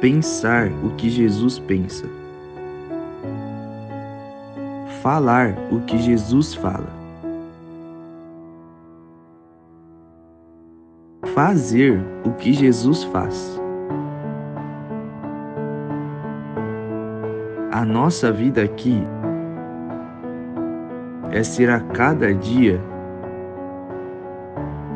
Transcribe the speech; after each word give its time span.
pensar 0.00 0.68
o 0.84 0.90
que 0.90 1.10
Jesus 1.10 1.58
pensa, 1.58 2.06
falar 5.02 5.54
o 5.72 5.80
que 5.80 5.98
Jesus 5.98 6.54
fala, 6.54 6.88
fazer 11.34 12.00
o 12.24 12.30
que 12.32 12.52
Jesus 12.52 13.04
faz. 13.04 13.60
A 17.72 17.84
nossa 17.84 18.32
vida 18.32 18.62
aqui 18.62 19.02
é 21.30 21.42
ser 21.42 21.70
a 21.70 21.80
cada 21.80 22.32
dia 22.34 22.80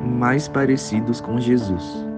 mais 0.04 0.48
parecidos 0.48 1.20
com 1.20 1.38
Jesus. 1.38 2.11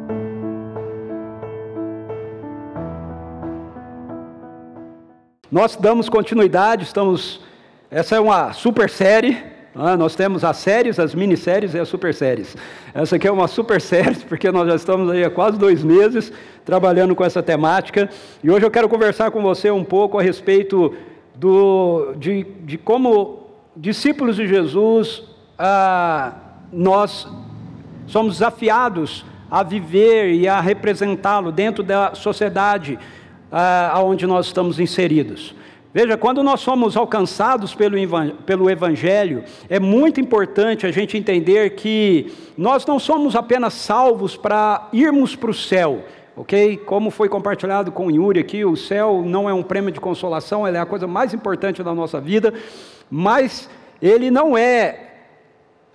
Nós 5.55 5.77
damos 5.77 6.09
continuidade, 6.09 6.83
estamos. 6.83 7.41
Essa 7.89 8.17
é 8.17 8.21
uma 8.21 8.53
super 8.53 8.91
série. 8.91 9.41
Ah, 9.73 9.97
nós 9.97 10.17
temos 10.17 10.43
as 10.43 10.57
séries, 10.57 10.99
as 10.99 11.15
minisséries 11.15 11.75
e 11.75 11.79
as 11.79 11.87
super 11.87 12.13
séries. 12.13 12.57
Essa 12.93 13.15
aqui 13.15 13.29
é 13.29 13.31
uma 13.31 13.47
super 13.47 13.81
série, 13.81 14.17
porque 14.29 14.51
nós 14.51 14.67
já 14.67 14.75
estamos 14.75 15.09
aí 15.13 15.23
há 15.23 15.31
quase 15.31 15.57
dois 15.57 15.85
meses 15.85 16.33
trabalhando 16.65 17.15
com 17.15 17.25
essa 17.25 17.41
temática. 17.41 18.11
E 18.43 18.51
hoje 18.51 18.67
eu 18.67 18.71
quero 18.71 18.89
conversar 18.89 19.31
com 19.31 19.41
você 19.43 19.71
um 19.71 19.85
pouco 19.85 20.19
a 20.19 20.23
respeito 20.23 20.93
do, 21.37 22.15
de, 22.17 22.43
de 22.65 22.77
como 22.77 23.47
discípulos 23.77 24.35
de 24.35 24.49
Jesus, 24.49 25.23
ah, 25.57 26.33
nós 26.73 27.29
somos 28.09 28.33
desafiados 28.33 29.25
a 29.49 29.63
viver 29.63 30.33
e 30.33 30.49
a 30.49 30.61
representá-lo 30.61 31.53
dentro 31.53 31.85
da 31.85 32.13
sociedade 32.17 32.99
ah, 33.57 34.01
onde 34.03 34.27
nós 34.27 34.47
estamos 34.47 34.81
inseridos. 34.81 35.55
Veja, 35.93 36.17
quando 36.17 36.43
nós 36.43 36.59
somos 36.59 36.97
alcançados 36.97 37.73
pelo, 37.73 37.97
pelo 38.45 38.69
Evangelho, 38.69 39.45
é 39.69 39.79
muito 39.79 40.21
importante 40.21 40.85
a 40.85 40.91
gente 40.91 41.17
entender 41.17 41.77
que 41.77 42.33
nós 42.59 42.85
não 42.85 42.99
somos 42.99 43.37
apenas 43.37 43.75
salvos 43.75 44.37
para 44.37 44.89
irmos 44.93 45.37
para 45.37 45.53
o 45.53 45.55
céu, 45.55 46.05
ok? 46.37 46.79
Como 46.79 47.13
foi 47.13 47.29
compartilhado 47.29 47.93
com 47.93 48.09
o 48.09 48.11
Yuri 48.11 48.41
aqui, 48.41 48.65
o 48.65 48.75
céu 48.75 49.23
não 49.25 49.49
é 49.49 49.55
um 49.55 49.63
prêmio 49.63 49.93
de 49.93 50.01
consolação, 50.01 50.67
ele 50.67 50.77
é 50.77 50.81
a 50.81 50.87
coisa 50.87 51.07
mais 51.07 51.33
importante 51.33 51.81
da 51.81 51.95
nossa 51.95 52.21
vida, 52.21 52.53
mas 53.09 53.71
ele 54.03 54.33
não 54.33 54.59
é 54.59 55.13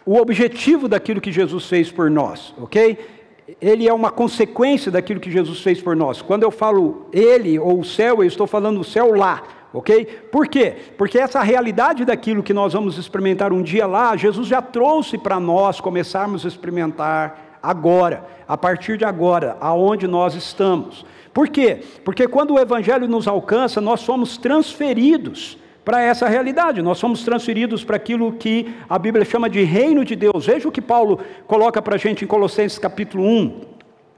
o 0.06 0.16
objetivo 0.16 0.88
daquilo 0.88 1.20
que 1.20 1.32
Jesus 1.32 1.66
fez 1.66 1.92
por 1.92 2.10
nós, 2.10 2.54
ok? 2.58 3.19
Ele 3.62 3.88
é 3.88 3.94
uma 3.94 4.12
consequência 4.12 4.92
daquilo 4.92 5.20
que 5.20 5.32
Jesus 5.32 5.62
fez 5.62 5.82
por 5.82 5.96
nós. 5.96 6.22
Quando 6.22 6.44
eu 6.44 6.52
falo 6.52 7.08
ele 7.12 7.58
ou 7.58 7.80
o 7.80 7.86
céu, 7.86 8.18
eu 8.18 8.28
estou 8.28 8.48
falando 8.48 8.80
o 8.80 8.84
céu 8.84 9.14
lá, 9.16 9.44
ok? 9.74 10.06
Por 10.32 10.48
quê? 10.48 10.76
Porque 10.98 11.18
essa 11.18 11.42
realidade 11.42 12.06
daquilo 12.06 12.44
que 12.44 12.54
nós 12.54 12.74
vamos 12.74 12.98
experimentar 12.98 13.54
um 13.54 13.62
dia 13.62 13.86
lá, 13.86 14.16
Jesus 14.16 14.48
já 14.48 14.62
trouxe 14.62 15.18
para 15.18 15.40
nós 15.40 15.80
começarmos 15.80 16.46
a 16.46 16.48
experimentar 16.48 17.60
agora, 17.62 18.26
a 18.48 18.58
partir 18.58 18.98
de 18.98 19.06
agora, 19.06 19.58
aonde 19.60 20.08
nós 20.08 20.34
estamos. 20.36 21.06
Por 21.34 21.48
quê? 21.48 21.84
Porque 22.04 22.28
quando 22.28 22.56
o 22.56 22.60
Evangelho 22.60 23.08
nos 23.08 23.28
alcança, 23.28 23.80
nós 23.80 24.00
somos 24.00 24.38
transferidos 24.38 25.59
para 25.84 26.02
essa 26.02 26.28
realidade. 26.28 26.82
Nós 26.82 26.98
somos 26.98 27.24
transferidos 27.24 27.84
para 27.84 27.96
aquilo 27.96 28.34
que 28.34 28.74
a 28.90 29.00
Bíblia 29.00 29.26
chama 29.26 29.50
de 29.50 29.64
reino 29.64 30.06
de 30.06 30.16
Deus. 30.16 30.46
Veja 30.46 30.68
o 30.68 30.72
que 30.72 30.82
Paulo 30.82 31.20
coloca 31.48 31.82
para 31.82 31.96
a 31.96 31.98
gente 31.98 32.24
em 32.24 32.28
Colossenses 32.28 32.78
capítulo 32.78 33.24
1, 33.24 33.62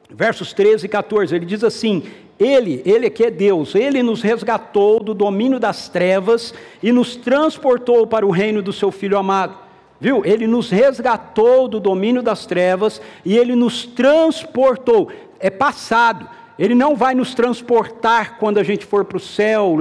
versos 0.09 0.53
13 0.53 0.85
e 0.85 0.89
14. 0.89 1.35
Ele 1.35 1.45
diz 1.45 1.63
assim: 1.63 2.03
Ele, 2.39 2.81
Ele 2.85 3.09
que 3.09 3.23
é 3.23 3.31
Deus, 3.31 3.75
Ele 3.75 4.03
nos 4.03 4.21
resgatou 4.21 5.01
do 5.01 5.13
domínio 5.13 5.59
das 5.59 5.87
trevas 5.87 6.53
e 6.81 6.91
nos 6.91 7.15
transportou 7.15 8.05
para 8.05 8.25
o 8.25 8.31
reino 8.31 8.61
do 8.61 8.73
Seu 8.73 8.91
Filho 8.91 9.17
amado. 9.17 9.55
Viu? 9.99 10.23
Ele 10.25 10.47
nos 10.47 10.71
resgatou 10.71 11.67
do 11.67 11.79
domínio 11.79 12.23
das 12.23 12.47
trevas 12.47 12.99
e 13.23 13.37
Ele 13.37 13.55
nos 13.55 13.85
transportou. 13.85 15.11
É 15.39 15.51
passado. 15.51 16.27
Ele 16.57 16.75
não 16.75 16.95
vai 16.95 17.13
nos 17.15 17.33
transportar 17.33 18.37
quando 18.39 18.57
a 18.57 18.63
gente 18.63 18.85
for 18.85 19.05
para 19.05 19.17
o 19.17 19.19
céu, 19.19 19.75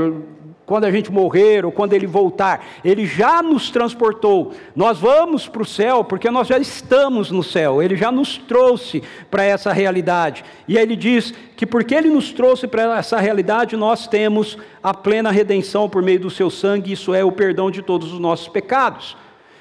quando 0.70 0.84
a 0.84 0.90
gente 0.92 1.10
morrer 1.10 1.66
ou 1.66 1.72
quando 1.72 1.94
ele 1.94 2.06
voltar, 2.06 2.64
ele 2.84 3.04
já 3.04 3.42
nos 3.42 3.70
transportou. 3.70 4.52
Nós 4.76 5.00
vamos 5.00 5.48
para 5.48 5.62
o 5.62 5.66
céu 5.66 6.04
porque 6.04 6.30
nós 6.30 6.46
já 6.46 6.58
estamos 6.58 7.28
no 7.28 7.42
céu, 7.42 7.82
ele 7.82 7.96
já 7.96 8.12
nos 8.12 8.38
trouxe 8.38 9.02
para 9.28 9.42
essa 9.42 9.72
realidade. 9.72 10.44
E 10.68 10.78
aí 10.78 10.84
ele 10.84 10.94
diz 10.94 11.34
que 11.56 11.66
porque 11.66 11.92
ele 11.92 12.08
nos 12.08 12.32
trouxe 12.32 12.68
para 12.68 12.96
essa 12.96 13.18
realidade, 13.18 13.76
nós 13.76 14.06
temos 14.06 14.56
a 14.80 14.94
plena 14.94 15.32
redenção 15.32 15.88
por 15.88 16.04
meio 16.04 16.20
do 16.20 16.30
seu 16.30 16.48
sangue, 16.48 16.92
isso 16.92 17.12
é 17.12 17.24
o 17.24 17.32
perdão 17.32 17.68
de 17.68 17.82
todos 17.82 18.12
os 18.12 18.20
nossos 18.20 18.46
pecados. 18.46 19.16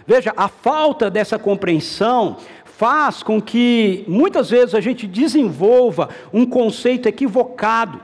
Veja, 0.06 0.32
a 0.38 0.48
falta 0.48 1.10
dessa 1.10 1.40
compreensão 1.40 2.38
faz 2.66 3.24
com 3.24 3.42
que 3.42 4.06
muitas 4.08 4.52
vezes 4.52 4.76
a 4.76 4.80
gente 4.80 5.08
desenvolva 5.08 6.10
um 6.32 6.46
conceito 6.46 7.10
equivocado 7.10 8.00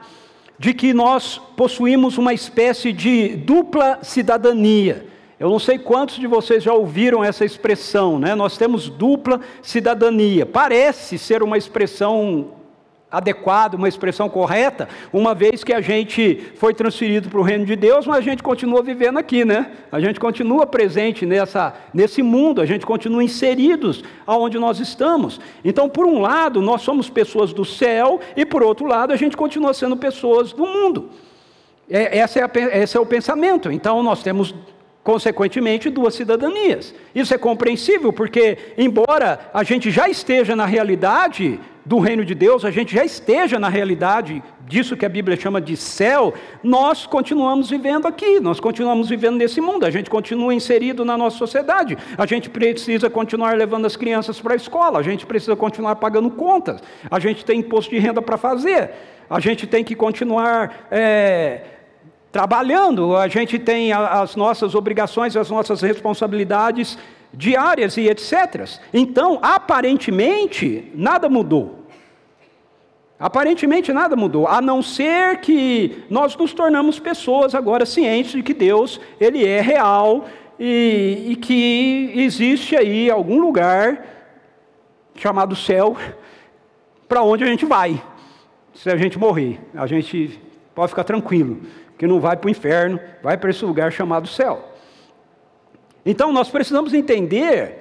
de 0.57 0.73
que 0.73 0.93
nós 0.93 1.41
possuímos 1.57 2.17
uma 2.17 2.33
espécie 2.33 2.91
de 2.91 3.35
dupla 3.35 3.99
cidadania. 4.01 5.05
Eu 5.37 5.49
não 5.49 5.59
sei 5.59 5.77
quantos 5.77 6.15
de 6.15 6.27
vocês 6.27 6.63
já 6.63 6.73
ouviram 6.73 7.23
essa 7.23 7.43
expressão, 7.43 8.17
né? 8.17 8.35
Nós 8.35 8.57
temos 8.57 8.89
dupla 8.89 9.41
cidadania. 9.61 10.45
Parece 10.45 11.17
ser 11.17 11.43
uma 11.43 11.57
expressão 11.57 12.51
adequada, 13.11 13.77
uma 13.77 13.87
expressão 13.87 14.27
correta, 14.27 14.89
uma 15.13 15.33
vez 15.33 15.63
que 15.63 15.73
a 15.73 15.79
gente 15.79 16.51
foi 16.55 16.73
transferido 16.73 17.29
para 17.29 17.39
o 17.39 17.43
reino 17.43 17.65
de 17.65 17.75
Deus, 17.75 18.05
mas 18.05 18.17
a 18.17 18.21
gente 18.21 18.43
continua 18.43 18.81
vivendo 18.83 19.17
aqui, 19.17 19.45
né? 19.45 19.71
A 19.91 19.99
gente 19.99 20.19
continua 20.19 20.65
presente 20.65 21.25
nessa, 21.25 21.73
nesse 21.93 22.21
mundo, 22.21 22.61
a 22.61 22.65
gente 22.65 22.85
continua 22.85 23.23
inseridos 23.23 24.03
aonde 24.25 24.59
nós 24.59 24.79
estamos. 24.79 25.39
Então, 25.63 25.87
por 25.87 26.05
um 26.05 26.19
lado, 26.19 26.61
nós 26.61 26.81
somos 26.81 27.09
pessoas 27.09 27.53
do 27.53 27.63
céu, 27.63 28.19
e 28.35 28.45
por 28.45 28.63
outro 28.63 28.85
lado, 28.85 29.13
a 29.13 29.15
gente 29.15 29.37
continua 29.37 29.73
sendo 29.73 29.95
pessoas 29.95 30.51
do 30.51 30.65
mundo. 30.65 31.09
É, 31.89 32.17
essa 32.17 32.39
é 32.39 32.43
a, 32.43 32.77
esse 32.77 32.97
é 32.97 32.99
o 32.99 33.05
pensamento. 33.05 33.71
Então, 33.71 34.01
nós 34.01 34.23
temos 34.23 34.53
consequentemente, 35.05 35.87
duas 35.87 36.15
cidadanias. 36.15 36.91
Isso 37.13 37.31
é 37.31 37.37
compreensível, 37.37 38.11
porque, 38.11 38.57
embora 38.75 39.51
a 39.53 39.63
gente 39.63 39.91
já 39.91 40.09
esteja 40.09 40.55
na 40.55 40.65
realidade 40.65 41.59
do 41.85 41.99
reino 41.99 42.25
de 42.25 42.33
Deus, 42.33 42.65
a 42.65 42.71
gente 42.71 42.95
já 42.95 43.05
esteja 43.05 43.59
na 43.59 43.69
realidade 43.69 44.41
disso 44.61 44.97
que 44.97 45.05
a 45.05 45.09
Bíblia 45.09 45.37
chama 45.37 45.61
de 45.61 45.77
céu, 45.77 46.33
nós 46.63 47.05
continuamos 47.05 47.69
vivendo 47.69 48.07
aqui, 48.07 48.39
nós 48.39 48.59
continuamos 48.59 49.07
vivendo 49.07 49.35
nesse 49.35 49.61
mundo, 49.61 49.85
a 49.85 49.91
gente 49.91 50.09
continua 50.09 50.55
inserido 50.55 51.05
na 51.05 51.15
nossa 51.15 51.37
sociedade, 51.37 51.95
a 52.17 52.25
gente 52.25 52.49
precisa 52.49 53.07
continuar 53.07 53.55
levando 53.55 53.85
as 53.85 53.95
crianças 53.95 54.41
para 54.41 54.53
a 54.53 54.55
escola, 54.55 54.97
a 54.97 55.03
gente 55.03 55.23
precisa 55.23 55.55
continuar 55.55 55.97
pagando 55.97 56.31
contas, 56.31 56.81
a 57.11 57.19
gente 57.19 57.45
tem 57.45 57.59
imposto 57.59 57.91
de 57.91 57.99
renda 57.99 58.23
para 58.23 58.37
fazer, 58.37 58.89
a 59.29 59.39
gente 59.39 59.67
tem 59.67 59.83
que 59.83 59.93
continuar. 59.93 60.87
É, 60.89 61.74
trabalhando, 62.35 63.15
a 63.15 63.29
gente 63.29 63.57
tem 63.57 63.93
as 63.93 64.35
nossas 64.35 64.75
obrigações, 64.75 65.37
as 65.37 65.49
nossas 65.49 65.81
responsabilidades 65.81 66.97
diárias 67.33 67.95
e 67.95 68.09
etc. 68.09 68.67
Então, 68.93 69.39
aparentemente, 69.41 70.91
nada 70.93 71.29
mudou. 71.29 71.87
Aparentemente 73.17 73.93
nada 73.93 74.17
mudou, 74.17 74.49
a 74.49 74.59
não 74.59 74.81
ser 74.81 75.39
que 75.39 76.03
nós 76.09 76.35
nos 76.35 76.51
tornamos 76.51 76.99
pessoas 76.99 77.55
agora 77.55 77.85
cientes 77.85 78.33
de 78.33 78.43
que 78.43 78.53
Deus 78.53 78.99
ele 79.17 79.45
é 79.45 79.61
real 79.61 80.25
e, 80.59 81.27
e 81.29 81.35
que 81.37 82.11
existe 82.15 82.75
aí 82.75 83.09
algum 83.09 83.39
lugar 83.39 84.05
chamado 85.15 85.55
céu 85.55 85.95
para 87.07 87.21
onde 87.21 87.45
a 87.45 87.47
gente 87.47 87.65
vai 87.65 88.03
se 88.73 88.89
a 88.89 88.97
gente 88.97 89.17
morrer. 89.17 89.57
A 89.73 89.87
gente 89.87 90.37
pode 90.75 90.89
ficar 90.89 91.05
tranquilo, 91.05 91.61
que 91.97 92.07
não 92.07 92.19
vai 92.19 92.35
para 92.35 92.47
o 92.47 92.51
inferno, 92.51 92.99
vai 93.23 93.37
para 93.37 93.49
esse 93.49 93.63
lugar 93.63 93.91
chamado 93.91 94.27
céu. 94.27 94.73
Então 96.05 96.31
nós 96.31 96.49
precisamos 96.49 96.93
entender 96.93 97.77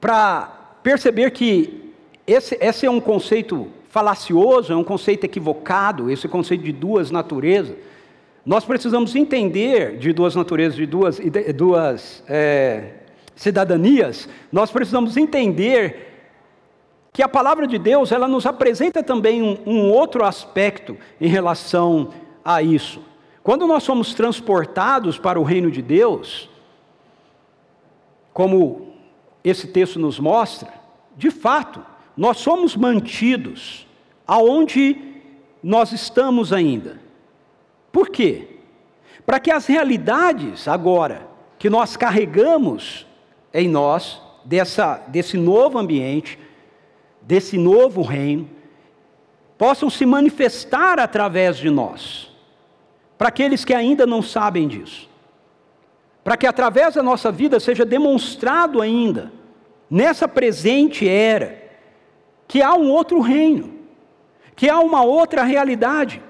para 0.00 0.78
perceber 0.82 1.30
que 1.30 1.92
esse, 2.26 2.56
esse 2.60 2.86
é 2.86 2.90
um 2.90 3.00
conceito 3.00 3.68
falacioso, 3.88 4.72
é 4.72 4.76
um 4.76 4.84
conceito 4.84 5.24
equivocado, 5.24 6.10
esse 6.10 6.28
conceito 6.28 6.62
de 6.62 6.72
duas 6.72 7.10
naturezas. 7.10 7.76
Nós 8.44 8.64
precisamos 8.64 9.14
entender 9.14 9.98
de 9.98 10.12
duas 10.12 10.34
naturezas, 10.34 10.76
de 10.76 10.86
duas, 10.86 11.16
de 11.16 11.52
duas 11.52 12.22
é, 12.28 12.92
cidadanias, 13.34 14.28
nós 14.50 14.70
precisamos 14.70 15.16
entender 15.16 16.06
que 17.12 17.22
a 17.22 17.28
palavra 17.28 17.66
de 17.66 17.78
Deus 17.78 18.12
ela 18.12 18.28
nos 18.28 18.46
apresenta 18.46 19.02
também 19.02 19.42
um, 19.42 19.58
um 19.66 19.90
outro 19.90 20.24
aspecto 20.24 20.96
em 21.20 21.28
relação 21.28 22.10
a 22.44 22.62
isso. 22.62 23.00
Quando 23.48 23.66
nós 23.66 23.82
somos 23.82 24.12
transportados 24.12 25.18
para 25.18 25.40
o 25.40 25.42
reino 25.42 25.70
de 25.70 25.80
Deus, 25.80 26.50
como 28.30 28.92
esse 29.42 29.68
texto 29.68 29.98
nos 29.98 30.20
mostra, 30.20 30.70
de 31.16 31.30
fato, 31.30 31.82
nós 32.14 32.36
somos 32.36 32.76
mantidos 32.76 33.86
aonde 34.26 34.98
nós 35.62 35.92
estamos 35.92 36.52
ainda. 36.52 37.00
Por 37.90 38.10
quê? 38.10 38.58
Para 39.24 39.40
que 39.40 39.50
as 39.50 39.64
realidades 39.64 40.68
agora 40.68 41.26
que 41.58 41.70
nós 41.70 41.96
carregamos 41.96 43.06
em 43.54 43.66
nós, 43.66 44.20
dessa, 44.44 44.98
desse 45.08 45.38
novo 45.38 45.78
ambiente, 45.78 46.38
desse 47.22 47.56
novo 47.56 48.02
reino, 48.02 48.46
possam 49.56 49.88
se 49.88 50.04
manifestar 50.04 51.00
através 51.00 51.56
de 51.56 51.70
nós, 51.70 52.27
para 53.18 53.28
aqueles 53.28 53.64
que 53.64 53.74
ainda 53.74 54.06
não 54.06 54.22
sabem 54.22 54.68
disso, 54.68 55.10
para 56.22 56.36
que 56.36 56.46
através 56.46 56.94
da 56.94 57.02
nossa 57.02 57.32
vida 57.32 57.58
seja 57.58 57.84
demonstrado 57.84 58.80
ainda, 58.80 59.32
nessa 59.90 60.28
presente 60.28 61.08
era, 61.08 61.60
que 62.46 62.62
há 62.62 62.74
um 62.74 62.90
outro 62.90 63.20
reino, 63.20 63.74
que 64.54 64.70
há 64.70 64.78
uma 64.78 65.02
outra 65.02 65.42
realidade, 65.42 66.22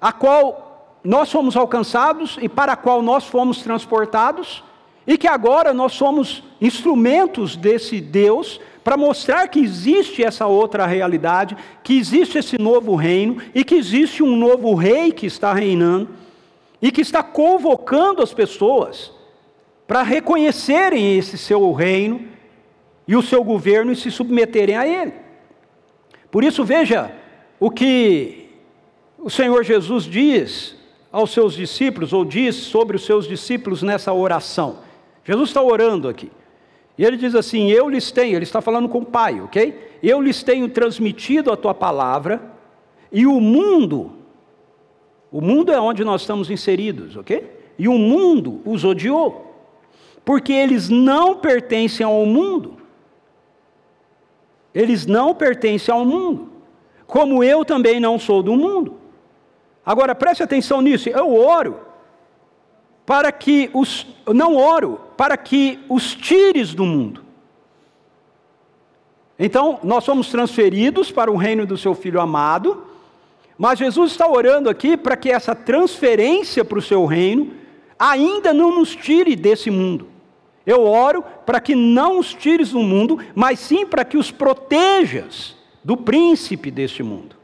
a 0.00 0.12
qual 0.12 0.98
nós 1.02 1.30
fomos 1.30 1.56
alcançados 1.56 2.38
e 2.40 2.48
para 2.48 2.72
a 2.72 2.76
qual 2.76 3.02
nós 3.02 3.24
fomos 3.24 3.62
transportados, 3.62 4.62
e 5.06 5.18
que 5.18 5.28
agora 5.28 5.72
nós 5.72 5.92
somos 5.92 6.42
instrumentos 6.60 7.56
desse 7.56 8.00
Deus 8.00 8.60
para 8.86 8.96
mostrar 8.96 9.48
que 9.48 9.58
existe 9.58 10.22
essa 10.22 10.46
outra 10.46 10.86
realidade, 10.86 11.56
que 11.82 11.98
existe 11.98 12.38
esse 12.38 12.56
novo 12.56 12.94
reino 12.94 13.42
e 13.52 13.64
que 13.64 13.74
existe 13.74 14.22
um 14.22 14.36
novo 14.36 14.74
rei 14.74 15.10
que 15.10 15.26
está 15.26 15.52
reinando 15.52 16.10
e 16.80 16.92
que 16.92 17.00
está 17.00 17.20
convocando 17.20 18.22
as 18.22 18.32
pessoas 18.32 19.10
para 19.88 20.04
reconhecerem 20.04 21.18
esse 21.18 21.36
seu 21.36 21.72
reino 21.72 22.28
e 23.08 23.16
o 23.16 23.22
seu 23.22 23.42
governo 23.42 23.90
e 23.90 23.96
se 23.96 24.08
submeterem 24.08 24.76
a 24.76 24.86
ele. 24.86 25.14
Por 26.30 26.44
isso, 26.44 26.64
veja 26.64 27.10
o 27.58 27.72
que 27.72 28.50
o 29.18 29.28
Senhor 29.28 29.64
Jesus 29.64 30.04
diz 30.04 30.76
aos 31.10 31.32
seus 31.32 31.54
discípulos, 31.54 32.12
ou 32.12 32.24
diz 32.24 32.54
sobre 32.54 32.94
os 32.94 33.04
seus 33.04 33.26
discípulos 33.26 33.82
nessa 33.82 34.12
oração. 34.12 34.78
Jesus 35.24 35.50
está 35.50 35.60
orando 35.60 36.08
aqui. 36.08 36.30
E 36.98 37.04
ele 37.04 37.16
diz 37.16 37.34
assim: 37.34 37.70
Eu 37.70 37.88
lhes 37.88 38.10
tenho, 38.10 38.36
ele 38.36 38.44
está 38.44 38.60
falando 38.60 38.88
com 38.88 38.98
o 38.98 39.04
Pai, 39.04 39.40
ok? 39.40 39.98
Eu 40.02 40.20
lhes 40.20 40.42
tenho 40.42 40.68
transmitido 40.68 41.52
a 41.52 41.56
tua 41.56 41.74
palavra, 41.74 42.40
e 43.12 43.26
o 43.26 43.40
mundo, 43.40 44.12
o 45.30 45.40
mundo 45.40 45.72
é 45.72 45.80
onde 45.80 46.04
nós 46.04 46.22
estamos 46.22 46.50
inseridos, 46.50 47.16
ok? 47.16 47.54
E 47.78 47.88
o 47.88 47.98
mundo 47.98 48.60
os 48.64 48.84
odiou, 48.84 49.54
porque 50.24 50.52
eles 50.52 50.88
não 50.88 51.36
pertencem 51.36 52.04
ao 52.04 52.24
mundo, 52.24 52.76
eles 54.74 55.06
não 55.06 55.34
pertencem 55.34 55.94
ao 55.94 56.04
mundo, 56.04 56.50
como 57.06 57.44
eu 57.44 57.64
também 57.64 58.00
não 58.00 58.18
sou 58.18 58.42
do 58.42 58.56
mundo. 58.56 58.98
Agora 59.84 60.14
preste 60.14 60.42
atenção 60.42 60.80
nisso, 60.80 61.08
eu 61.08 61.36
oro 61.36 61.85
para 63.06 63.30
que 63.30 63.70
os 63.72 64.06
não 64.34 64.56
oro 64.56 65.00
para 65.16 65.36
que 65.36 65.78
os 65.88 66.14
tires 66.14 66.74
do 66.74 66.84
mundo. 66.84 67.24
Então, 69.38 69.78
nós 69.82 70.04
somos 70.04 70.28
transferidos 70.28 71.10
para 71.10 71.30
o 71.30 71.36
reino 71.36 71.64
do 71.64 71.78
seu 71.78 71.94
filho 71.94 72.20
amado, 72.20 72.84
mas 73.56 73.78
Jesus 73.78 74.10
está 74.10 74.28
orando 74.28 74.68
aqui 74.68 74.96
para 74.96 75.16
que 75.16 75.30
essa 75.30 75.54
transferência 75.54 76.64
para 76.64 76.78
o 76.78 76.82
seu 76.82 77.04
reino 77.06 77.52
ainda 77.98 78.52
não 78.52 78.74
nos 78.74 78.94
tire 78.94 79.36
desse 79.36 79.70
mundo. 79.70 80.08
Eu 80.66 80.84
oro 80.84 81.22
para 81.44 81.60
que 81.60 81.74
não 81.74 82.18
os 82.18 82.34
tires 82.34 82.70
do 82.70 82.80
mundo, 82.80 83.18
mas 83.34 83.60
sim 83.60 83.86
para 83.86 84.04
que 84.04 84.16
os 84.16 84.30
protejas 84.30 85.54
do 85.84 85.96
príncipe 85.96 86.70
deste 86.70 87.02
mundo. 87.02 87.36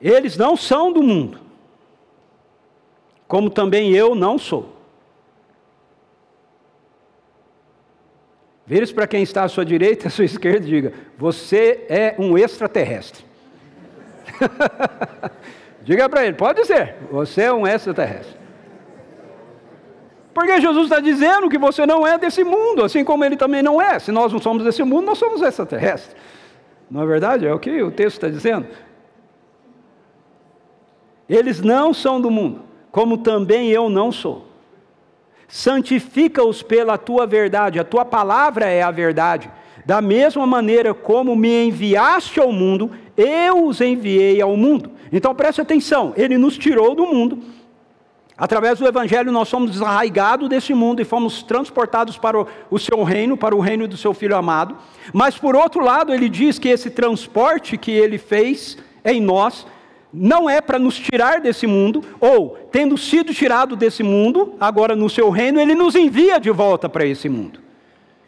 Eles 0.00 0.36
não 0.36 0.56
são 0.56 0.92
do 0.92 1.02
mundo, 1.02 1.38
como 3.30 3.48
também 3.48 3.92
eu 3.92 4.16
não 4.16 4.36
sou. 4.36 4.74
Vire-se 8.66 8.92
para 8.92 9.06
quem 9.06 9.22
está 9.22 9.44
à 9.44 9.48
sua 9.48 9.64
direita 9.64 10.04
e 10.04 10.08
à 10.08 10.10
sua 10.10 10.24
esquerda 10.24 10.66
e 10.66 10.68
diga: 10.68 10.92
Você 11.16 11.86
é 11.88 12.16
um 12.18 12.36
extraterrestre. 12.36 13.24
diga 15.82 16.08
para 16.08 16.26
ele, 16.26 16.34
pode 16.34 16.64
ser, 16.64 16.96
você 17.08 17.42
é 17.42 17.52
um 17.52 17.64
extraterrestre. 17.68 18.36
Porque 20.34 20.60
Jesus 20.60 20.86
está 20.86 20.98
dizendo 20.98 21.48
que 21.48 21.58
você 21.58 21.86
não 21.86 22.04
é 22.04 22.18
desse 22.18 22.42
mundo, 22.42 22.82
assim 22.84 23.04
como 23.04 23.24
ele 23.24 23.36
também 23.36 23.62
não 23.62 23.80
é. 23.80 24.00
Se 24.00 24.10
nós 24.10 24.32
não 24.32 24.40
somos 24.40 24.64
desse 24.64 24.82
mundo, 24.82 25.06
nós 25.06 25.18
somos 25.18 25.40
extraterrestres. 25.40 26.16
Não 26.90 27.02
é 27.02 27.06
verdade? 27.06 27.46
É 27.46 27.54
o 27.54 27.60
que 27.60 27.80
o 27.80 27.92
texto 27.92 28.16
está 28.16 28.28
dizendo. 28.28 28.66
Eles 31.28 31.60
não 31.60 31.94
são 31.94 32.20
do 32.20 32.28
mundo, 32.28 32.69
como 32.90 33.18
também 33.18 33.68
eu 33.70 33.88
não 33.88 34.10
sou. 34.10 34.46
Santifica-os 35.48 36.62
pela 36.62 36.96
tua 36.96 37.26
verdade, 37.26 37.80
a 37.80 37.84
tua 37.84 38.04
palavra 38.04 38.66
é 38.66 38.82
a 38.82 38.90
verdade. 38.90 39.50
Da 39.84 40.00
mesma 40.00 40.46
maneira 40.46 40.94
como 40.94 41.34
me 41.34 41.66
enviaste 41.66 42.38
ao 42.38 42.52
mundo, 42.52 42.90
eu 43.16 43.66
os 43.66 43.80
enviei 43.80 44.40
ao 44.40 44.56
mundo. 44.56 44.92
Então 45.12 45.34
preste 45.34 45.60
atenção, 45.60 46.12
ele 46.16 46.38
nos 46.38 46.56
tirou 46.56 46.94
do 46.94 47.06
mundo 47.06 47.42
Através 48.40 48.78
do 48.78 48.88
Evangelho, 48.88 49.30
nós 49.30 49.48
somos 49.48 49.70
desarraigados 49.70 50.48
desse 50.48 50.72
mundo 50.72 51.02
e 51.02 51.04
fomos 51.04 51.42
transportados 51.42 52.16
para 52.16 52.46
o, 52.70 52.78
seu 52.78 53.02
reino, 53.02 53.36
para 53.36 53.54
o 53.54 53.60
reino 53.60 53.86
do 53.86 53.98
seu 53.98 54.14
Filho 54.14 54.34
amado. 54.34 54.78
Mas, 55.12 55.36
por 55.36 55.54
outro 55.54 55.84
lado, 55.84 56.14
ele 56.14 56.26
diz 56.26 56.58
que 56.58 56.70
esse 56.70 56.88
transporte 56.88 57.76
que 57.76 57.90
ele 57.90 58.16
fez 58.16 58.78
em 59.04 59.20
nós 59.20 59.66
não 60.12 60.50
é 60.50 60.60
para 60.60 60.78
nos 60.78 60.98
tirar 60.98 61.40
desse 61.40 61.66
mundo, 61.66 62.02
ou, 62.20 62.58
tendo 62.72 62.98
sido 62.98 63.32
tirado 63.32 63.76
desse 63.76 64.02
mundo, 64.02 64.54
agora 64.58 64.96
no 64.96 65.08
seu 65.08 65.30
reino, 65.30 65.60
ele 65.60 65.74
nos 65.74 65.94
envia 65.94 66.38
de 66.38 66.50
volta 66.50 66.88
para 66.88 67.06
esse 67.06 67.28
mundo. 67.28 67.60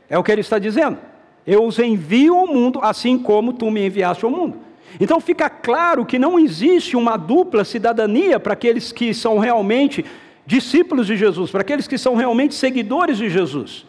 É 0.09 0.19
o 0.19 0.23
que 0.23 0.31
ele 0.31 0.43
está 0.43 0.59
dizendo. 0.59 0.99
Eu 1.47 1.65
os 1.65 1.79
envio 1.79 2.37
ao 2.37 2.47
mundo, 2.47 2.79
assim 2.83 3.19
como 3.19 3.53
tu 3.53 3.71
me 3.71 3.87
enviaste 3.87 4.25
ao 4.25 4.31
mundo. 4.31 4.59
Então 5.01 5.21
fica 5.21 5.49
claro 5.49 6.05
que 6.05 6.19
não 6.19 6.39
existe 6.39 6.97
uma 6.97 7.17
dupla 7.17 7.65
cidadania 7.65 8.39
para 8.39 8.53
aqueles 8.53 8.93
que 8.93 9.13
são 9.15 9.39
realmente 9.39 10.05
discípulos 10.47 11.07
de 11.07 11.17
Jesus, 11.17 11.51
para 11.51 11.63
aqueles 11.63 11.89
que 11.89 11.97
são 11.97 12.15
realmente 12.15 12.55
seguidores 12.55 13.19
de 13.19 13.29
Jesus. 13.29 13.87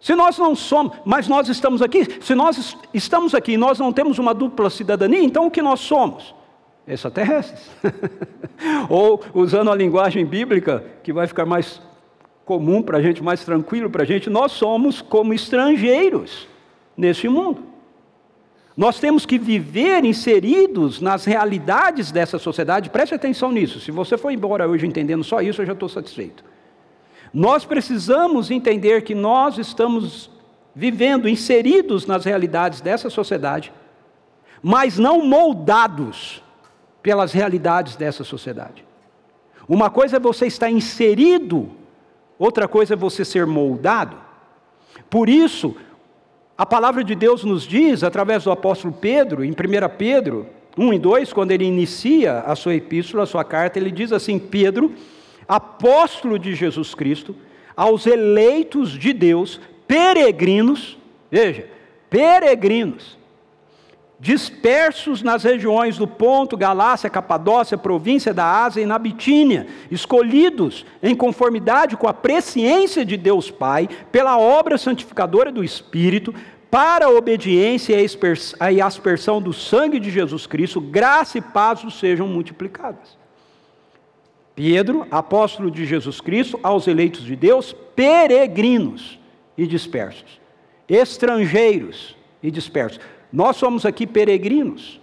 Se 0.00 0.14
nós 0.14 0.38
não 0.38 0.54
somos, 0.54 0.96
mas 1.04 1.28
nós 1.28 1.48
estamos 1.48 1.82
aqui, 1.82 2.06
se 2.20 2.34
nós 2.34 2.76
estamos 2.94 3.34
aqui 3.34 3.52
e 3.52 3.56
nós 3.58 3.78
não 3.78 3.92
temos 3.92 4.18
uma 4.18 4.32
dupla 4.32 4.70
cidadania, 4.70 5.20
então 5.22 5.46
o 5.46 5.50
que 5.50 5.60
nós 5.60 5.80
somos? 5.80 6.34
Extraterrestres. 6.86 7.70
Ou, 8.88 9.22
usando 9.34 9.70
a 9.70 9.74
linguagem 9.74 10.24
bíblica, 10.24 10.84
que 11.02 11.12
vai 11.12 11.26
ficar 11.26 11.46
mais 11.46 11.80
comum 12.44 12.82
para 12.82 12.98
a 12.98 13.02
gente, 13.02 13.22
mais 13.22 13.44
tranquilo 13.44 13.88
para 13.88 14.02
a 14.02 14.06
gente, 14.06 14.28
nós 14.28 14.52
somos 14.52 15.00
como 15.00 15.32
estrangeiros 15.32 16.48
neste 16.96 17.28
mundo. 17.28 17.62
Nós 18.76 18.98
temos 18.98 19.26
que 19.26 19.38
viver 19.38 20.04
inseridos 20.04 21.00
nas 21.00 21.24
realidades 21.24 22.10
dessa 22.10 22.38
sociedade, 22.38 22.90
preste 22.90 23.14
atenção 23.14 23.52
nisso. 23.52 23.78
Se 23.78 23.90
você 23.90 24.16
for 24.16 24.30
embora 24.30 24.68
hoje 24.68 24.86
entendendo 24.86 25.22
só 25.22 25.40
isso, 25.40 25.60
eu 25.60 25.66
já 25.66 25.74
estou 25.74 25.88
satisfeito. 25.88 26.44
Nós 27.32 27.64
precisamos 27.64 28.50
entender 28.50 29.02
que 29.02 29.14
nós 29.14 29.58
estamos 29.58 30.30
vivendo 30.74 31.28
inseridos 31.28 32.06
nas 32.06 32.24
realidades 32.24 32.80
dessa 32.80 33.10
sociedade, 33.10 33.72
mas 34.62 34.98
não 34.98 35.24
moldados 35.24 36.42
pelas 37.02 37.32
realidades 37.32 37.96
dessa 37.96 38.24
sociedade. 38.24 38.84
Uma 39.68 39.88
coisa 39.88 40.16
é 40.16 40.20
você 40.20 40.46
estar 40.46 40.70
inserido, 40.70 41.70
outra 42.38 42.66
coisa 42.66 42.94
é 42.94 42.96
você 42.96 43.24
ser 43.24 43.46
moldado. 43.46 44.16
Por 45.08 45.28
isso, 45.28 45.76
a 46.58 46.66
palavra 46.66 47.02
de 47.02 47.14
Deus 47.14 47.44
nos 47.44 47.62
diz, 47.62 48.02
através 48.02 48.44
do 48.44 48.50
apóstolo 48.50 48.92
Pedro, 48.92 49.44
em 49.44 49.50
1 49.50 49.54
Pedro 49.96 50.46
1 50.76 50.92
e 50.92 50.98
2, 50.98 51.32
quando 51.32 51.52
ele 51.52 51.64
inicia 51.64 52.40
a 52.40 52.54
sua 52.54 52.74
epístola, 52.74 53.22
a 53.22 53.26
sua 53.26 53.44
carta, 53.44 53.78
ele 53.78 53.90
diz 53.90 54.12
assim: 54.12 54.38
Pedro, 54.38 54.92
apóstolo 55.48 56.38
de 56.38 56.54
Jesus 56.54 56.94
Cristo, 56.94 57.34
aos 57.76 58.06
eleitos 58.06 58.90
de 58.90 59.12
Deus, 59.12 59.60
peregrinos, 59.86 60.98
veja, 61.30 61.66
peregrinos, 62.08 63.18
dispersos 64.20 65.22
nas 65.22 65.42
regiões 65.42 65.96
do 65.96 66.06
Ponto, 66.06 66.54
Galácia, 66.54 67.08
Capadócia, 67.08 67.78
província 67.78 68.34
da 68.34 68.64
Ásia 68.64 68.82
e 68.82 68.86
na 68.86 68.98
Bitínia, 68.98 69.66
escolhidos 69.90 70.84
em 71.02 71.16
conformidade 71.16 71.96
com 71.96 72.06
a 72.06 72.12
presciência 72.12 73.02
de 73.02 73.16
Deus 73.16 73.50
Pai, 73.50 73.88
pela 74.12 74.38
obra 74.38 74.76
santificadora 74.76 75.50
do 75.50 75.64
Espírito, 75.64 76.34
para 76.70 77.06
a 77.06 77.10
obediência 77.10 77.96
e 78.70 78.80
a 78.80 78.86
aspersão 78.86 79.40
do 79.40 79.54
sangue 79.54 79.98
de 79.98 80.10
Jesus 80.10 80.46
Cristo, 80.46 80.80
graça 80.80 81.38
e 81.38 81.40
paz 81.40 81.80
sejam 81.94 82.28
multiplicadas. 82.28 83.18
Pedro, 84.54 85.06
apóstolo 85.10 85.70
de 85.70 85.86
Jesus 85.86 86.20
Cristo, 86.20 86.60
aos 86.62 86.86
eleitos 86.86 87.24
de 87.24 87.34
Deus, 87.34 87.74
peregrinos 87.96 89.18
e 89.56 89.66
dispersos, 89.66 90.38
estrangeiros 90.86 92.14
e 92.42 92.50
dispersos 92.50 93.00
nós 93.32 93.56
somos 93.56 93.86
aqui 93.86 94.06
peregrinos. 94.06 95.00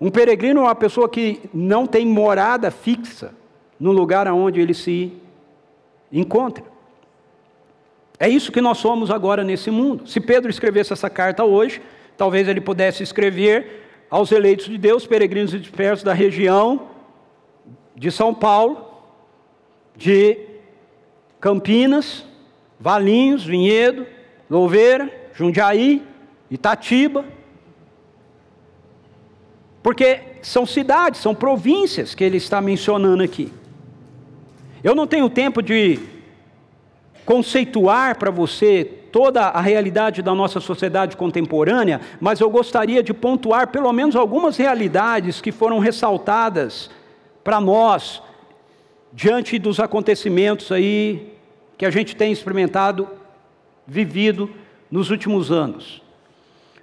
Um 0.00 0.10
peregrino 0.10 0.60
é 0.60 0.64
uma 0.64 0.74
pessoa 0.74 1.08
que 1.08 1.40
não 1.52 1.86
tem 1.86 2.06
morada 2.06 2.70
fixa 2.70 3.34
no 3.78 3.92
lugar 3.92 4.26
onde 4.28 4.60
ele 4.60 4.74
se 4.74 5.12
encontra. 6.12 6.64
É 8.18 8.28
isso 8.28 8.52
que 8.52 8.60
nós 8.60 8.78
somos 8.78 9.10
agora 9.10 9.44
nesse 9.44 9.70
mundo. 9.70 10.06
Se 10.06 10.20
Pedro 10.20 10.50
escrevesse 10.50 10.92
essa 10.92 11.10
carta 11.10 11.44
hoje, 11.44 11.82
talvez 12.16 12.48
ele 12.48 12.60
pudesse 12.60 13.02
escrever 13.02 13.84
aos 14.10 14.32
eleitos 14.32 14.66
de 14.66 14.78
Deus, 14.78 15.06
peregrinos 15.06 15.52
e 15.52 15.58
dispersos 15.58 16.02
da 16.02 16.12
região 16.12 16.88
de 17.94 18.10
São 18.10 18.32
Paulo, 18.32 18.86
de 19.94 20.38
Campinas, 21.40 22.24
Valinhos, 22.78 23.44
Vinhedo, 23.44 24.06
Louveira, 24.48 25.10
Jundiaí, 25.34 26.02
Itatiba. 26.50 27.24
Porque 29.82 30.20
são 30.42 30.66
cidades, 30.66 31.20
são 31.20 31.34
províncias 31.34 32.14
que 32.14 32.24
ele 32.24 32.36
está 32.36 32.60
mencionando 32.60 33.22
aqui. 33.22 33.52
Eu 34.82 34.94
não 34.94 35.06
tenho 35.06 35.28
tempo 35.28 35.62
de 35.62 35.98
conceituar 37.24 38.18
para 38.18 38.30
você 38.30 38.84
toda 39.10 39.42
a 39.42 39.60
realidade 39.60 40.22
da 40.22 40.34
nossa 40.34 40.60
sociedade 40.60 41.16
contemporânea, 41.16 42.00
mas 42.20 42.38
eu 42.38 42.50
gostaria 42.50 43.02
de 43.02 43.14
pontuar 43.14 43.68
pelo 43.68 43.92
menos 43.92 44.14
algumas 44.14 44.56
realidades 44.56 45.40
que 45.40 45.50
foram 45.50 45.78
ressaltadas 45.78 46.90
para 47.42 47.60
nós 47.60 48.22
diante 49.12 49.58
dos 49.58 49.80
acontecimentos 49.80 50.70
aí 50.70 51.32
que 51.78 51.86
a 51.86 51.90
gente 51.90 52.14
tem 52.14 52.30
experimentado, 52.30 53.08
vivido 53.86 54.50
nos 54.90 55.10
últimos 55.10 55.50
anos. 55.50 56.05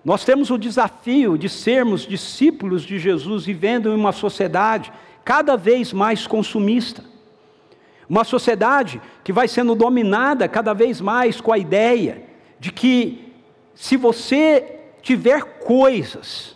Nós 0.04 0.26
temos 0.26 0.50
o 0.50 0.58
desafio 0.58 1.38
de 1.38 1.48
sermos 1.48 2.02
discípulos 2.02 2.84
de 2.84 3.00
Jesus 3.00 3.46
vivendo 3.46 3.90
em 3.90 3.96
uma 3.96 4.12
sociedade 4.12 4.92
cada 5.24 5.56
vez 5.56 5.94
mais 5.94 6.28
consumista. 6.28 7.04
Uma 8.10 8.26
sociedade 8.26 9.02
que 9.24 9.32
vai 9.32 9.48
sendo 9.48 9.74
dominada 9.74 10.48
cada 10.48 10.74
vez 10.74 11.00
mais 11.00 11.40
com 11.40 11.54
a 11.54 11.58
ideia 11.58 12.24
de 12.60 12.72
que 12.72 13.34
se 13.74 13.96
você 13.96 14.80
tiver 15.02 15.60
coisas, 15.60 16.56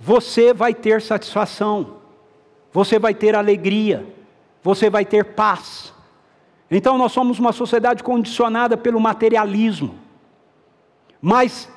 você 0.00 0.54
vai 0.54 0.74
ter 0.74 1.02
satisfação, 1.02 1.98
você 2.72 2.98
vai 2.98 3.14
ter 3.14 3.36
alegria, 3.36 4.06
você 4.62 4.88
vai 4.88 5.04
ter 5.04 5.24
paz. 5.26 5.92
Então 6.70 6.96
nós 6.96 7.12
somos 7.12 7.38
uma 7.38 7.52
sociedade 7.52 8.02
condicionada 8.02 8.76
pelo 8.76 8.98
materialismo. 8.98 9.98
Mas 11.20 11.68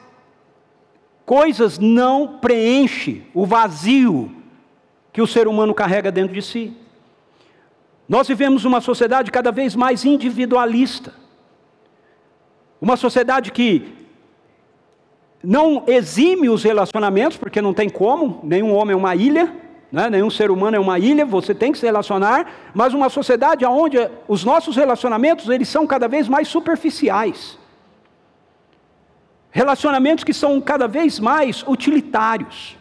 coisas 1.25 1.79
não 1.79 2.37
preenchem 2.39 3.25
o 3.33 3.45
vazio 3.45 4.31
que 5.11 5.21
o 5.21 5.27
ser 5.27 5.47
humano 5.47 5.73
carrega 5.73 6.11
dentro 6.11 6.33
de 6.33 6.41
si. 6.41 6.73
Nós 8.07 8.27
vivemos 8.27 8.65
uma 8.65 8.81
sociedade 8.81 9.31
cada 9.31 9.51
vez 9.51 9.75
mais 9.75 10.05
individualista. 10.05 11.13
Uma 12.79 12.95
sociedade 12.95 13.51
que 13.51 13.93
não 15.43 15.83
exime 15.87 16.49
os 16.49 16.63
relacionamentos, 16.63 17.37
porque 17.37 17.61
não 17.61 17.73
tem 17.73 17.89
como, 17.89 18.39
nenhum 18.43 18.73
homem 18.73 18.93
é 18.93 18.97
uma 18.97 19.15
ilha, 19.15 19.53
né? 19.91 20.09
nenhum 20.09 20.29
ser 20.29 20.51
humano 20.51 20.75
é 20.75 20.79
uma 20.79 20.99
ilha, 20.99 21.25
você 21.25 21.55
tem 21.55 21.71
que 21.71 21.77
se 21.77 21.85
relacionar, 21.85 22.51
mas 22.73 22.93
uma 22.93 23.09
sociedade 23.09 23.65
onde 23.65 23.97
os 24.27 24.43
nossos 24.43 24.75
relacionamentos 24.75 25.49
eles 25.49 25.69
são 25.69 25.87
cada 25.87 26.07
vez 26.07 26.27
mais 26.27 26.47
superficiais. 26.47 27.57
Relacionamentos 29.61 30.25
que 30.25 30.33
são 30.33 30.59
cada 30.59 30.85
vez 30.85 31.17
mais 31.17 31.63
utilitários. 31.65 32.77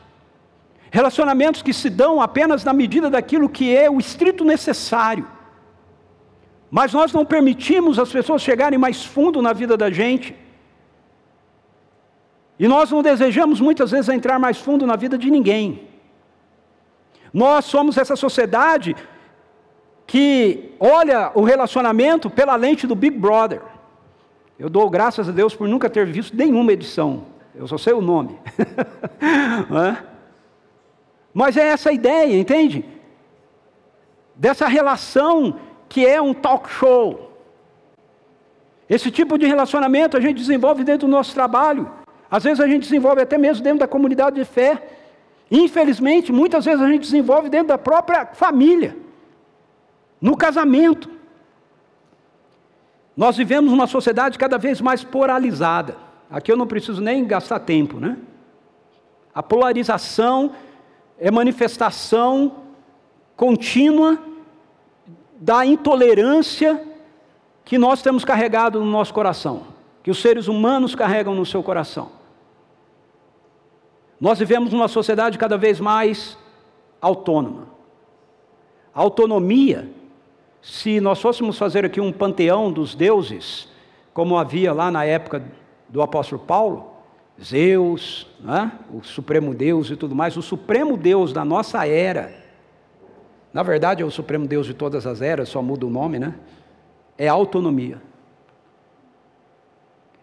Relacionamentos 0.90 1.62
que 1.62 1.72
se 1.72 1.88
dão 1.88 2.20
apenas 2.20 2.64
na 2.64 2.72
medida 2.72 3.08
daquilo 3.08 3.48
que 3.48 3.66
é 3.76 3.88
o 3.88 4.00
estrito 4.00 4.44
necessário. 4.44 5.24
Mas 6.68 6.92
nós 6.92 7.12
não 7.12 7.24
permitimos 7.24 7.96
as 7.96 8.10
pessoas 8.10 8.42
chegarem 8.42 8.76
mais 8.76 9.04
fundo 9.04 9.40
na 9.40 9.52
vida 9.52 9.76
da 9.76 9.88
gente. 9.88 10.34
E 12.58 12.66
nós 12.66 12.90
não 12.90 13.02
desejamos 13.04 13.60
muitas 13.60 13.92
vezes 13.92 14.08
entrar 14.08 14.40
mais 14.40 14.58
fundo 14.58 14.84
na 14.84 14.96
vida 14.96 15.16
de 15.16 15.30
ninguém. 15.30 15.88
Nós 17.32 17.66
somos 17.66 17.96
essa 17.96 18.16
sociedade 18.16 18.96
que 20.08 20.74
olha 20.80 21.30
o 21.36 21.44
relacionamento 21.44 22.28
pela 22.28 22.56
lente 22.56 22.84
do 22.84 22.96
Big 22.96 23.16
Brother. 23.16 23.62
Eu 24.58 24.68
dou 24.68 24.88
graças 24.88 25.28
a 25.28 25.32
Deus 25.32 25.54
por 25.54 25.68
nunca 25.68 25.90
ter 25.90 26.06
visto 26.06 26.36
nenhuma 26.36 26.72
edição. 26.72 27.24
Eu 27.54 27.66
só 27.66 27.76
sei 27.76 27.92
o 27.92 28.00
nome. 28.00 28.38
Mas 31.32 31.56
é 31.56 31.66
essa 31.68 31.92
ideia, 31.92 32.38
entende? 32.38 32.84
Dessa 34.34 34.68
relação 34.68 35.58
que 35.88 36.06
é 36.06 36.20
um 36.20 36.32
talk 36.32 36.68
show. 36.70 37.32
Esse 38.88 39.10
tipo 39.10 39.36
de 39.38 39.46
relacionamento 39.46 40.16
a 40.16 40.20
gente 40.20 40.36
desenvolve 40.36 40.84
dentro 40.84 41.06
do 41.08 41.10
nosso 41.10 41.34
trabalho. 41.34 41.90
Às 42.30 42.44
vezes 42.44 42.60
a 42.60 42.66
gente 42.66 42.82
desenvolve 42.82 43.22
até 43.22 43.38
mesmo 43.38 43.62
dentro 43.62 43.80
da 43.80 43.88
comunidade 43.88 44.36
de 44.36 44.44
fé. 44.44 44.82
Infelizmente, 45.50 46.32
muitas 46.32 46.64
vezes 46.64 46.80
a 46.80 46.88
gente 46.88 47.02
desenvolve 47.02 47.48
dentro 47.48 47.68
da 47.68 47.78
própria 47.78 48.26
família, 48.26 48.96
no 50.20 50.36
casamento. 50.36 51.13
Nós 53.16 53.36
vivemos 53.36 53.72
uma 53.72 53.86
sociedade 53.86 54.38
cada 54.38 54.58
vez 54.58 54.80
mais 54.80 55.04
polarizada. 55.04 55.96
Aqui 56.30 56.50
eu 56.50 56.56
não 56.56 56.66
preciso 56.66 57.00
nem 57.00 57.24
gastar 57.24 57.60
tempo, 57.60 58.00
né? 58.00 58.16
A 59.34 59.42
polarização 59.42 60.52
é 61.18 61.30
manifestação 61.30 62.52
contínua 63.36 64.18
da 65.36 65.64
intolerância 65.66 66.82
que 67.64 67.78
nós 67.78 68.02
temos 68.02 68.24
carregado 68.24 68.80
no 68.80 68.90
nosso 68.90 69.12
coração, 69.12 69.64
que 70.02 70.10
os 70.10 70.20
seres 70.20 70.48
humanos 70.48 70.94
carregam 70.94 71.34
no 71.34 71.46
seu 71.46 71.62
coração. 71.62 72.10
Nós 74.20 74.38
vivemos 74.38 74.72
numa 74.72 74.88
sociedade 74.88 75.38
cada 75.38 75.56
vez 75.56 75.80
mais 75.80 76.38
autônoma. 77.00 77.68
A 78.94 79.00
autonomia, 79.00 79.90
se 80.64 80.98
nós 80.98 81.20
fôssemos 81.20 81.58
fazer 81.58 81.84
aqui 81.84 82.00
um 82.00 82.10
panteão 82.10 82.72
dos 82.72 82.94
deuses, 82.94 83.68
como 84.14 84.38
havia 84.38 84.72
lá 84.72 84.90
na 84.90 85.04
época 85.04 85.44
do 85.90 86.00
apóstolo 86.00 86.40
Paulo, 86.40 86.90
Zeus, 87.42 88.26
né? 88.40 88.72
o 88.90 89.02
Supremo 89.02 89.54
Deus 89.54 89.90
e 89.90 89.96
tudo 89.96 90.14
mais, 90.14 90.38
o 90.38 90.42
Supremo 90.42 90.96
Deus 90.96 91.34
da 91.34 91.44
nossa 91.44 91.86
era, 91.86 92.34
na 93.52 93.62
verdade 93.62 94.02
é 94.02 94.06
o 94.06 94.10
Supremo 94.10 94.46
Deus 94.46 94.66
de 94.66 94.72
todas 94.72 95.06
as 95.06 95.20
eras, 95.20 95.50
só 95.50 95.60
muda 95.60 95.84
o 95.84 95.90
nome, 95.90 96.18
né? 96.18 96.34
É 97.18 97.28
autonomia. 97.28 98.00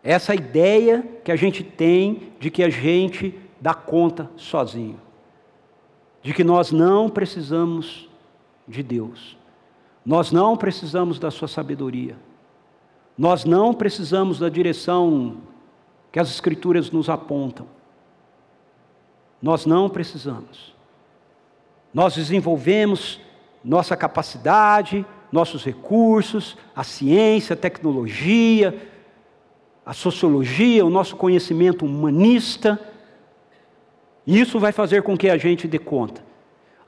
Essa 0.04 0.34
ideia 0.34 1.08
que 1.24 1.32
a 1.32 1.36
gente 1.36 1.64
tem 1.64 2.34
de 2.40 2.50
que 2.50 2.64
a 2.64 2.70
gente 2.70 3.40
dá 3.60 3.76
conta 3.76 4.28
sozinho, 4.36 5.00
de 6.24 6.34
que 6.34 6.44
nós 6.44 6.72
não 6.72 7.12
precisamos 7.12 8.10
de 8.68 8.82
Deus, 8.82 9.40
nós 10.06 10.32
não 10.32 10.58
precisamos 10.58 11.20
da 11.20 11.30
Sua 11.30 11.48
sabedoria, 11.48 12.18
nós 13.18 13.46
não 13.46 13.74
precisamos 13.74 14.40
da 14.40 14.50
direção 14.50 15.38
que 16.12 16.20
as 16.20 16.30
Escrituras 16.30 16.90
nos 16.92 17.10
apontam. 17.10 17.68
Nós 19.42 19.66
não 19.66 19.90
precisamos. 19.90 20.76
Nós 21.94 22.16
desenvolvemos 22.16 23.20
nossa 23.64 23.98
capacidade, 23.98 25.06
nossos 25.32 25.64
recursos, 25.64 26.58
a 26.76 26.84
ciência, 26.84 27.54
a 27.54 27.58
tecnologia, 27.58 28.90
a 29.86 29.94
sociologia, 29.94 30.86
o 30.86 30.90
nosso 30.90 31.16
conhecimento 31.16 31.86
humanista 31.86 32.80
isso 34.26 34.60
vai 34.60 34.72
fazer 34.72 35.02
com 35.02 35.18
que 35.18 35.30
a 35.30 35.38
gente 35.38 35.68
dê 35.68 35.80
conta. 35.80 36.24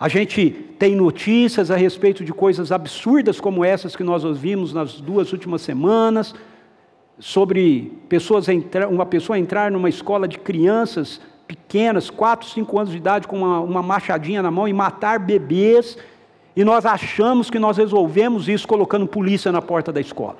A 0.04 0.10
gente 0.10 0.50
tem 0.78 0.98
notícias 0.98 1.72
a 1.72 1.78
respeito 1.78 2.26
de 2.26 2.34
coisas 2.34 2.74
absurdas 2.74 3.40
como 3.40 3.64
essas 3.64 3.96
que 3.96 4.04
nós 4.04 4.26
ouvimos 4.26 4.74
nas 4.74 5.00
duas 5.00 5.32
últimas 5.32 5.62
semanas, 5.62 6.36
sobre 7.18 7.90
pessoas 8.10 8.48
uma 8.92 9.06
pessoa 9.06 9.40
entrar 9.40 9.72
numa 9.72 9.88
escola 9.88 10.28
de 10.28 10.38
crianças 10.38 11.22
pequenas, 11.48 12.10
4, 12.10 12.50
5 12.50 12.80
anos 12.80 12.92
de 12.92 12.98
idade, 12.98 13.30
com 13.30 13.38
uma, 13.38 13.62
uma 13.62 13.82
machadinha 13.82 14.44
na 14.44 14.52
mão 14.52 14.68
e 14.68 14.74
matar 14.74 15.20
bebês, 15.20 15.98
e 16.54 16.66
nós 16.66 16.86
achamos 16.86 17.50
que 17.50 17.58
nós 17.58 17.78
resolvemos 17.78 18.50
isso 18.50 18.68
colocando 18.68 19.08
polícia 19.08 19.54
na 19.54 19.62
porta 19.62 19.90
da 19.94 20.02
escola. 20.02 20.36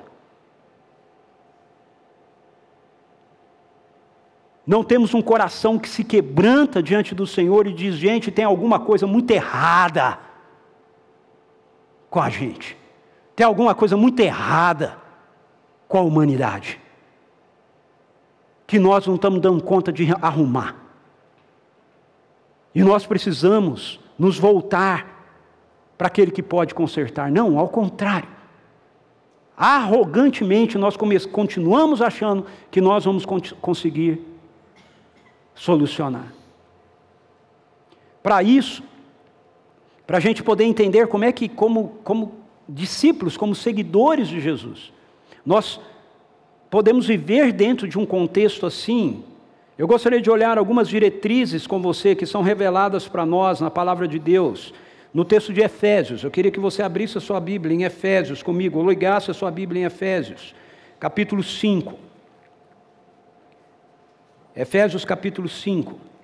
Não 4.66 4.82
temos 4.82 5.12
um 5.12 5.20
coração 5.20 5.78
que 5.78 5.88
se 5.88 6.02
quebranta 6.02 6.82
diante 6.82 7.14
do 7.14 7.26
Senhor 7.26 7.66
e 7.66 7.72
diz: 7.72 7.96
gente, 7.96 8.30
tem 8.30 8.44
alguma 8.44 8.80
coisa 8.80 9.06
muito 9.06 9.30
errada 9.30 10.18
com 12.08 12.20
a 12.20 12.30
gente. 12.30 12.76
Tem 13.36 13.44
alguma 13.44 13.74
coisa 13.74 13.96
muito 13.96 14.20
errada 14.20 14.96
com 15.88 15.98
a 15.98 16.02
humanidade. 16.02 16.80
que 18.66 18.78
nós 18.78 19.06
não 19.06 19.16
estamos 19.16 19.40
dando 19.40 19.62
conta 19.62 19.92
de 19.92 20.10
arrumar. 20.22 20.74
E 22.74 22.82
nós 22.82 23.06
precisamos 23.06 24.00
nos 24.18 24.38
voltar 24.38 25.06
para 25.96 26.08
aquele 26.08 26.30
que 26.30 26.42
pode 26.42 26.74
consertar. 26.74 27.30
Não, 27.30 27.58
ao 27.58 27.68
contrário. 27.68 28.28
Arrogantemente 29.56 30.76
nós 30.76 30.96
continuamos 30.96 32.02
achando 32.02 32.46
que 32.70 32.80
nós 32.80 33.04
vamos 33.04 33.24
conseguir 33.60 34.33
solucionar. 35.54 36.32
Para 38.22 38.42
isso, 38.42 38.82
para 40.06 40.18
a 40.18 40.20
gente 40.20 40.42
poder 40.42 40.64
entender 40.64 41.06
como 41.06 41.24
é 41.24 41.32
que, 41.32 41.48
como, 41.48 41.98
como 42.02 42.34
discípulos, 42.68 43.36
como 43.36 43.54
seguidores 43.54 44.28
de 44.28 44.40
Jesus, 44.40 44.92
nós 45.44 45.80
podemos 46.70 47.06
viver 47.06 47.52
dentro 47.52 47.86
de 47.86 47.98
um 47.98 48.06
contexto 48.06 48.66
assim. 48.66 49.22
Eu 49.76 49.86
gostaria 49.86 50.20
de 50.20 50.30
olhar 50.30 50.58
algumas 50.58 50.88
diretrizes 50.88 51.66
com 51.66 51.80
você 51.80 52.14
que 52.14 52.26
são 52.26 52.42
reveladas 52.42 53.06
para 53.06 53.26
nós 53.26 53.60
na 53.60 53.70
palavra 53.70 54.08
de 54.08 54.18
Deus, 54.18 54.72
no 55.12 55.24
texto 55.24 55.52
de 55.52 55.60
Efésios. 55.60 56.24
Eu 56.24 56.30
queria 56.30 56.50
que 56.50 56.60
você 56.60 56.82
abrisse 56.82 57.18
a 57.18 57.20
sua 57.20 57.40
Bíblia 57.40 57.74
em 57.74 57.84
Efésios 57.84 58.42
comigo, 58.42 58.88
ligasse 58.88 59.30
a 59.30 59.34
sua 59.34 59.50
Bíblia 59.50 59.82
em 59.82 59.84
Efésios, 59.84 60.54
capítulo 60.98 61.42
5. 61.42 61.94
Efésios 64.56 65.04
capítulo 65.04 65.48
5. 65.48 66.14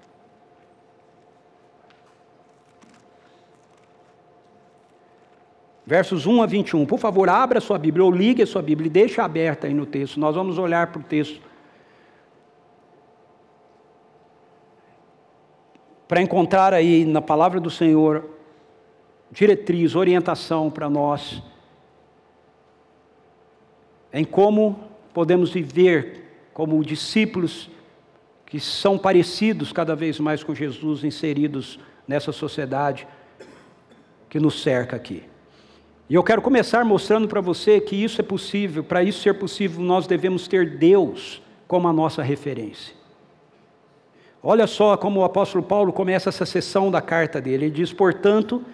versos 5.91 6.25
1 6.25 6.41
a 6.41 6.47
21. 6.47 6.87
Por 6.87 7.01
favor, 7.01 7.29
abra 7.29 7.59
a 7.59 7.61
sua 7.61 7.77
Bíblia 7.77 8.05
ou 8.05 8.13
ligue 8.13 8.45
a 8.45 8.47
sua 8.47 8.63
Bíblia 8.63 8.87
e 8.87 8.91
deixe 8.91 9.21
aberta 9.21 9.67
aí 9.67 9.75
no 9.75 9.85
texto. 9.85 10.21
Nós 10.21 10.37
vamos 10.37 10.57
olhar 10.57 10.87
para 10.93 11.01
o 11.01 11.03
texto. 11.03 11.41
Para 16.07 16.23
encontrar 16.23 16.73
aí 16.73 17.05
na 17.05 17.21
palavra 17.21 17.59
do 17.59 17.69
Senhor 17.69 18.25
diretriz, 19.33 19.97
orientação 19.97 20.71
para 20.71 20.89
nós 20.89 21.43
em 24.13 24.25
como 24.25 24.79
podemos 25.13 25.51
viver 25.51 26.49
como 26.53 26.85
discípulos 26.85 27.69
que 28.51 28.59
são 28.59 28.99
parecidos 28.99 29.73
cada 29.73 29.95
vez 29.95 30.19
mais 30.19 30.43
com 30.43 30.53
Jesus, 30.53 31.05
inseridos 31.05 31.79
nessa 32.07 32.33
sociedade 32.33 33.07
que 34.29 34.41
nos 34.41 34.61
cerca 34.61 34.97
aqui. 34.97 35.23
E 36.09 36.17
eu 36.17 36.25
quero 36.25 36.43
começar 36.43 36.85
mostrando 36.85 37.29
para 37.29 37.41
você 37.41 37.81
que 37.81 37.95
isso 37.95 38.21
é 38.21 38.25
possível. 38.25 38.83
Para 38.83 39.05
isso 39.05 39.23
ser 39.23 39.35
possível, 39.35 39.81
nós 39.81 40.09
devemos 40.09 40.49
ter 40.49 40.77
Deus 40.77 41.41
como 41.69 41.87
a 41.87 41.93
nossa 41.93 42.25
referência. 42.25 42.93
Olha 44.43 44.67
só 44.67 44.97
como 44.97 45.21
o 45.21 45.25
apóstolo 45.25 45.63
Paulo 45.63 45.93
começa 45.93 46.29
essa 46.29 46.45
sessão 46.45 46.91
da 46.91 47.01
carta 47.01 47.41
dele. 47.41 47.67
Ele 47.67 47.71
diz: 47.71 47.93
portanto, 47.93 48.65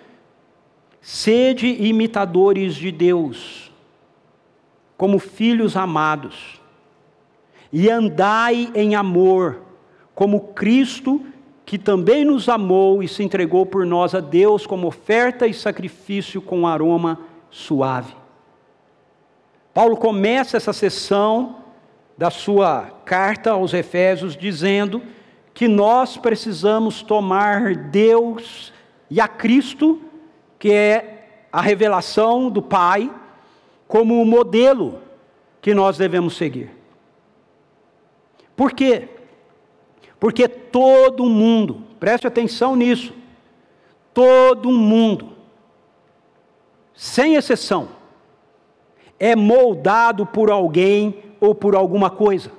sede 1.02 1.66
imitadores 1.66 2.75
de 2.75 2.90
Deus, 2.90 3.71
como 4.97 5.18
filhos 5.18 5.76
amados, 5.76 6.62
e 7.71 7.90
andai 7.90 8.71
em 8.75 8.95
amor, 8.95 9.66
como 10.17 10.41
Cristo, 10.55 11.21
que 11.67 11.77
também 11.77 12.25
nos 12.25 12.49
amou 12.49 13.03
e 13.03 13.07
se 13.07 13.23
entregou 13.23 13.67
por 13.67 13.85
nós 13.85 14.15
a 14.15 14.21
Deus 14.21 14.67
como 14.67 14.87
oferta 14.87 15.47
e 15.47 15.53
sacrifício 15.53 16.41
com 16.41 16.67
aroma 16.67 17.21
suave. 17.51 18.17
Paulo 19.75 19.95
começa 19.95 20.57
essa 20.57 20.73
sessão 20.73 21.57
da 22.17 22.31
sua 22.31 22.91
carta 23.05 23.51
aos 23.51 23.75
Efésios 23.75 24.35
dizendo 24.35 25.03
que 25.53 25.69
nós 25.69 26.17
precisamos 26.17 27.03
tomar 27.03 27.77
Deus 27.77 28.73
e 29.11 29.21
a 29.21 29.29
Cristo, 29.29 30.00
que 30.59 30.73
é 30.73 31.47
a 31.52 31.61
revelação 31.61 32.49
do 32.49 32.63
Pai, 32.63 33.13
como 33.87 34.23
o 34.23 34.25
modelo 34.25 34.99
que 35.61 35.75
nós 35.75 35.99
devemos 35.99 36.39
seguir. 36.39 36.71
Por 38.57 38.73
quê? 38.73 39.11
Porque 40.19 40.49
todo 40.49 41.25
mundo, 41.26 41.83
preste 42.00 42.26
atenção 42.26 42.75
nisso, 42.75 43.13
todo 44.15 44.71
mundo 44.71 45.37
sem 46.95 47.35
exceção, 47.35 47.91
é 49.19 49.37
moldado 49.37 50.25
por 50.25 50.50
alguém 50.50 51.23
ou 51.39 51.55
por 51.55 51.75
alguma 51.75 52.09
coisa. 52.09 52.50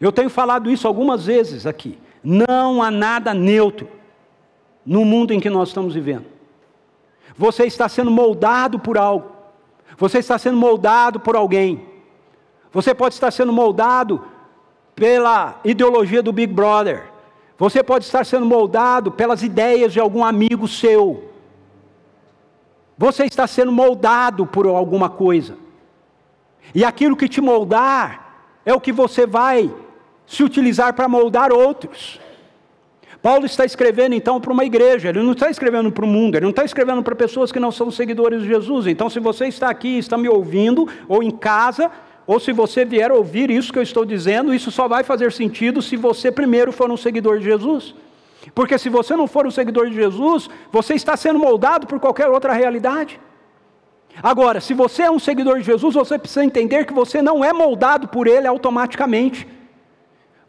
Eu 0.00 0.10
tenho 0.10 0.30
falado 0.30 0.70
isso 0.70 0.88
algumas 0.88 1.26
vezes 1.26 1.66
aqui. 1.66 1.98
Não 2.22 2.82
há 2.82 2.90
nada 2.90 3.34
neutro 3.34 3.88
no 4.84 5.04
mundo 5.04 5.32
em 5.32 5.40
que 5.40 5.50
nós 5.50 5.68
estamos 5.68 5.94
vivendo. 5.94 6.26
Você 7.36 7.64
está 7.64 7.88
sendo 7.88 8.10
moldado 8.10 8.78
por 8.78 8.98
algo. 8.98 9.32
Você 9.96 10.18
está 10.18 10.38
sendo 10.38 10.56
moldado 10.56 11.20
por 11.20 11.36
alguém. 11.36 11.86
Você 12.72 12.94
pode 12.94 13.14
estar 13.14 13.30
sendo 13.30 13.52
moldado 13.52 14.24
pela 14.94 15.60
ideologia 15.64 16.22
do 16.22 16.32
Big 16.32 16.52
Brother. 16.52 17.04
Você 17.58 17.82
pode 17.82 18.04
estar 18.04 18.24
sendo 18.24 18.46
moldado 18.46 19.10
pelas 19.12 19.42
ideias 19.42 19.92
de 19.92 20.00
algum 20.00 20.24
amigo 20.24 20.66
seu. 20.66 21.30
Você 22.96 23.24
está 23.24 23.46
sendo 23.46 23.72
moldado 23.72 24.46
por 24.46 24.66
alguma 24.66 25.08
coisa. 25.08 25.56
E 26.74 26.84
aquilo 26.84 27.16
que 27.16 27.28
te 27.28 27.40
moldar 27.40 28.24
é 28.64 28.72
o 28.72 28.80
que 28.80 28.92
você 28.92 29.26
vai 29.26 29.72
se 30.26 30.42
utilizar 30.42 30.94
para 30.94 31.08
moldar 31.08 31.52
outros. 31.52 32.20
Paulo 33.20 33.46
está 33.46 33.64
escrevendo 33.64 34.14
então 34.14 34.38
para 34.38 34.52
uma 34.52 34.66
igreja, 34.66 35.08
ele 35.08 35.22
não 35.22 35.32
está 35.32 35.48
escrevendo 35.48 35.90
para 35.90 36.04
o 36.04 36.08
mundo, 36.08 36.34
ele 36.34 36.44
não 36.44 36.50
está 36.50 36.62
escrevendo 36.62 37.02
para 37.02 37.14
pessoas 37.14 37.50
que 37.50 37.58
não 37.58 37.72
são 37.72 37.90
seguidores 37.90 38.42
de 38.42 38.48
Jesus. 38.48 38.86
Então, 38.86 39.08
se 39.08 39.18
você 39.18 39.46
está 39.46 39.70
aqui, 39.70 39.96
está 39.96 40.18
me 40.18 40.28
ouvindo, 40.28 40.86
ou 41.08 41.22
em 41.22 41.30
casa, 41.30 41.90
ou 42.26 42.40
se 42.40 42.52
você 42.52 42.84
vier 42.84 43.12
ouvir 43.12 43.50
isso 43.50 43.72
que 43.72 43.78
eu 43.78 43.82
estou 43.82 44.04
dizendo, 44.04 44.54
isso 44.54 44.70
só 44.70 44.88
vai 44.88 45.04
fazer 45.04 45.32
sentido 45.32 45.82
se 45.82 45.96
você 45.96 46.32
primeiro 46.32 46.72
for 46.72 46.90
um 46.90 46.96
seguidor 46.96 47.38
de 47.38 47.44
Jesus. 47.44 47.94
Porque 48.54 48.78
se 48.78 48.88
você 48.88 49.14
não 49.14 49.26
for 49.26 49.46
um 49.46 49.50
seguidor 49.50 49.88
de 49.88 49.94
Jesus, 49.94 50.48
você 50.72 50.94
está 50.94 51.16
sendo 51.16 51.38
moldado 51.38 51.86
por 51.86 52.00
qualquer 52.00 52.28
outra 52.28 52.52
realidade. 52.52 53.20
Agora, 54.22 54.60
se 54.60 54.72
você 54.74 55.02
é 55.02 55.10
um 55.10 55.18
seguidor 55.18 55.58
de 55.58 55.64
Jesus, 55.64 55.94
você 55.94 56.18
precisa 56.18 56.44
entender 56.44 56.86
que 56.86 56.92
você 56.92 57.20
não 57.20 57.44
é 57.44 57.52
moldado 57.52 58.08
por 58.08 58.26
Ele 58.26 58.46
automaticamente. 58.46 59.46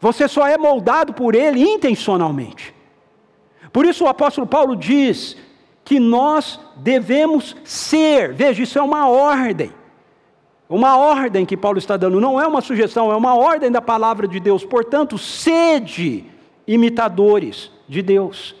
Você 0.00 0.28
só 0.28 0.46
é 0.46 0.56
moldado 0.56 1.12
por 1.12 1.34
Ele 1.34 1.62
intencionalmente. 1.62 2.74
Por 3.72 3.84
isso 3.84 4.04
o 4.04 4.08
apóstolo 4.08 4.46
Paulo 4.46 4.76
diz 4.76 5.36
que 5.84 5.98
nós 5.98 6.60
devemos 6.76 7.56
ser, 7.64 8.32
veja, 8.32 8.62
isso 8.62 8.78
é 8.78 8.82
uma 8.82 9.08
ordem. 9.08 9.72
Uma 10.68 10.96
ordem 10.96 11.46
que 11.46 11.56
Paulo 11.56 11.78
está 11.78 11.96
dando, 11.96 12.20
não 12.20 12.40
é 12.40 12.46
uma 12.46 12.60
sugestão, 12.60 13.12
é 13.12 13.16
uma 13.16 13.34
ordem 13.34 13.70
da 13.70 13.80
palavra 13.80 14.26
de 14.26 14.40
Deus. 14.40 14.64
Portanto, 14.64 15.16
sede 15.16 16.24
imitadores 16.66 17.70
de 17.88 18.02
Deus. 18.02 18.54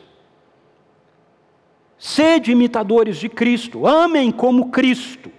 Sede 1.98 2.52
imitadores 2.52 3.16
de 3.16 3.28
Cristo, 3.28 3.86
amem 3.86 4.30
como 4.30 4.70
Cristo 4.70 5.30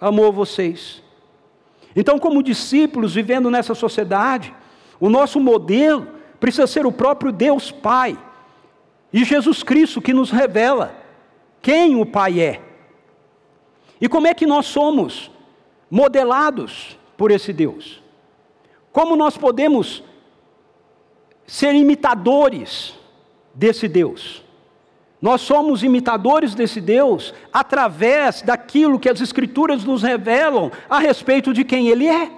amou 0.00 0.32
vocês. 0.32 1.02
Então, 1.94 2.18
como 2.18 2.42
discípulos 2.42 3.14
vivendo 3.14 3.50
nessa 3.50 3.74
sociedade, 3.74 4.54
o 4.98 5.10
nosso 5.10 5.38
modelo 5.38 6.06
precisa 6.38 6.66
ser 6.66 6.86
o 6.86 6.92
próprio 6.92 7.30
Deus 7.30 7.70
Pai 7.70 8.18
e 9.12 9.24
Jesus 9.24 9.62
Cristo 9.62 10.00
que 10.00 10.14
nos 10.14 10.30
revela 10.30 10.94
quem 11.60 11.96
o 11.96 12.06
Pai 12.06 12.40
é. 12.40 12.62
E 14.00 14.08
como 14.08 14.26
é 14.26 14.32
que 14.32 14.46
nós 14.46 14.66
somos 14.66 15.29
modelados 15.90 16.98
por 17.16 17.30
esse 17.30 17.52
Deus? 17.52 18.02
Como 18.92 19.16
nós 19.16 19.36
podemos 19.36 20.02
ser 21.50 21.74
imitadores 21.74 22.94
desse 23.52 23.88
Deus. 23.88 24.44
Nós 25.20 25.40
somos 25.40 25.82
imitadores 25.82 26.54
desse 26.54 26.80
Deus 26.80 27.34
através 27.52 28.40
daquilo 28.40 29.00
que 29.00 29.08
as 29.08 29.20
Escrituras 29.20 29.84
nos 29.84 30.00
revelam 30.00 30.70
a 30.88 31.00
respeito 31.00 31.52
de 31.52 31.64
quem 31.64 31.88
Ele 31.88 32.06
é. 32.06 32.30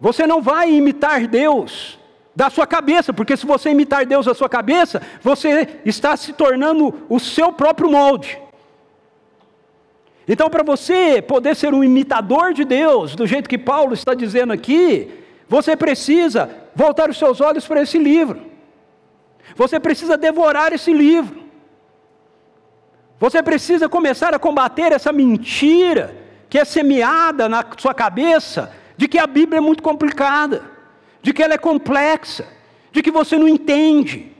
Você 0.00 0.26
não 0.26 0.42
vai 0.42 0.72
imitar 0.72 1.28
Deus 1.28 1.96
da 2.34 2.50
sua 2.50 2.66
cabeça, 2.66 3.12
porque 3.12 3.36
se 3.36 3.46
você 3.46 3.70
imitar 3.70 4.04
Deus 4.04 4.26
da 4.26 4.34
sua 4.34 4.48
cabeça, 4.48 5.00
você 5.22 5.80
está 5.84 6.16
se 6.16 6.32
tornando 6.32 7.06
o 7.08 7.20
seu 7.20 7.52
próprio 7.52 7.88
molde. 7.88 8.41
Então, 10.26 10.48
para 10.48 10.62
você 10.62 11.20
poder 11.20 11.56
ser 11.56 11.74
um 11.74 11.82
imitador 11.82 12.52
de 12.52 12.64
Deus, 12.64 13.14
do 13.14 13.26
jeito 13.26 13.48
que 13.48 13.58
Paulo 13.58 13.92
está 13.92 14.14
dizendo 14.14 14.52
aqui, 14.52 15.10
você 15.48 15.76
precisa 15.76 16.48
voltar 16.74 17.10
os 17.10 17.18
seus 17.18 17.40
olhos 17.40 17.66
para 17.66 17.82
esse 17.82 17.98
livro. 17.98 18.40
Você 19.56 19.78
precisa 19.80 20.16
devorar 20.16 20.72
esse 20.72 20.92
livro. 20.92 21.42
Você 23.18 23.42
precisa 23.42 23.88
começar 23.88 24.34
a 24.34 24.38
combater 24.38 24.92
essa 24.92 25.12
mentira 25.12 26.16
que 26.48 26.58
é 26.58 26.64
semeada 26.64 27.48
na 27.48 27.64
sua 27.78 27.94
cabeça 27.94 28.72
de 28.96 29.08
que 29.08 29.18
a 29.18 29.26
Bíblia 29.26 29.58
é 29.58 29.60
muito 29.60 29.82
complicada, 29.82 30.62
de 31.20 31.32
que 31.32 31.42
ela 31.42 31.54
é 31.54 31.58
complexa, 31.58 32.46
de 32.90 33.02
que 33.02 33.10
você 33.10 33.38
não 33.38 33.48
entende. 33.48 34.32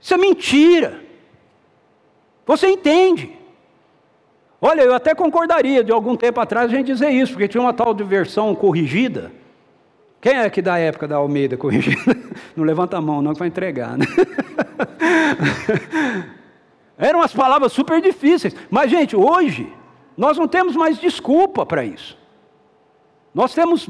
Isso 0.00 0.14
é 0.14 0.16
mentira. 0.16 1.02
Você 2.46 2.68
entende. 2.68 3.35
Olha, 4.60 4.82
eu 4.82 4.94
até 4.94 5.14
concordaria 5.14 5.84
de 5.84 5.92
algum 5.92 6.16
tempo 6.16 6.40
atrás 6.40 6.70
a 6.70 6.74
gente 6.74 6.86
dizer 6.86 7.10
isso, 7.10 7.32
porque 7.32 7.48
tinha 7.48 7.60
uma 7.60 7.74
tal 7.74 7.92
de 7.92 8.02
versão 8.02 8.54
corrigida. 8.54 9.30
Quem 10.20 10.38
é 10.38 10.48
que 10.48 10.62
da 10.62 10.78
época 10.78 11.06
da 11.06 11.16
Almeida 11.16 11.56
corrigida? 11.56 12.16
Não 12.56 12.64
levanta 12.64 12.96
a 12.96 13.00
mão, 13.00 13.20
não, 13.20 13.32
que 13.32 13.38
vai 13.38 13.48
entregar, 13.48 13.98
né? 13.98 14.06
Eram 16.96 17.20
as 17.20 17.34
palavras 17.34 17.72
super 17.72 18.00
difíceis. 18.00 18.56
Mas, 18.70 18.90
gente, 18.90 19.14
hoje, 19.14 19.70
nós 20.16 20.38
não 20.38 20.48
temos 20.48 20.74
mais 20.74 20.98
desculpa 20.98 21.66
para 21.66 21.84
isso. 21.84 22.16
Nós 23.34 23.52
temos 23.52 23.88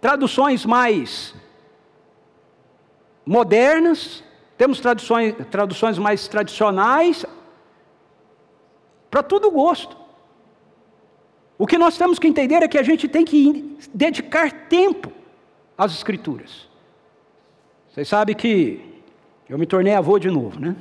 traduções 0.00 0.64
mais 0.64 1.34
modernas, 3.26 4.22
temos 4.56 4.78
traduções, 4.78 5.34
traduções 5.50 5.98
mais 5.98 6.28
tradicionais, 6.28 7.26
para 9.10 9.22
todo 9.22 9.50
gosto. 9.50 10.03
O 11.56 11.66
que 11.66 11.78
nós 11.78 11.96
temos 11.96 12.18
que 12.18 12.26
entender 12.26 12.62
é 12.62 12.68
que 12.68 12.78
a 12.78 12.82
gente 12.82 13.08
tem 13.08 13.24
que 13.24 13.78
dedicar 13.92 14.68
tempo 14.68 15.12
às 15.78 15.92
Escrituras. 15.92 16.68
Vocês 17.90 18.08
sabem 18.08 18.34
que 18.34 18.80
eu 19.48 19.56
me 19.56 19.66
tornei 19.66 19.94
avô 19.94 20.18
de 20.18 20.30
novo, 20.30 20.58
né? 20.58 20.74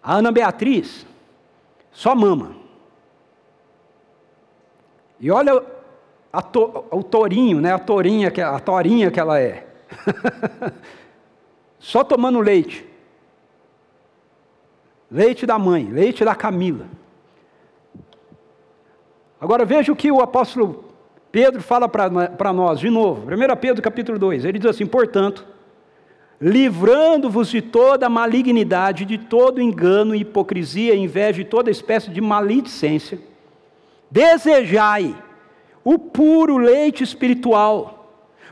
A 0.00 0.14
Ana 0.14 0.30
Beatriz 0.30 1.04
só 1.90 2.14
mama. 2.14 2.54
E 5.18 5.30
olha 5.30 5.60
to, 6.52 6.84
o 6.90 7.02
tourinho, 7.02 7.60
né? 7.60 7.72
A 7.72 7.78
torinha, 7.78 8.28
a 8.28 8.60
torinha 8.60 9.10
que 9.10 9.18
ela 9.18 9.40
é. 9.40 9.66
só 11.80 12.04
tomando 12.04 12.38
leite. 12.38 12.86
Leite 15.10 15.46
da 15.46 15.58
mãe, 15.58 15.84
leite 15.90 16.24
da 16.24 16.34
Camila. 16.34 16.86
Agora 19.40 19.64
veja 19.64 19.92
o 19.92 19.96
que 19.96 20.10
o 20.10 20.20
apóstolo 20.20 20.84
Pedro 21.30 21.60
fala 21.60 21.88
para 21.88 22.52
nós, 22.52 22.80
de 22.80 22.88
novo, 22.88 23.26
1 23.30 23.56
Pedro 23.56 23.82
capítulo 23.82 24.18
2, 24.18 24.44
ele 24.44 24.58
diz 24.58 24.70
assim: 24.70 24.86
portanto, 24.86 25.44
livrando-vos 26.40 27.48
de 27.48 27.60
toda 27.60 28.08
malignidade, 28.08 29.04
de 29.04 29.18
todo 29.18 29.60
engano, 29.60 30.14
hipocrisia, 30.14 30.94
inveja 30.94 31.42
e 31.42 31.44
toda 31.44 31.70
espécie 31.70 32.10
de 32.10 32.20
maledicência, 32.20 33.18
desejai 34.10 35.14
o 35.84 35.98
puro 35.98 36.56
leite 36.56 37.04
espiritual 37.04 37.95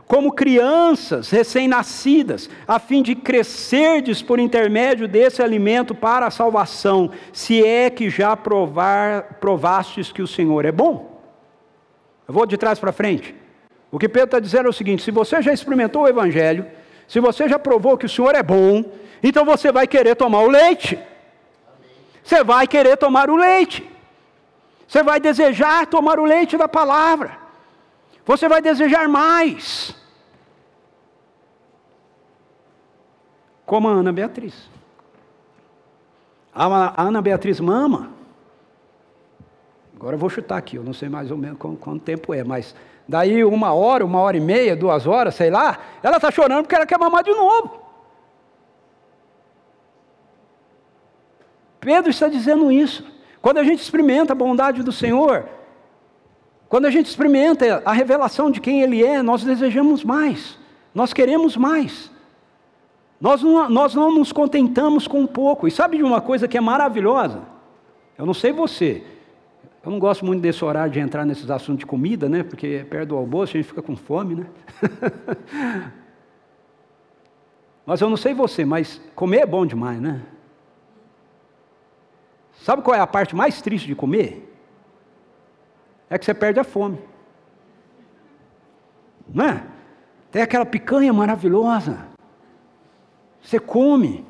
como 0.07 0.33
crianças 0.33 1.31
recém-nascidas, 1.31 2.51
a 2.69 2.79
fim 2.79 3.03
de 3.03 3.15
crescerdes 3.15 4.23
por 4.23 4.39
intermédio 4.39 5.09
desse 5.09 5.43
alimento 5.43 5.95
para 5.95 6.27
a 6.27 6.31
salvação, 6.31 7.11
se 7.33 7.65
é 7.65 7.89
que 7.89 8.11
já 8.11 8.37
provar, 8.37 9.39
provastes 9.41 10.13
que 10.13 10.23
o 10.23 10.27
Senhor 10.27 10.65
é 10.65 10.73
bom. 10.73 11.21
Eu 12.29 12.35
vou 12.35 12.47
de 12.47 12.57
trás 12.57 12.79
para 12.79 12.93
frente. 12.93 13.35
O 13.91 13.99
que 13.99 14.09
Pedro 14.09 14.27
está 14.27 14.41
dizendo 14.41 14.67
é 14.67 14.71
o 14.71 14.73
seguinte: 14.73 15.03
se 15.03 15.11
você 15.11 15.41
já 15.41 15.53
experimentou 15.53 16.03
o 16.03 16.09
Evangelho, 16.09 16.67
se 17.07 17.21
você 17.21 17.49
já 17.49 17.59
provou 17.59 17.97
que 17.97 18.07
o 18.07 18.09
Senhor 18.09 18.35
é 18.35 18.43
bom, 18.43 18.85
então 19.23 19.45
você 19.45 19.71
vai 19.73 19.87
querer 19.87 20.17
tomar 20.17 20.41
o 20.41 20.49
leite. 20.49 20.99
Você 22.23 22.43
vai 22.43 22.67
querer 22.67 22.97
tomar 22.97 23.31
o 23.31 23.37
leite. 23.37 23.89
Você 24.87 25.03
vai 25.03 25.21
desejar 25.21 25.87
tomar 25.87 26.19
o 26.19 26.25
leite 26.25 26.57
da 26.57 26.69
palavra. 26.69 27.44
Você 28.25 28.49
vai 28.49 28.63
desejar 28.63 29.09
mais. 29.09 29.95
Como 33.67 33.89
a 33.89 33.93
Ana 33.93 34.13
Beatriz. 34.13 34.71
A 36.55 37.03
Ana 37.03 37.21
Beatriz 37.21 37.61
mama. 37.61 38.11
Agora 39.97 40.17
eu 40.17 40.19
vou 40.19 40.29
chutar 40.29 40.59
aqui, 40.59 40.77
eu 40.77 40.85
não 40.85 40.93
sei 40.93 41.09
mais 41.09 41.31
ou 41.31 41.37
menos 41.37 41.59
quanto 41.59 42.01
tempo 42.01 42.35
é, 42.35 42.45
mas 42.45 42.75
daí 43.09 43.45
uma 43.45 43.73
hora, 43.73 44.05
uma 44.05 44.21
hora 44.21 44.37
e 44.37 44.41
meia, 44.41 44.77
duas 44.77 45.07
horas, 45.07 45.35
sei 45.35 45.51
lá, 45.51 45.79
ela 46.03 46.17
está 46.17 46.31
chorando 46.31 46.63
porque 46.63 46.75
ela 46.75 46.87
quer 46.87 46.99
mamar 46.99 47.23
de 47.23 47.33
novo. 47.33 47.81
Pedro 51.81 52.11
está 52.11 52.29
dizendo 52.29 52.73
isso. 52.73 53.05
Quando 53.41 53.59
a 53.59 53.65
gente 53.65 53.81
experimenta 53.81 54.33
a 54.33 54.37
bondade 54.37 54.83
do 54.83 54.93
Senhor, 54.93 55.49
quando 56.69 56.87
a 56.87 56.91
gente 56.91 57.07
experimenta 57.07 57.83
a 57.85 57.93
revelação 57.93 58.51
de 58.51 58.61
quem 58.61 58.83
Ele 58.83 59.05
é, 59.05 59.23
nós 59.23 59.45
desejamos 59.45 60.03
mais, 60.03 60.59
nós 60.95 61.13
queremos 61.13 61.57
mais. 61.57 62.11
Nós 63.21 63.43
não, 63.43 63.71
nós 63.71 63.95
não 63.95 64.13
nos 64.13 64.33
contentamos 64.33 65.07
com 65.07 65.27
pouco. 65.27 65.67
E 65.67 65.71
sabe 65.71 65.97
de 65.97 66.03
uma 66.03 66.21
coisa 66.21 66.47
que 66.47 66.59
é 66.59 66.61
maravilhosa? 66.61 67.43
Eu 68.19 68.27
não 68.27 68.35
sei 68.35 68.53
você. 68.53 69.03
Eu 69.85 69.91
não 69.91 69.99
gosto 69.99 70.25
muito 70.25 70.41
desse 70.41 70.65
horário 70.65 70.93
de 70.93 71.01
entrar 71.01 71.25
nesses 71.25 71.51
assuntos 71.51 71.81
de 71.81 71.87
comida, 71.87 72.29
né? 72.29 72.43
Porque 72.43 72.87
perto 72.89 73.09
do 73.09 73.17
almoço 73.17 73.57
a 73.57 73.61
gente 73.61 73.69
fica 73.69 73.83
com 73.83 73.97
fome, 73.97 74.35
né? 74.35 74.47
mas 77.87 78.01
eu 78.01 78.09
não 78.09 78.17
sei 78.17 78.35
você, 78.35 78.65
mas 78.65 79.01
comer 79.15 79.39
é 79.39 79.47
bom 79.47 79.65
demais, 79.67 80.01
né? 80.01 80.23
Sabe 82.61 82.83
qual 82.83 82.97
é 82.97 83.01
a 83.01 83.07
parte 83.07 83.35
mais 83.35 83.61
triste 83.61 83.87
de 83.87 83.95
comer? 83.95 84.54
É 86.15 86.19
que 86.19 86.25
você 86.25 86.33
perde 86.33 86.61
a 86.61 86.65
fome. 86.65 86.99
Não 89.29 89.45
é? 89.45 89.65
Tem 90.31 90.43
aquela 90.43 90.65
picanha 90.65 91.13
maravilhosa. 91.13 92.07
Você 93.43 93.59
come, 93.59 94.25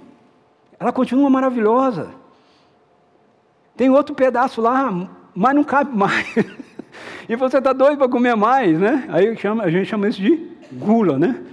ela 0.81 0.93
continua 0.93 1.29
maravilhosa. 1.29 2.11
Tem 3.77 3.91
outro 3.91 4.15
pedaço 4.15 4.63
lá, 4.63 4.91
mas 5.35 5.55
não 5.55 5.63
cabe 5.63 5.95
mais. 5.95 6.35
e 7.29 7.37
você 7.37 7.59
está 7.59 7.75
doido 7.75 7.99
para 7.99 8.09
comer 8.09 8.35
mais, 8.35 8.79
né? 8.79 9.07
Aí 9.11 9.37
chama, 9.37 9.65
a 9.65 9.71
gente 9.71 9.87
chama 9.87 10.09
isso 10.09 10.23
de 10.23 10.53
gula, 10.73 11.19
né? 11.19 11.45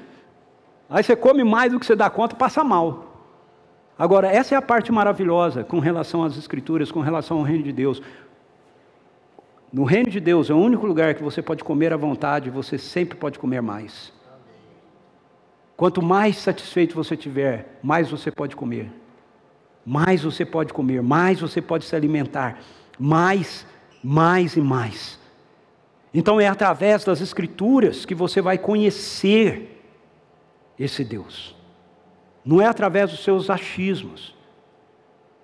Aí 0.90 1.04
você 1.04 1.14
come 1.14 1.44
mais 1.44 1.74
do 1.74 1.80
que 1.80 1.86
você 1.86 1.96
dá 1.96 2.10
conta, 2.10 2.38
passa 2.38 2.64
mal. 2.64 3.06
Agora, 4.00 4.28
essa 4.28 4.56
é 4.56 4.58
a 4.58 4.62
parte 4.62 4.94
maravilhosa 4.94 5.64
com 5.64 5.80
relação 5.80 6.24
às 6.24 6.38
Escrituras, 6.38 6.90
com 6.90 7.02
relação 7.02 7.40
ao 7.40 7.44
reino 7.44 7.64
de 7.64 7.74
Deus. 7.74 8.02
No 9.72 9.86
reino 9.86 10.10
de 10.10 10.20
Deus 10.20 10.50
é 10.50 10.54
o 10.54 10.58
único 10.58 10.86
lugar 10.86 11.16
que 11.16 11.24
você 11.24 11.42
pode 11.42 11.64
comer 11.64 11.94
à 11.94 11.98
vontade, 11.98 12.50
você 12.50 12.78
sempre 12.78 13.18
pode 13.18 13.40
comer 13.40 13.62
mais. 13.62 14.12
Quanto 15.78 16.02
mais 16.02 16.38
satisfeito 16.38 16.94
você 16.94 17.16
tiver, 17.16 17.80
mais 17.82 18.12
você 18.12 18.30
pode 18.30 18.56
comer. 18.56 18.92
Mais 19.86 20.24
você 20.24 20.46
pode 20.46 20.74
comer, 20.74 21.02
mais 21.02 21.40
você 21.40 21.62
pode 21.62 21.86
se 21.86 21.96
alimentar. 21.96 22.60
Mais, 23.00 23.66
mais 24.04 24.58
e 24.58 24.62
mais. 24.62 25.18
Então 26.14 26.40
é 26.40 26.48
através 26.48 27.06
das 27.06 27.22
Escrituras 27.22 28.06
que 28.06 28.14
você 28.14 28.42
vai 28.42 28.58
conhecer 28.58 29.82
esse 30.78 31.04
Deus. 31.04 31.56
Não 32.44 32.60
é 32.60 32.66
através 32.66 33.10
dos 33.10 33.24
seus 33.24 33.50
achismos. 33.50 34.36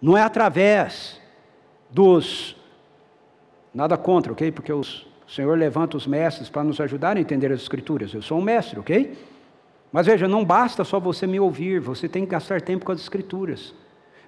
Não 0.02 0.18
é 0.18 0.22
através 0.22 1.20
dos 1.90 2.57
Nada 3.78 3.96
contra, 3.96 4.34
ok? 4.34 4.52
Porque 4.52 4.74
os, 4.74 5.06
o 5.28 5.32
Senhor 5.32 5.56
levanta 5.56 5.96
os 5.96 6.08
mestres 6.08 6.50
para 6.50 6.64
nos 6.64 6.82
ajudar 6.82 7.16
a 7.16 7.20
entender 7.20 7.52
as 7.52 7.62
Escrituras. 7.62 8.12
Eu 8.12 8.24
sou 8.24 8.40
um 8.40 8.42
mestre, 8.42 8.80
ok? 8.80 9.16
Mas 9.92 10.08
veja, 10.08 10.28
não 10.28 10.44
basta 10.44 10.84
só 10.84 11.00
você 11.00 11.28
me 11.28 11.40
ouvir, 11.40 11.80
você 11.80 12.10
tem 12.10 12.26
que 12.26 12.32
gastar 12.32 12.60
tempo 12.60 12.84
com 12.84 12.92
as 12.92 13.00
Escrituras. 13.00 13.76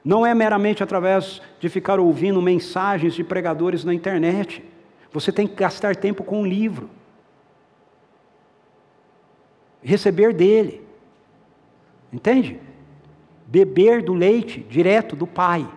Não 0.05 0.23
é 0.23 0.35
meramente 0.35 0.83
através 0.83 1.41
de 1.59 1.67
ficar 1.67 1.99
ouvindo 1.99 2.39
mensagens 2.39 3.15
de 3.15 3.23
pregadores 3.23 3.83
na 3.83 3.91
internet. 3.91 4.63
Você 5.11 5.31
tem 5.31 5.47
que 5.47 5.55
gastar 5.55 5.95
tempo 5.95 6.23
com 6.23 6.41
um 6.41 6.45
livro. 6.45 6.87
Receber 9.81 10.31
dele. 10.31 10.85
Entende? 12.13 12.59
Beber 13.47 14.03
do 14.03 14.13
leite 14.13 14.59
direto 14.59 15.15
do 15.15 15.25
Pai, 15.25 15.67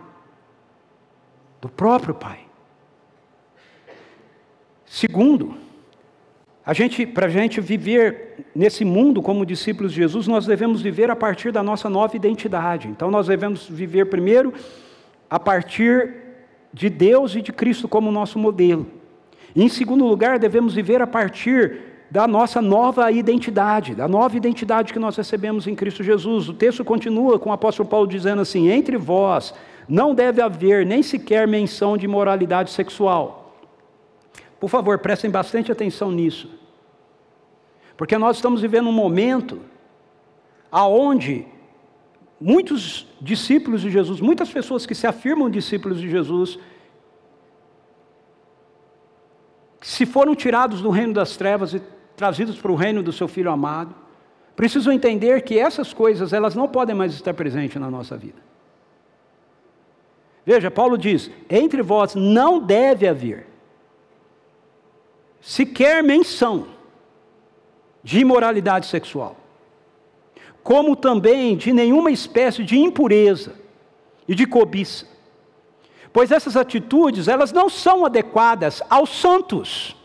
do 1.59 1.71
próprio 1.71 2.15
Pai. 2.15 2.52
Segundo, 4.93 5.55
a 6.67 6.75
gente, 6.75 7.07
para 7.07 7.25
a 7.25 7.31
gente 7.31 7.63
viver 7.63 8.45
nesse 8.55 8.85
mundo 8.85 9.23
como 9.23 9.47
discípulos 9.47 9.91
de 9.91 10.03
Jesus, 10.03 10.29
nós 10.29 10.45
devemos 10.45 10.83
viver 10.83 11.11
a 11.11 11.17
partir 11.17 11.51
da 11.51 11.63
nossa 11.63 11.89
nova 11.89 12.15
identidade. 12.15 12.89
Então, 12.89 13.11
nós 13.11 13.27
devemos 13.27 13.67
viver 13.67 14.11
primeiro 14.11 14.53
a 15.31 15.41
partir 15.41 16.13
de 16.75 16.91
Deus 16.91 17.35
e 17.35 17.41
de 17.41 17.55
Cristo 17.55 17.89
como 17.89 18.13
nosso 18.13 18.39
modelo. 18.39 18.87
E, 19.57 19.65
em 19.65 19.69
segundo 19.71 20.05
lugar, 20.05 20.39
devemos 20.39 20.75
viver 20.75 21.01
a 21.01 21.07
partir 21.07 21.79
da 22.11 22.29
nossa 22.29 22.61
nova 22.61 23.11
identidade, 23.11 23.95
da 23.95 24.07
nova 24.07 24.37
identidade 24.37 24.93
que 24.93 24.99
nós 24.99 25.17
recebemos 25.17 25.67
em 25.67 25.75
Cristo 25.75 26.05
Jesus. 26.05 26.51
O 26.51 26.53
texto 26.53 26.85
continua 26.85 27.39
com 27.39 27.49
o 27.49 27.55
apóstolo 27.55 27.89
Paulo 27.89 28.07
dizendo 28.07 28.43
assim: 28.43 28.69
entre 28.69 28.99
vós 28.99 29.55
não 29.89 30.15
deve 30.15 30.43
haver 30.43 30.85
nem 30.85 31.03
sequer 31.03 31.49
menção 31.49 31.97
de 31.97 32.07
moralidade 32.07 32.71
sexual. 32.71 33.42
Por 34.63 34.71
favor, 34.71 34.97
prestem 35.01 35.29
bastante 35.29 35.73
atenção 35.73 36.13
nisso. 36.13 36.49
Porque 37.97 38.17
nós 38.17 38.37
estamos 38.37 38.61
vivendo 38.61 38.89
um 38.89 38.93
momento 38.93 39.61
aonde 40.71 41.45
muitos 42.41 43.09
discípulos 43.21 43.81
de 43.81 43.91
Jesus, 43.91 44.21
muitas 44.21 44.53
pessoas 44.53 44.87
que 44.87 44.95
se 44.95 45.05
afirmam 45.05 45.51
discípulos 45.51 46.01
de 46.01 46.09
Jesus, 46.09 46.61
se 49.81 50.07
foram 50.07 50.33
tirados 50.33 50.81
do 50.81 50.91
reino 50.91 51.13
das 51.13 51.37
trevas 51.37 51.75
e 51.75 51.83
trazidos 52.15 52.57
para 52.57 52.71
o 52.71 52.77
reino 52.77 53.03
do 53.03 53.13
seu 53.13 53.27
filho 53.27 53.51
amado, 53.51 53.93
precisam 54.55 54.93
entender 54.93 55.43
que 55.43 55.59
essas 55.59 55.93
coisas, 55.93 56.33
elas 56.33 56.55
não 56.55 56.69
podem 56.69 56.95
mais 56.95 57.13
estar 57.15 57.35
presentes 57.35 57.81
na 57.81 57.91
nossa 57.91 58.17
vida. 58.17 58.41
Veja, 60.47 60.71
Paulo 60.71 60.97
diz: 60.97 61.33
entre 61.51 61.83
vós 61.83 62.15
não 62.15 62.61
deve 62.61 63.09
haver 63.09 63.51
sequer 65.43 66.05
menção 66.05 66.69
de 68.03 68.21
imoralidade 68.21 68.87
sexual, 68.87 69.37
como 70.63 70.95
também 70.95 71.57
de 71.57 71.73
nenhuma 71.73 72.13
espécie 72.13 72.63
de 72.63 72.79
impureza 72.79 73.55
e 74.29 74.35
de 74.35 74.47
cobiça, 74.47 75.07
pois 76.13 76.31
essas 76.31 76.57
atitudes, 76.57 77.27
elas 77.27 77.51
não 77.51 77.69
são 77.69 78.07
adequadas 78.07 78.81
aos 78.89 79.11
santos. 79.11 79.97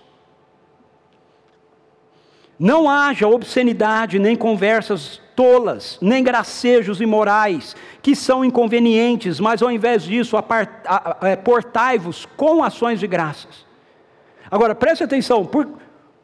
Não 2.60 2.90
haja 2.90 3.28
obscenidade, 3.28 4.18
nem 4.18 4.36
conversas 4.36 5.22
tolas, 5.36 6.00
nem 6.02 6.24
gracejos 6.24 7.00
imorais, 7.00 7.76
que 8.02 8.16
são 8.16 8.44
inconvenientes, 8.44 9.40
mas 9.40 9.62
ao 9.62 9.70
invés 9.70 10.02
disso, 10.02 10.36
é, 11.22 11.36
portai-vos 11.36 12.26
com 12.26 12.64
ações 12.64 13.00
de 13.00 13.06
graças. 13.06 13.67
Agora, 14.50 14.74
preste 14.74 15.04
atenção, 15.04 15.46
por, 15.46 15.68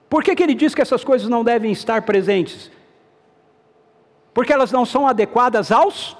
por 0.09 0.23
que, 0.23 0.35
que 0.35 0.43
ele 0.43 0.53
diz 0.53 0.73
que 0.73 0.81
essas 0.81 1.03
coisas 1.03 1.27
não 1.27 1.43
devem 1.43 1.71
estar 1.71 2.01
presentes? 2.03 2.71
Porque 4.33 4.53
elas 4.53 4.71
não 4.71 4.85
são 4.85 5.07
adequadas 5.07 5.71
aos 5.71 6.17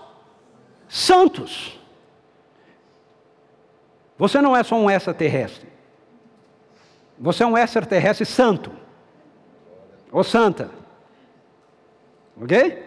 santos. 0.87 1.79
Você 4.17 4.41
não 4.41 4.55
é 4.55 4.63
só 4.63 4.75
um 4.75 4.89
extraterrestre. 4.89 5.67
Você 7.17 7.43
é 7.43 7.47
um 7.47 7.57
extraterrestre 7.57 8.25
santo. 8.25 8.71
Ou 10.11 10.23
santa. 10.23 10.69
Ok? 12.41 12.83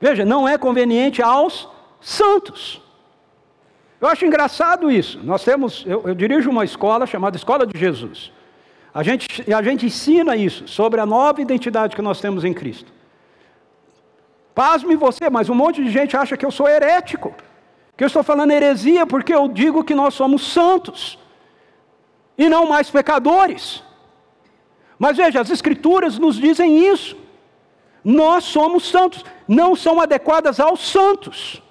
Veja, 0.00 0.24
não 0.24 0.48
é 0.48 0.58
conveniente 0.58 1.22
aos 1.22 1.68
santos. 2.00 2.81
Eu 4.02 4.08
acho 4.08 4.26
engraçado 4.26 4.90
isso. 4.90 5.20
Nós 5.22 5.44
temos, 5.44 5.84
eu, 5.86 6.02
eu, 6.08 6.14
dirijo 6.14 6.50
uma 6.50 6.64
escola 6.64 7.06
chamada 7.06 7.36
Escola 7.36 7.64
de 7.64 7.78
Jesus. 7.78 8.32
A 8.92 9.00
gente, 9.04 9.26
a 9.54 9.62
gente 9.62 9.86
ensina 9.86 10.34
isso, 10.34 10.66
sobre 10.66 11.00
a 11.00 11.06
nova 11.06 11.40
identidade 11.40 11.94
que 11.94 12.02
nós 12.02 12.20
temos 12.20 12.42
em 12.44 12.52
Cristo. 12.52 12.92
Pasme 14.52 14.96
você, 14.96 15.30
mas 15.30 15.48
um 15.48 15.54
monte 15.54 15.84
de 15.84 15.88
gente 15.88 16.16
acha 16.16 16.36
que 16.36 16.44
eu 16.44 16.50
sou 16.50 16.68
herético, 16.68 17.32
que 17.96 18.02
eu 18.02 18.08
estou 18.08 18.24
falando 18.24 18.50
heresia 18.50 19.06
porque 19.06 19.32
eu 19.32 19.46
digo 19.46 19.84
que 19.84 19.94
nós 19.94 20.14
somos 20.14 20.52
santos 20.52 21.16
e 22.36 22.48
não 22.48 22.66
mais 22.68 22.90
pecadores. 22.90 23.84
Mas 24.98 25.16
veja, 25.16 25.40
as 25.40 25.48
Escrituras 25.48 26.18
nos 26.18 26.34
dizem 26.36 26.92
isso. 26.92 27.16
Nós 28.02 28.42
somos 28.42 28.82
santos, 28.84 29.24
não 29.46 29.76
são 29.76 30.00
adequadas 30.00 30.58
aos 30.58 30.80
santos. 30.90 31.62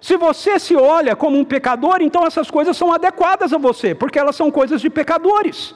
Se 0.00 0.16
você 0.16 0.58
se 0.58 0.74
olha 0.74 1.14
como 1.14 1.38
um 1.38 1.44
pecador, 1.44 1.98
então 2.00 2.26
essas 2.26 2.50
coisas 2.50 2.76
são 2.76 2.92
adequadas 2.92 3.52
a 3.52 3.58
você, 3.58 3.94
porque 3.94 4.18
elas 4.18 4.34
são 4.34 4.50
coisas 4.50 4.80
de 4.80 4.88
pecadores. 4.88 5.74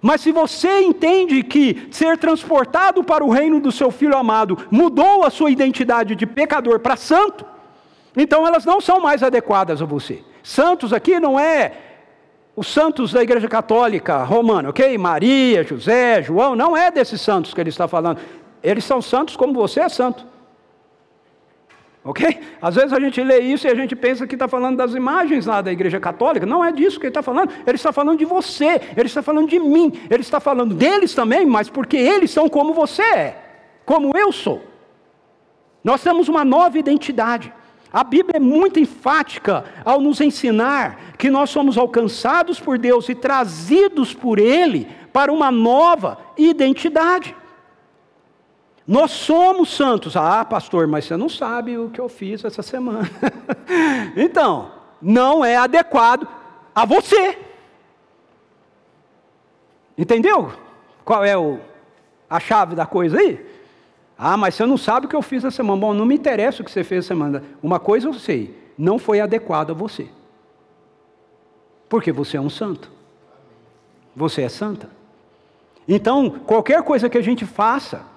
Mas 0.00 0.20
se 0.20 0.32
você 0.32 0.80
entende 0.80 1.42
que 1.42 1.88
ser 1.90 2.18
transportado 2.18 3.04
para 3.04 3.24
o 3.24 3.30
reino 3.30 3.60
do 3.60 3.70
seu 3.70 3.90
filho 3.90 4.16
amado 4.16 4.58
mudou 4.70 5.24
a 5.24 5.30
sua 5.30 5.50
identidade 5.50 6.14
de 6.16 6.26
pecador 6.26 6.80
para 6.80 6.96
santo, 6.96 7.44
então 8.16 8.46
elas 8.46 8.64
não 8.64 8.80
são 8.80 9.00
mais 9.00 9.22
adequadas 9.22 9.80
a 9.80 9.84
você. 9.84 10.22
Santos 10.42 10.92
aqui 10.92 11.20
não 11.20 11.38
é 11.38 11.72
os 12.54 12.66
santos 12.66 13.12
da 13.12 13.22
Igreja 13.22 13.48
Católica 13.48 14.22
Romana, 14.24 14.70
ok? 14.70 14.98
Maria, 14.98 15.64
José, 15.64 16.22
João, 16.22 16.54
não 16.54 16.76
é 16.76 16.90
desses 16.90 17.20
santos 17.20 17.54
que 17.54 17.60
ele 17.60 17.70
está 17.70 17.88
falando. 17.88 18.18
Eles 18.62 18.84
são 18.84 19.00
santos 19.00 19.36
como 19.36 19.54
você 19.54 19.80
é 19.80 19.88
santo. 19.88 20.31
Ok? 22.04 22.40
Às 22.60 22.74
vezes 22.74 22.92
a 22.92 22.98
gente 22.98 23.22
lê 23.22 23.40
isso 23.40 23.66
e 23.66 23.70
a 23.70 23.74
gente 23.76 23.94
pensa 23.94 24.26
que 24.26 24.34
está 24.34 24.48
falando 24.48 24.76
das 24.76 24.92
imagens 24.92 25.46
lá 25.46 25.62
da 25.62 25.70
Igreja 25.70 26.00
Católica. 26.00 26.44
Não 26.44 26.64
é 26.64 26.72
disso 26.72 26.98
que 26.98 27.06
ele 27.06 27.10
está 27.10 27.22
falando. 27.22 27.52
Ele 27.64 27.76
está 27.76 27.92
falando 27.92 28.18
de 28.18 28.24
você, 28.24 28.80
ele 28.96 29.06
está 29.06 29.22
falando 29.22 29.48
de 29.48 29.60
mim, 29.60 29.92
ele 30.10 30.22
está 30.22 30.40
falando 30.40 30.74
deles 30.74 31.14
também, 31.14 31.46
mas 31.46 31.68
porque 31.68 31.96
eles 31.96 32.30
são 32.32 32.48
como 32.48 32.74
você 32.74 33.02
é, 33.02 33.36
como 33.86 34.16
eu 34.16 34.32
sou. 34.32 34.62
Nós 35.84 36.02
temos 36.02 36.28
uma 36.28 36.44
nova 36.44 36.76
identidade. 36.76 37.52
A 37.92 38.02
Bíblia 38.02 38.38
é 38.38 38.40
muito 38.40 38.80
enfática 38.80 39.64
ao 39.84 40.00
nos 40.00 40.20
ensinar 40.20 41.14
que 41.18 41.30
nós 41.30 41.50
somos 41.50 41.78
alcançados 41.78 42.58
por 42.58 42.78
Deus 42.78 43.08
e 43.08 43.14
trazidos 43.14 44.12
por 44.12 44.38
Ele 44.40 44.88
para 45.12 45.32
uma 45.32 45.52
nova 45.52 46.18
identidade. 46.36 47.36
Nós 48.86 49.10
somos 49.12 49.70
santos. 49.70 50.16
Ah, 50.16 50.44
pastor, 50.44 50.86
mas 50.86 51.04
você 51.04 51.16
não 51.16 51.28
sabe 51.28 51.78
o 51.78 51.90
que 51.90 52.00
eu 52.00 52.08
fiz 52.08 52.44
essa 52.44 52.62
semana. 52.62 53.08
então, 54.16 54.72
não 55.00 55.44
é 55.44 55.56
adequado 55.56 56.26
a 56.74 56.84
você. 56.84 57.38
Entendeu? 59.96 60.52
Qual 61.04 61.24
é 61.24 61.36
o, 61.36 61.60
a 62.28 62.40
chave 62.40 62.74
da 62.74 62.86
coisa 62.86 63.18
aí? 63.18 63.46
Ah, 64.18 64.36
mas 64.36 64.54
você 64.54 64.66
não 64.66 64.76
sabe 64.76 65.06
o 65.06 65.08
que 65.08 65.16
eu 65.16 65.22
fiz 65.22 65.44
essa 65.44 65.56
semana. 65.56 65.80
Bom, 65.80 65.94
não 65.94 66.06
me 66.06 66.14
interessa 66.14 66.62
o 66.62 66.64
que 66.64 66.70
você 66.70 66.84
fez 66.84 67.00
essa 67.04 67.08
semana. 67.08 67.42
Uma 67.62 67.78
coisa 67.78 68.08
eu 68.08 68.14
sei: 68.14 68.56
não 68.76 68.98
foi 68.98 69.20
adequado 69.20 69.70
a 69.70 69.74
você. 69.74 70.08
Porque 71.88 72.10
você 72.10 72.36
é 72.36 72.40
um 72.40 72.50
santo. 72.50 72.90
Você 74.14 74.42
é 74.42 74.48
santa. 74.48 74.90
Então, 75.86 76.30
qualquer 76.30 76.82
coisa 76.82 77.08
que 77.08 77.18
a 77.18 77.22
gente 77.22 77.44
faça 77.44 78.11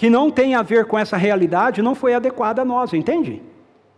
que 0.00 0.08
não 0.08 0.30
tem 0.30 0.54
a 0.54 0.62
ver 0.62 0.86
com 0.86 0.98
essa 0.98 1.14
realidade 1.14 1.82
não 1.82 1.94
foi 1.94 2.14
adequada 2.14 2.62
a 2.62 2.64
nós, 2.64 2.94
entende? 2.94 3.42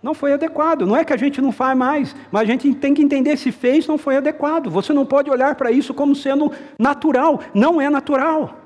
Não 0.03 0.15
foi 0.15 0.33
adequado. 0.33 0.85
Não 0.85 0.97
é 0.97 1.05
que 1.05 1.13
a 1.13 1.17
gente 1.17 1.41
não 1.41 1.53
faz 1.53 1.79
mais, 1.79 2.17
mas 2.29 2.43
a 2.43 2.45
gente 2.45 2.75
tem 2.75 2.93
que 2.93 3.01
entender 3.01 3.37
se 3.37 3.53
fez, 3.53 3.87
não 3.87 3.97
foi 3.97 4.17
adequado. 4.17 4.69
Você 4.69 4.93
não 4.93 5.07
pode 5.07 5.31
olhar 5.31 5.55
para 5.55 5.71
isso 5.71 5.95
como 5.95 6.17
sendo 6.17 6.51
natural. 6.77 7.39
Não 7.55 7.81
é 7.81 7.89
natural. 7.89 8.59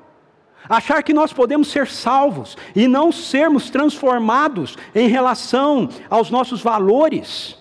Achar 0.66 1.02
que 1.02 1.12
nós 1.12 1.30
podemos 1.30 1.68
ser 1.68 1.86
salvos 1.88 2.56
e 2.74 2.88
não 2.88 3.12
sermos 3.12 3.68
transformados 3.68 4.74
em 4.94 5.06
relação 5.06 5.90
aos 6.08 6.30
nossos 6.30 6.62
valores 6.62 7.58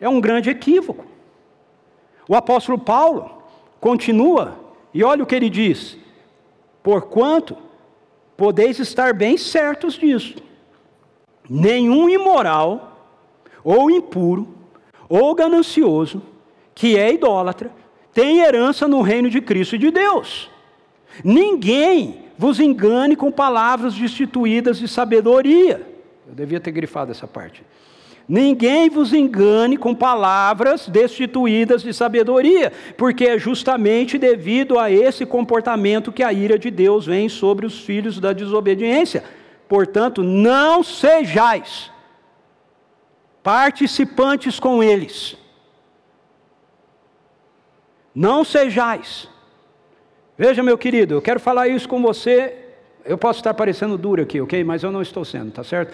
é 0.00 0.08
um 0.08 0.18
grande 0.18 0.48
equívoco. 0.48 1.04
O 2.26 2.34
apóstolo 2.34 2.78
Paulo 2.78 3.42
continua, 3.82 4.58
e 4.94 5.04
olha 5.04 5.24
o 5.24 5.26
que 5.26 5.34
ele 5.34 5.50
diz: 5.50 5.98
porquanto 6.82 7.67
podeis 8.38 8.78
estar 8.78 9.12
bem 9.12 9.36
certos 9.36 9.94
disso, 9.94 10.36
nenhum 11.50 12.08
imoral, 12.08 13.18
ou 13.64 13.90
impuro, 13.90 14.54
ou 15.08 15.34
ganancioso, 15.34 16.22
que 16.72 16.96
é 16.96 17.12
idólatra, 17.12 17.72
tem 18.14 18.38
herança 18.38 18.86
no 18.86 19.02
reino 19.02 19.28
de 19.28 19.40
Cristo 19.40 19.74
e 19.74 19.78
de 19.78 19.90
Deus. 19.90 20.48
Ninguém 21.24 22.26
vos 22.38 22.60
engane 22.60 23.16
com 23.16 23.32
palavras 23.32 23.94
destituídas 23.94 24.78
de 24.78 24.86
sabedoria. 24.86 25.84
Eu 26.24 26.32
devia 26.32 26.60
ter 26.60 26.70
grifado 26.70 27.10
essa 27.10 27.26
parte. 27.26 27.64
Ninguém 28.28 28.90
vos 28.90 29.14
engane 29.14 29.78
com 29.78 29.94
palavras 29.94 30.86
destituídas 30.86 31.82
de 31.82 31.94
sabedoria, 31.94 32.72
porque 32.96 33.24
é 33.24 33.38
justamente 33.38 34.18
devido 34.18 34.78
a 34.78 34.90
esse 34.90 35.24
comportamento 35.24 36.12
que 36.12 36.22
a 36.22 36.32
ira 36.32 36.58
de 36.58 36.70
Deus 36.70 37.06
vem 37.06 37.28
sobre 37.28 37.64
os 37.64 37.80
filhos 37.80 38.20
da 38.20 38.32
desobediência. 38.32 39.24
Portanto, 39.66 40.22
não 40.22 40.82
sejais 40.82 41.90
participantes 43.42 44.60
com 44.60 44.82
eles. 44.82 45.36
Não 48.14 48.44
sejais 48.44 49.28
Veja, 50.38 50.62
meu 50.62 50.78
querido, 50.78 51.14
eu 51.14 51.20
quero 51.20 51.40
falar 51.40 51.66
isso 51.66 51.88
com 51.88 52.00
você. 52.00 52.54
Eu 53.04 53.18
posso 53.18 53.40
estar 53.40 53.52
parecendo 53.54 53.98
duro 53.98 54.22
aqui, 54.22 54.40
ok? 54.40 54.62
Mas 54.62 54.84
eu 54.84 54.92
não 54.92 55.02
estou 55.02 55.24
sendo, 55.24 55.50
tá 55.50 55.64
certo? 55.64 55.92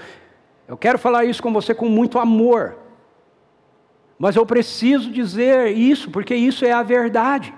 Eu 0.67 0.77
quero 0.77 0.99
falar 0.99 1.25
isso 1.25 1.43
com 1.43 1.53
você 1.53 1.75
com 1.75 1.89
muito 1.89 2.19
amor. 2.19 2.77
Mas 4.19 4.37
eu 4.37 4.47
preciso 4.47 5.11
dizer 5.11 5.77
isso, 5.77 6.11
porque 6.11 6.35
isso 6.35 6.65
é 6.65 6.73
a 6.73 6.83
verdade. 6.83 7.53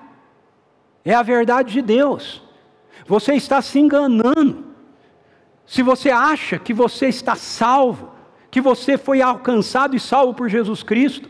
É 1.04 1.14
a 1.14 1.22
verdade 1.22 1.72
de 1.72 1.82
Deus. 1.82 2.42
Você 3.06 3.34
está 3.34 3.62
se 3.62 3.78
enganando. 3.78 4.64
Se 5.64 5.82
você 5.82 6.10
acha 6.10 6.58
que 6.58 6.72
você 6.72 7.06
está 7.06 7.36
salvo, 7.36 8.12
que 8.50 8.60
você 8.60 8.96
foi 8.96 9.20
alcançado 9.20 9.94
e 9.94 10.00
salvo 10.00 10.34
por 10.34 10.48
Jesus 10.48 10.82
Cristo, 10.82 11.28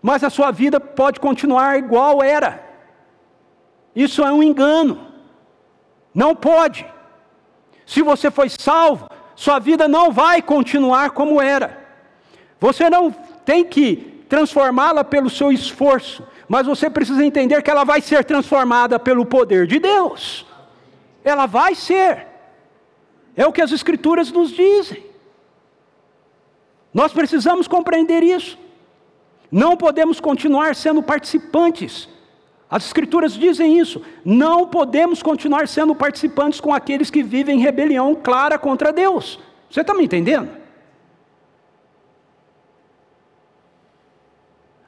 mas 0.00 0.22
a 0.22 0.30
sua 0.30 0.50
vida 0.50 0.78
pode 0.78 1.18
continuar 1.18 1.78
igual 1.78 2.22
era. 2.22 2.64
Isso 3.94 4.22
é 4.22 4.32
um 4.32 4.42
engano. 4.42 5.08
Não 6.14 6.34
pode. 6.34 6.86
Se 7.86 8.02
você 8.02 8.30
foi 8.30 8.48
salvo, 8.48 9.08
sua 9.38 9.60
vida 9.60 9.86
não 9.86 10.10
vai 10.10 10.42
continuar 10.42 11.10
como 11.10 11.40
era. 11.40 11.78
Você 12.58 12.90
não 12.90 13.12
tem 13.44 13.64
que 13.64 14.24
transformá-la 14.28 15.04
pelo 15.04 15.30
seu 15.30 15.52
esforço, 15.52 16.26
mas 16.48 16.66
você 16.66 16.90
precisa 16.90 17.24
entender 17.24 17.62
que 17.62 17.70
ela 17.70 17.84
vai 17.84 18.00
ser 18.00 18.24
transformada 18.24 18.98
pelo 18.98 19.24
poder 19.24 19.68
de 19.68 19.78
Deus. 19.78 20.44
Ela 21.22 21.46
vai 21.46 21.76
ser. 21.76 22.26
É 23.36 23.46
o 23.46 23.52
que 23.52 23.62
as 23.62 23.70
Escrituras 23.70 24.32
nos 24.32 24.50
dizem. 24.50 25.06
Nós 26.92 27.12
precisamos 27.12 27.68
compreender 27.68 28.24
isso. 28.24 28.58
Não 29.52 29.76
podemos 29.76 30.18
continuar 30.18 30.74
sendo 30.74 31.00
participantes. 31.00 32.08
As 32.70 32.84
Escrituras 32.84 33.32
dizem 33.32 33.78
isso. 33.78 34.02
Não 34.24 34.66
podemos 34.66 35.22
continuar 35.22 35.66
sendo 35.66 35.94
participantes 35.94 36.60
com 36.60 36.72
aqueles 36.72 37.10
que 37.10 37.22
vivem 37.22 37.58
em 37.58 37.62
rebelião 37.62 38.14
clara 38.14 38.58
contra 38.58 38.92
Deus. 38.92 39.40
Você 39.70 39.80
está 39.80 39.94
me 39.94 40.04
entendendo? 40.04 40.50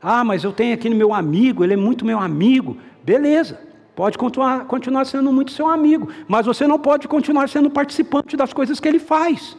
Ah, 0.03 0.25
mas 0.25 0.45
eu 0.45 0.53
tenho 0.53 0.75
aqui 0.75 0.89
meu 0.89 1.13
amigo, 1.13 1.63
ele 1.63 1.75
é 1.75 1.77
muito 1.77 2.05
meu 2.05 2.19
amigo. 2.19 2.79
Beleza, 3.03 3.61
pode 3.95 4.17
continuar, 4.17 4.65
continuar 4.67 5.05
sendo 5.05 5.33
muito 5.33 5.53
seu 5.53 5.67
amigo, 5.67 6.09
mas 6.27 6.47
você 6.47 6.67
não 6.67 6.79
pode 6.79 7.07
continuar 7.07 7.49
sendo 7.49 7.71
participante 7.71 8.37
das 8.37 8.53
coisas 8.53 8.81
que 8.81 8.89
ele 8.89 8.99
faz. 8.99 9.57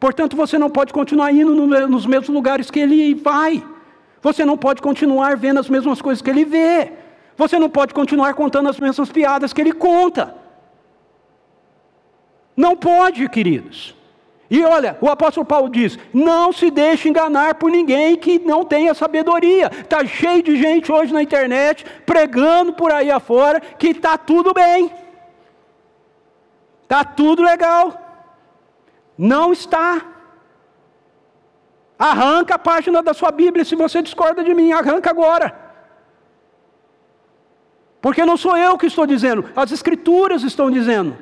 Portanto, 0.00 0.36
você 0.36 0.58
não 0.58 0.70
pode 0.70 0.92
continuar 0.92 1.32
indo 1.32 1.54
nos 1.88 2.06
mesmos 2.06 2.28
lugares 2.28 2.70
que 2.70 2.78
ele 2.78 3.14
vai. 3.14 3.64
Você 4.22 4.44
não 4.44 4.56
pode 4.56 4.80
continuar 4.82 5.36
vendo 5.36 5.58
as 5.58 5.68
mesmas 5.68 6.00
coisas 6.00 6.22
que 6.22 6.30
ele 6.30 6.44
vê. 6.44 6.92
Você 7.38 7.56
não 7.56 7.70
pode 7.70 7.94
continuar 7.94 8.34
contando 8.34 8.68
as 8.68 8.80
mesmas 8.80 9.10
piadas 9.10 9.52
que 9.52 9.60
ele 9.60 9.72
conta. 9.72 10.34
Não 12.56 12.76
pode, 12.76 13.28
queridos. 13.28 13.94
E 14.50 14.64
olha, 14.64 14.98
o 15.00 15.08
apóstolo 15.08 15.46
Paulo 15.46 15.68
diz: 15.68 15.96
não 16.12 16.52
se 16.52 16.68
deixe 16.68 17.08
enganar 17.08 17.54
por 17.54 17.70
ninguém 17.70 18.16
que 18.16 18.40
não 18.40 18.64
tenha 18.64 18.92
sabedoria. 18.92 19.70
Está 19.70 20.04
cheio 20.04 20.42
de 20.42 20.56
gente 20.56 20.90
hoje 20.90 21.12
na 21.12 21.22
internet 21.22 21.86
pregando 22.04 22.72
por 22.72 22.90
aí 22.90 23.08
afora 23.08 23.60
que 23.60 23.90
está 23.90 24.18
tudo 24.18 24.52
bem, 24.52 24.90
está 26.82 27.04
tudo 27.04 27.40
legal. 27.40 27.96
Não 29.16 29.52
está. 29.52 30.04
Arranca 31.96 32.56
a 32.56 32.58
página 32.58 33.00
da 33.00 33.14
sua 33.14 33.30
Bíblia 33.30 33.64
se 33.64 33.76
você 33.76 34.02
discorda 34.02 34.42
de 34.42 34.54
mim, 34.54 34.72
arranca 34.72 35.10
agora. 35.10 35.67
Porque 38.00 38.24
não 38.24 38.36
sou 38.36 38.56
eu 38.56 38.78
que 38.78 38.86
estou 38.86 39.06
dizendo, 39.06 39.50
as 39.56 39.72
Escrituras 39.72 40.42
estão 40.42 40.70
dizendo. 40.70 41.16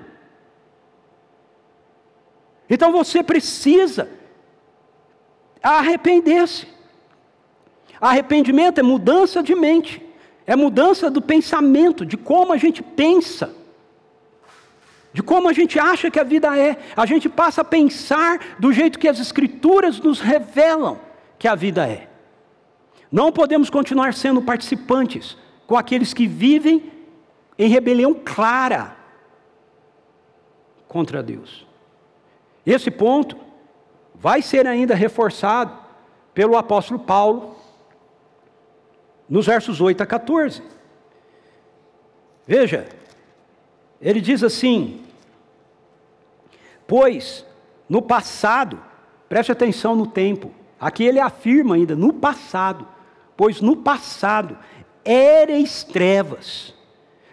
Então 2.69 2.93
você 2.93 3.23
precisa 3.23 4.09
arrepender-se. 5.62 6.69
Arrependimento 8.01 8.79
é 8.79 8.83
mudança 8.83 9.43
de 9.43 9.55
mente, 9.55 10.03
é 10.47 10.55
mudança 10.55 11.11
do 11.11 11.23
pensamento, 11.23 12.05
de 12.05 12.17
como 12.17 12.53
a 12.53 12.59
gente 12.59 12.83
pensa, 12.83 13.55
de 15.15 15.23
como 15.23 15.49
a 15.49 15.53
gente 15.53 15.79
acha 15.79 16.11
que 16.11 16.21
a 16.21 16.25
vida 16.25 16.59
é. 16.59 16.77
A 16.95 17.07
gente 17.07 17.27
passa 17.27 17.62
a 17.62 17.65
pensar 17.65 18.39
do 18.59 18.71
jeito 18.71 18.99
que 18.99 19.09
as 19.09 19.19
Escrituras 19.19 19.99
nos 19.99 20.21
revelam 20.21 21.01
que 21.39 21.49
a 21.49 21.55
vida 21.55 21.89
é. 21.89 22.09
Não 23.11 23.33
podemos 23.33 23.71
continuar 23.71 24.12
sendo 24.12 24.43
participantes 24.43 25.39
com 25.66 25.76
aqueles 25.76 26.14
que 26.14 26.26
vivem 26.26 26.92
em 27.59 27.68
rebelião 27.68 28.14
clara 28.14 28.96
contra 30.87 31.22
Deus. 31.22 31.66
Esse 32.64 32.90
ponto 32.90 33.37
vai 34.14 34.42
ser 34.42 34.66
ainda 34.66 34.94
reforçado 34.94 35.76
pelo 36.33 36.57
apóstolo 36.57 37.00
Paulo 37.00 37.57
nos 39.29 39.46
versos 39.46 39.81
8 39.81 40.02
a 40.02 40.07
14. 40.07 40.62
Veja, 42.46 42.88
ele 44.00 44.20
diz 44.20 44.42
assim: 44.42 45.02
Pois 46.87 47.44
no 47.88 48.02
passado, 48.02 48.81
preste 49.29 49.52
atenção 49.52 49.94
no 49.94 50.07
tempo, 50.07 50.52
aqui 50.79 51.05
ele 51.05 51.20
afirma 51.20 51.74
ainda, 51.74 51.94
no 51.94 52.12
passado, 52.12 52.87
pois 53.37 53.61
no 53.61 53.76
passado 53.76 54.59
ereis 55.07 55.85
trevas 55.85 56.77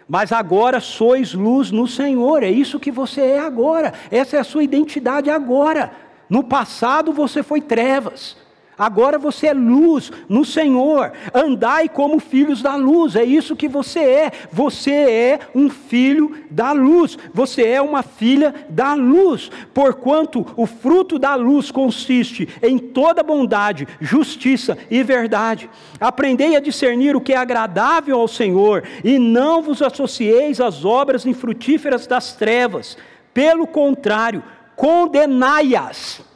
mas 0.08 0.32
agora 0.32 0.80
sois 0.80 1.32
luz 1.32 1.70
no 1.70 1.86
Senhor, 1.88 2.42
é 2.42 2.50
isso 2.50 2.78
que 2.78 2.90
você 2.90 3.22
é 3.22 3.38
agora, 3.38 3.92
essa 4.10 4.36
é 4.36 4.40
a 4.40 4.44
sua 4.44 4.62
identidade 4.62 5.30
agora. 5.30 5.92
No 6.28 6.44
passado 6.44 7.12
você 7.12 7.42
foi 7.42 7.60
trevas, 7.60 8.36
Agora 8.76 9.18
você 9.18 9.48
é 9.48 9.52
luz 9.52 10.10
no 10.28 10.44
Senhor, 10.44 11.12
andai 11.32 11.88
como 11.88 12.18
filhos 12.18 12.60
da 12.60 12.74
luz, 12.74 13.14
é 13.14 13.24
isso 13.24 13.54
que 13.54 13.68
você 13.68 14.00
é. 14.00 14.32
Você 14.52 14.90
é 14.90 15.38
um 15.54 15.70
filho 15.70 16.36
da 16.50 16.72
luz, 16.72 17.16
você 17.32 17.62
é 17.62 17.80
uma 17.80 18.02
filha 18.02 18.52
da 18.68 18.94
luz, 18.94 19.50
porquanto 19.72 20.44
o 20.56 20.66
fruto 20.66 21.18
da 21.18 21.36
luz 21.36 21.70
consiste 21.70 22.48
em 22.62 22.78
toda 22.78 23.22
bondade, 23.22 23.86
justiça 24.00 24.76
e 24.90 25.02
verdade. 25.04 25.70
Aprendei 26.00 26.56
a 26.56 26.60
discernir 26.60 27.14
o 27.14 27.20
que 27.20 27.32
é 27.32 27.36
agradável 27.36 28.18
ao 28.18 28.26
Senhor, 28.26 28.82
e 29.04 29.18
não 29.18 29.62
vos 29.62 29.82
associeis 29.82 30.60
às 30.60 30.84
obras 30.84 31.24
infrutíferas 31.24 32.06
das 32.08 32.32
trevas, 32.34 32.98
pelo 33.32 33.66
contrário, 33.66 34.42
condenai-as 34.74 36.33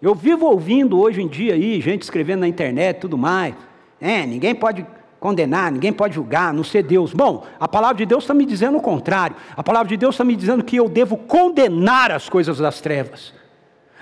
eu 0.00 0.14
vivo 0.14 0.46
ouvindo 0.46 0.98
hoje 1.00 1.22
em 1.22 1.28
dia 1.28 1.54
aí, 1.54 1.80
gente 1.80 2.02
escrevendo 2.02 2.40
na 2.40 2.48
internet 2.48 2.96
e 2.96 3.00
tudo 3.00 3.16
mais. 3.16 3.54
É, 4.00 4.26
ninguém 4.26 4.54
pode 4.54 4.86
condenar, 5.18 5.72
ninguém 5.72 5.92
pode 5.92 6.14
julgar, 6.14 6.52
não 6.52 6.62
ser 6.62 6.82
Deus. 6.82 7.12
Bom, 7.12 7.46
a 7.58 7.66
palavra 7.66 7.96
de 7.96 8.06
Deus 8.06 8.24
está 8.24 8.34
me 8.34 8.44
dizendo 8.44 8.78
o 8.78 8.80
contrário. 8.80 9.36
A 9.56 9.62
palavra 9.62 9.88
de 9.88 9.96
Deus 9.96 10.14
está 10.14 10.24
me 10.24 10.36
dizendo 10.36 10.62
que 10.62 10.76
eu 10.76 10.88
devo 10.88 11.16
condenar 11.16 12.10
as 12.10 12.28
coisas 12.28 12.58
das 12.58 12.80
trevas. 12.80 13.32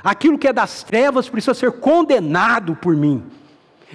Aquilo 0.02 0.36
que 0.36 0.48
é 0.48 0.52
das 0.52 0.82
trevas 0.82 1.28
precisa 1.28 1.54
ser 1.54 1.72
condenado 1.72 2.76
por 2.76 2.94
mim. 2.94 3.22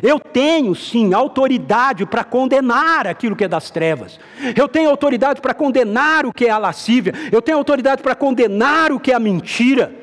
Eu 0.01 0.19
tenho 0.19 0.73
sim 0.73 1.13
autoridade 1.13 2.05
para 2.05 2.23
condenar 2.23 3.05
aquilo 3.05 3.35
que 3.35 3.43
é 3.43 3.47
das 3.47 3.69
trevas. 3.69 4.19
Eu 4.55 4.67
tenho 4.67 4.89
autoridade 4.89 5.41
para 5.41 5.53
condenar 5.53 6.25
o 6.25 6.33
que 6.33 6.45
é 6.45 6.49
a 6.49 6.57
lascívia. 6.57 7.13
Eu 7.31 7.41
tenho 7.41 7.57
autoridade 7.57 8.01
para 8.01 8.15
condenar 8.15 8.91
o 8.91 8.99
que 8.99 9.11
é 9.11 9.15
a 9.15 9.19
mentira. 9.19 9.93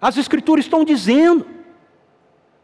As 0.00 0.16
Escrituras 0.16 0.64
estão 0.64 0.84
dizendo. 0.84 1.46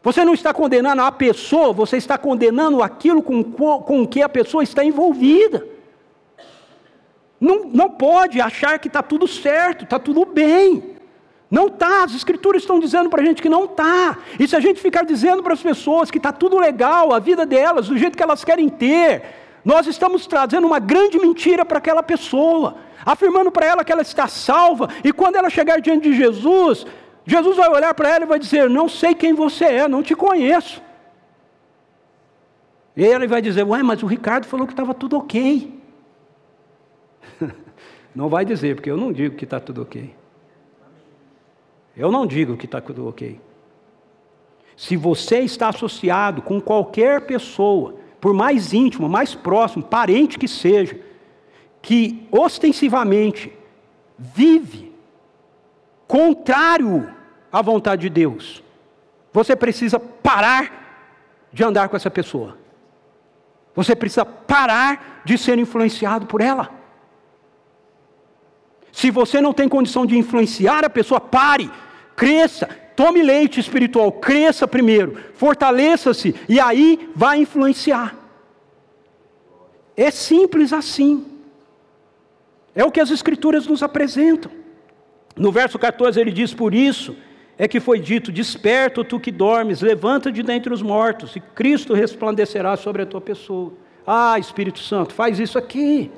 Você 0.01 0.23
não 0.23 0.35
está 0.35 0.53
condenando 0.53 1.01
a 1.01 1.11
pessoa, 1.11 1.73
você 1.73 1.97
está 1.97 2.15
condenando 2.15 2.83
aquilo 2.83 3.23
com, 3.23 3.43
com 3.43 4.05
que 4.05 4.21
a 4.21 4.29
pessoa 4.29 4.63
está 4.63 4.83
envolvida. 4.83 5.65
Não, 7.41 7.65
não 7.65 7.89
pode 7.89 8.39
achar 8.39 8.77
que 8.77 8.87
está 8.87 9.01
tudo 9.01 9.27
certo, 9.27 9.83
está 9.83 9.97
tudo 9.97 10.23
bem. 10.23 10.95
Não 11.49 11.67
está, 11.67 12.03
as 12.03 12.13
escrituras 12.13 12.61
estão 12.61 12.79
dizendo 12.79 13.09
para 13.09 13.21
a 13.21 13.25
gente 13.25 13.41
que 13.41 13.49
não 13.49 13.65
está. 13.65 14.17
E 14.39 14.47
se 14.47 14.55
a 14.55 14.59
gente 14.59 14.79
ficar 14.79 15.05
dizendo 15.05 15.41
para 15.41 15.53
as 15.53 15.61
pessoas 15.61 16.11
que 16.11 16.17
está 16.17 16.31
tudo 16.31 16.59
legal, 16.59 17.13
a 17.13 17.19
vida 17.19 17.45
delas, 17.45 17.87
do 17.87 17.97
jeito 17.97 18.17
que 18.17 18.23
elas 18.23 18.43
querem 18.43 18.69
ter, 18.69 19.23
nós 19.63 19.87
estamos 19.87 20.27
trazendo 20.27 20.67
uma 20.67 20.79
grande 20.79 21.19
mentira 21.19 21.65
para 21.65 21.77
aquela 21.77 22.03
pessoa, 22.03 22.77
afirmando 23.05 23.51
para 23.51 23.65
ela 23.65 23.83
que 23.83 23.91
ela 23.91 24.01
está 24.01 24.27
salva, 24.27 24.89
e 25.03 25.11
quando 25.11 25.35
ela 25.35 25.49
chegar 25.49 25.81
diante 25.81 26.09
de 26.09 26.15
Jesus, 26.15 26.85
Jesus 27.25 27.57
vai 27.57 27.69
olhar 27.69 27.93
para 27.93 28.09
ela 28.09 28.25
e 28.25 28.27
vai 28.27 28.39
dizer: 28.39 28.69
Não 28.69 28.87
sei 28.87 29.15
quem 29.15 29.33
você 29.33 29.65
é, 29.65 29.87
não 29.87 30.03
te 30.03 30.15
conheço. 30.15 30.81
E 32.95 33.03
ele 33.03 33.27
vai 33.27 33.41
dizer: 33.41 33.63
Ué, 33.63 33.81
mas 33.81 34.03
o 34.03 34.05
Ricardo 34.05 34.45
falou 34.45 34.67
que 34.67 34.73
estava 34.73 34.93
tudo 34.93 35.17
ok. 35.17 35.73
não 38.15 38.29
vai 38.29 38.45
dizer, 38.45 38.75
porque 38.75 38.91
eu 38.91 38.97
não 38.97 39.11
digo 39.11 39.35
que 39.35 39.43
está 39.43 39.59
tudo 39.59 39.81
ok. 39.81 40.13
Eu 41.97 42.11
não 42.11 42.27
digo 42.27 42.55
que 42.55 42.65
está 42.65 42.79
tudo 42.79 43.07
ok. 43.07 43.39
Se 44.77 44.95
você 44.95 45.39
está 45.39 45.69
associado 45.69 46.41
com 46.41 46.59
qualquer 46.59 47.21
pessoa, 47.21 47.95
por 48.19 48.33
mais 48.33 48.73
íntimo, 48.73 49.07
mais 49.07 49.33
próximo, 49.33 49.83
parente 49.83 50.37
que 50.37 50.47
seja, 50.47 50.99
que 51.81 52.27
ostensivamente 52.31 53.53
vive 54.17 54.93
contrário 56.07 57.14
à 57.51 57.61
vontade 57.61 58.03
de 58.03 58.09
Deus, 58.09 58.63
você 59.31 59.55
precisa 59.55 59.99
parar 59.99 60.85
de 61.51 61.63
andar 61.63 61.89
com 61.89 61.95
essa 61.95 62.11
pessoa. 62.11 62.57
Você 63.75 63.95
precisa 63.95 64.25
parar 64.25 65.21
de 65.25 65.37
ser 65.37 65.59
influenciado 65.59 66.25
por 66.25 66.41
ela. 66.41 66.69
Se 68.91 69.11
você 69.11 69.41
não 69.41 69.51
tem 69.51 69.67
condição 69.67 70.05
de 70.05 70.17
influenciar 70.17 70.85
a 70.85 70.89
pessoa, 70.89 71.19
pare, 71.19 71.69
cresça, 72.15 72.67
tome 72.95 73.21
leite 73.21 73.59
espiritual, 73.59 74.09
cresça 74.09 74.65
primeiro, 74.65 75.21
fortaleça-se 75.33 76.33
e 76.47 76.59
aí 76.59 77.11
vai 77.13 77.39
influenciar. 77.39 78.15
É 79.97 80.09
simples 80.11 80.71
assim. 80.71 81.25
É 82.73 82.83
o 82.83 82.91
que 82.91 83.01
as 83.01 83.11
Escrituras 83.11 83.67
nos 83.67 83.83
apresentam. 83.83 84.51
No 85.35 85.51
verso 85.51 85.77
14 85.77 86.19
ele 86.19 86.31
diz: 86.31 86.53
Por 86.53 86.73
isso 86.73 87.15
é 87.57 87.67
que 87.67 87.79
foi 87.79 87.99
dito: 87.99 88.31
Desperta, 88.31 89.03
tu 89.03 89.19
que 89.19 89.31
dormes, 89.31 89.81
levanta 89.81 90.31
de 90.31 90.43
dentre 90.43 90.73
os 90.73 90.81
mortos, 90.81 91.35
e 91.35 91.39
Cristo 91.39 91.93
resplandecerá 91.93 92.75
sobre 92.75 93.01
a 93.01 93.05
tua 93.05 93.21
pessoa. 93.21 93.73
Ah, 94.05 94.37
Espírito 94.37 94.79
Santo, 94.79 95.13
faz 95.13 95.39
isso 95.39 95.57
aqui. 95.57 96.11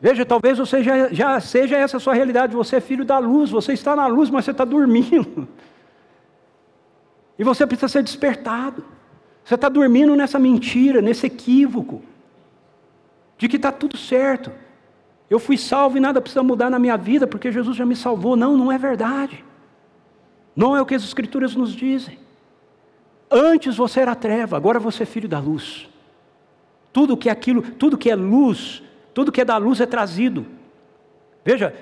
Veja, 0.00 0.26
talvez 0.26 0.58
você 0.58 0.82
já, 0.82 1.08
já 1.12 1.40
seja 1.40 1.76
essa 1.76 1.96
a 1.96 2.00
sua 2.00 2.14
realidade. 2.14 2.54
Você 2.54 2.76
é 2.76 2.80
filho 2.80 3.04
da 3.04 3.18
luz, 3.18 3.50
você 3.50 3.72
está 3.72 3.96
na 3.96 4.06
luz, 4.06 4.28
mas 4.28 4.44
você 4.44 4.50
está 4.50 4.64
dormindo. 4.64 5.48
E 7.38 7.44
você 7.44 7.66
precisa 7.66 7.88
ser 7.88 8.02
despertado. 8.02 8.84
Você 9.44 9.54
está 9.54 9.68
dormindo 9.68 10.16
nessa 10.16 10.38
mentira, 10.38 11.00
nesse 11.00 11.26
equívoco, 11.26 12.02
de 13.38 13.48
que 13.48 13.56
está 13.56 13.70
tudo 13.70 13.96
certo. 13.96 14.50
Eu 15.28 15.38
fui 15.38 15.58
salvo 15.58 15.96
e 15.96 16.00
nada 16.00 16.20
precisa 16.20 16.42
mudar 16.42 16.70
na 16.70 16.78
minha 16.78 16.96
vida, 16.96 17.26
porque 17.26 17.50
Jesus 17.50 17.76
já 17.76 17.84
me 17.84 17.96
salvou. 17.96 18.36
Não, 18.36 18.56
não 18.56 18.70
é 18.70 18.78
verdade. 18.78 19.44
Não 20.54 20.76
é 20.76 20.80
o 20.80 20.86
que 20.86 20.94
as 20.94 21.02
Escrituras 21.02 21.54
nos 21.54 21.72
dizem. 21.72 22.18
Antes 23.30 23.76
você 23.76 24.00
era 24.00 24.14
treva, 24.14 24.56
agora 24.56 24.78
você 24.78 25.02
é 25.02 25.06
filho 25.06 25.28
da 25.28 25.40
luz. 25.40 25.88
Tudo 26.92 27.16
que 27.16 27.28
é 27.28 27.32
aquilo, 27.32 27.60
tudo 27.60 27.98
que 27.98 28.08
é 28.08 28.14
luz, 28.14 28.82
tudo 29.12 29.32
que 29.32 29.40
é 29.40 29.44
da 29.44 29.56
luz 29.56 29.80
é 29.80 29.86
trazido. 29.86 30.46
Veja, 31.44 31.74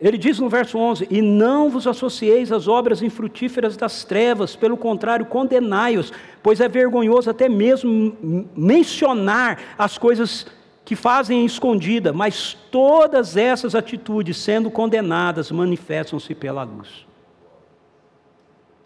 ele 0.00 0.16
diz 0.16 0.38
no 0.38 0.48
verso 0.48 0.78
11: 0.78 1.06
E 1.10 1.20
não 1.20 1.68
vos 1.68 1.86
associeis 1.86 2.50
às 2.50 2.66
obras 2.66 3.02
infrutíferas 3.02 3.76
das 3.76 4.04
trevas, 4.04 4.56
pelo 4.56 4.76
contrário, 4.76 5.26
condenai-os, 5.26 6.12
pois 6.42 6.60
é 6.60 6.68
vergonhoso 6.68 7.28
até 7.28 7.48
mesmo 7.48 8.16
mencionar 8.56 9.58
as 9.76 9.98
coisas 9.98 10.46
que 10.88 10.96
fazem 10.96 11.44
escondida, 11.44 12.14
mas 12.14 12.54
todas 12.54 13.36
essas 13.36 13.74
atitudes, 13.74 14.38
sendo 14.38 14.70
condenadas, 14.70 15.50
manifestam-se 15.50 16.34
pela 16.34 16.62
luz. 16.62 17.06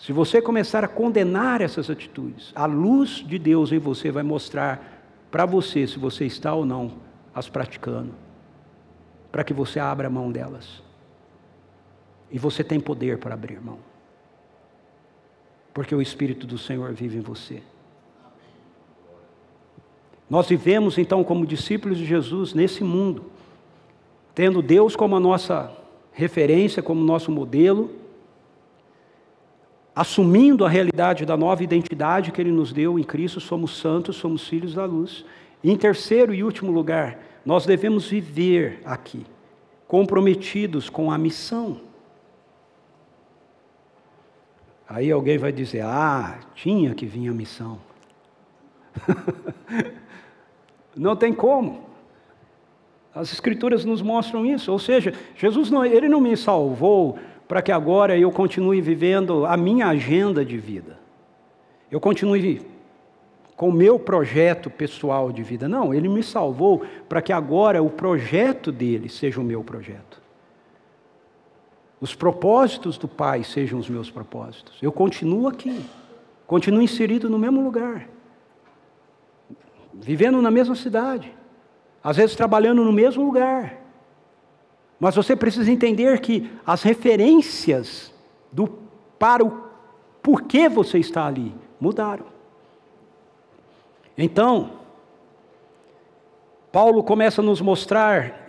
Se 0.00 0.12
você 0.12 0.42
começar 0.42 0.82
a 0.82 0.88
condenar 0.88 1.60
essas 1.60 1.88
atitudes, 1.88 2.50
a 2.56 2.66
luz 2.66 3.24
de 3.24 3.38
Deus 3.38 3.70
em 3.70 3.78
você 3.78 4.10
vai 4.10 4.24
mostrar 4.24 5.04
para 5.30 5.46
você 5.46 5.86
se 5.86 5.96
você 5.96 6.24
está 6.24 6.52
ou 6.52 6.66
não 6.66 6.94
as 7.32 7.48
praticando, 7.48 8.12
para 9.30 9.44
que 9.44 9.54
você 9.54 9.78
abra 9.78 10.10
mão 10.10 10.32
delas. 10.32 10.82
E 12.32 12.36
você 12.36 12.64
tem 12.64 12.80
poder 12.80 13.18
para 13.18 13.34
abrir 13.34 13.60
mão, 13.60 13.78
porque 15.72 15.94
o 15.94 16.02
Espírito 16.02 16.48
do 16.48 16.58
Senhor 16.58 16.92
vive 16.92 17.18
em 17.18 17.22
você. 17.22 17.62
Nós 20.32 20.48
vivemos 20.48 20.96
então 20.96 21.22
como 21.22 21.44
discípulos 21.44 21.98
de 21.98 22.06
Jesus 22.06 22.54
nesse 22.54 22.82
mundo, 22.82 23.26
tendo 24.34 24.62
Deus 24.62 24.96
como 24.96 25.14
a 25.14 25.20
nossa 25.20 25.70
referência, 26.10 26.82
como 26.82 27.04
nosso 27.04 27.30
modelo, 27.30 27.90
assumindo 29.94 30.64
a 30.64 30.70
realidade 30.70 31.26
da 31.26 31.36
nova 31.36 31.62
identidade 31.62 32.32
que 32.32 32.40
Ele 32.40 32.50
nos 32.50 32.72
deu 32.72 32.98
em 32.98 33.04
Cristo, 33.04 33.40
somos 33.40 33.76
santos, 33.76 34.16
somos 34.16 34.48
filhos 34.48 34.72
da 34.72 34.86
luz 34.86 35.22
em 35.62 35.76
terceiro 35.76 36.32
e 36.32 36.42
último 36.42 36.72
lugar, 36.72 37.18
nós 37.44 37.66
devemos 37.66 38.08
viver 38.08 38.80
aqui, 38.86 39.26
comprometidos 39.86 40.88
com 40.88 41.12
a 41.12 41.18
missão. 41.18 41.78
Aí 44.88 45.10
alguém 45.10 45.36
vai 45.36 45.52
dizer: 45.52 45.82
ah, 45.84 46.40
tinha 46.54 46.94
que 46.94 47.04
vir 47.04 47.28
a 47.28 47.32
missão. 47.34 47.78
não 50.96 51.16
tem 51.16 51.32
como. 51.32 51.92
As 53.14 53.32
Escrituras 53.32 53.84
nos 53.84 54.00
mostram 54.00 54.46
isso. 54.46 54.72
Ou 54.72 54.78
seja, 54.78 55.12
Jesus 55.36 55.70
não, 55.70 55.84
ele 55.84 56.08
não 56.08 56.20
me 56.20 56.36
salvou 56.36 57.18
para 57.46 57.60
que 57.60 57.70
agora 57.70 58.16
eu 58.16 58.30
continue 58.30 58.80
vivendo 58.80 59.44
a 59.44 59.56
minha 59.56 59.88
agenda 59.88 60.44
de 60.44 60.56
vida. 60.56 60.98
Eu 61.90 62.00
continue 62.00 62.62
com 63.54 63.68
o 63.68 63.72
meu 63.72 63.98
projeto 63.98 64.70
pessoal 64.70 65.30
de 65.30 65.42
vida. 65.42 65.68
Não, 65.68 65.92
ele 65.92 66.08
me 66.08 66.22
salvou 66.22 66.82
para 67.08 67.20
que 67.20 67.32
agora 67.32 67.82
o 67.82 67.90
projeto 67.90 68.72
dele 68.72 69.08
seja 69.08 69.40
o 69.40 69.44
meu 69.44 69.62
projeto. 69.62 70.20
Os 72.00 72.14
propósitos 72.14 72.98
do 72.98 73.06
Pai 73.06 73.44
sejam 73.44 73.78
os 73.78 73.88
meus 73.88 74.10
propósitos. 74.10 74.78
Eu 74.82 74.90
continuo 74.90 75.46
aqui, 75.46 75.84
continuo 76.46 76.82
inserido 76.82 77.30
no 77.30 77.38
mesmo 77.38 77.62
lugar, 77.62 78.08
vivendo 79.94 80.40
na 80.40 80.50
mesma 80.50 80.74
cidade, 80.74 81.32
às 82.02 82.16
vezes 82.16 82.36
trabalhando 82.36 82.84
no 82.84 82.92
mesmo 82.92 83.24
lugar. 83.24 83.76
Mas 84.98 85.14
você 85.14 85.34
precisa 85.34 85.70
entender 85.70 86.20
que 86.20 86.50
as 86.64 86.82
referências 86.82 88.12
do 88.50 88.78
para 89.18 89.44
o 89.44 89.64
porquê 90.22 90.68
você 90.68 90.98
está 90.98 91.26
ali 91.26 91.54
mudaram. 91.80 92.26
Então, 94.16 94.72
Paulo 96.70 97.02
começa 97.02 97.40
a 97.40 97.44
nos 97.44 97.60
mostrar 97.60 98.48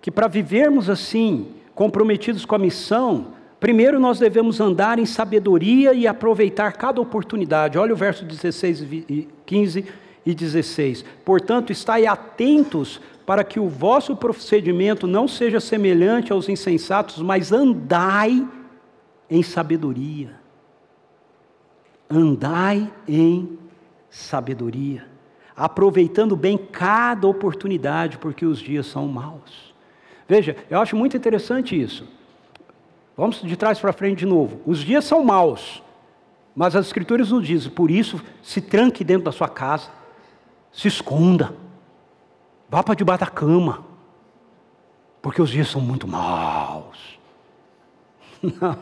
que 0.00 0.10
para 0.10 0.26
vivermos 0.26 0.88
assim, 0.88 1.54
comprometidos 1.74 2.44
com 2.44 2.54
a 2.54 2.58
missão, 2.58 3.28
primeiro 3.58 4.00
nós 4.00 4.18
devemos 4.18 4.60
andar 4.60 4.98
em 4.98 5.06
sabedoria 5.06 5.92
e 5.92 6.06
aproveitar 6.06 6.72
cada 6.72 7.00
oportunidade. 7.00 7.78
Olha 7.78 7.92
o 7.92 7.96
verso 7.96 8.24
16, 8.24 8.86
15 9.44 9.84
e 10.24 10.34
16. 10.34 11.04
Portanto, 11.24 11.72
estai 11.72 12.06
atentos 12.06 13.00
para 13.24 13.44
que 13.44 13.60
o 13.60 13.68
vosso 13.68 14.16
procedimento 14.16 15.06
não 15.06 15.28
seja 15.28 15.60
semelhante 15.60 16.32
aos 16.32 16.48
insensatos, 16.48 17.18
mas 17.22 17.52
andai 17.52 18.46
em 19.28 19.42
sabedoria. 19.42 20.34
Andai 22.08 22.92
em 23.06 23.56
sabedoria, 24.10 25.06
aproveitando 25.56 26.34
bem 26.34 26.58
cada 26.58 27.28
oportunidade, 27.28 28.18
porque 28.18 28.44
os 28.44 28.58
dias 28.58 28.86
são 28.86 29.06
maus. 29.06 29.72
Veja, 30.28 30.56
eu 30.68 30.80
acho 30.80 30.96
muito 30.96 31.16
interessante 31.16 31.80
isso. 31.80 32.04
Vamos 33.16 33.40
de 33.42 33.56
trás 33.56 33.78
para 33.78 33.92
frente 33.92 34.20
de 34.20 34.26
novo. 34.26 34.60
Os 34.66 34.80
dias 34.80 35.04
são 35.04 35.22
maus, 35.22 35.82
mas 36.54 36.74
as 36.74 36.86
Escrituras 36.86 37.30
nos 37.30 37.46
dizem, 37.46 37.70
por 37.70 37.90
isso, 37.90 38.20
se 38.42 38.60
tranque 38.60 39.04
dentro 39.04 39.24
da 39.24 39.32
sua 39.32 39.48
casa, 39.48 39.88
se 40.72 40.88
esconda, 40.88 41.54
vá 42.68 42.82
para 42.82 42.94
debaixo 42.94 43.20
da 43.20 43.30
cama, 43.30 43.84
porque 45.20 45.42
os 45.42 45.50
dias 45.50 45.68
são 45.68 45.80
muito 45.80 46.06
maus. 46.06 47.18
Não, 48.42 48.78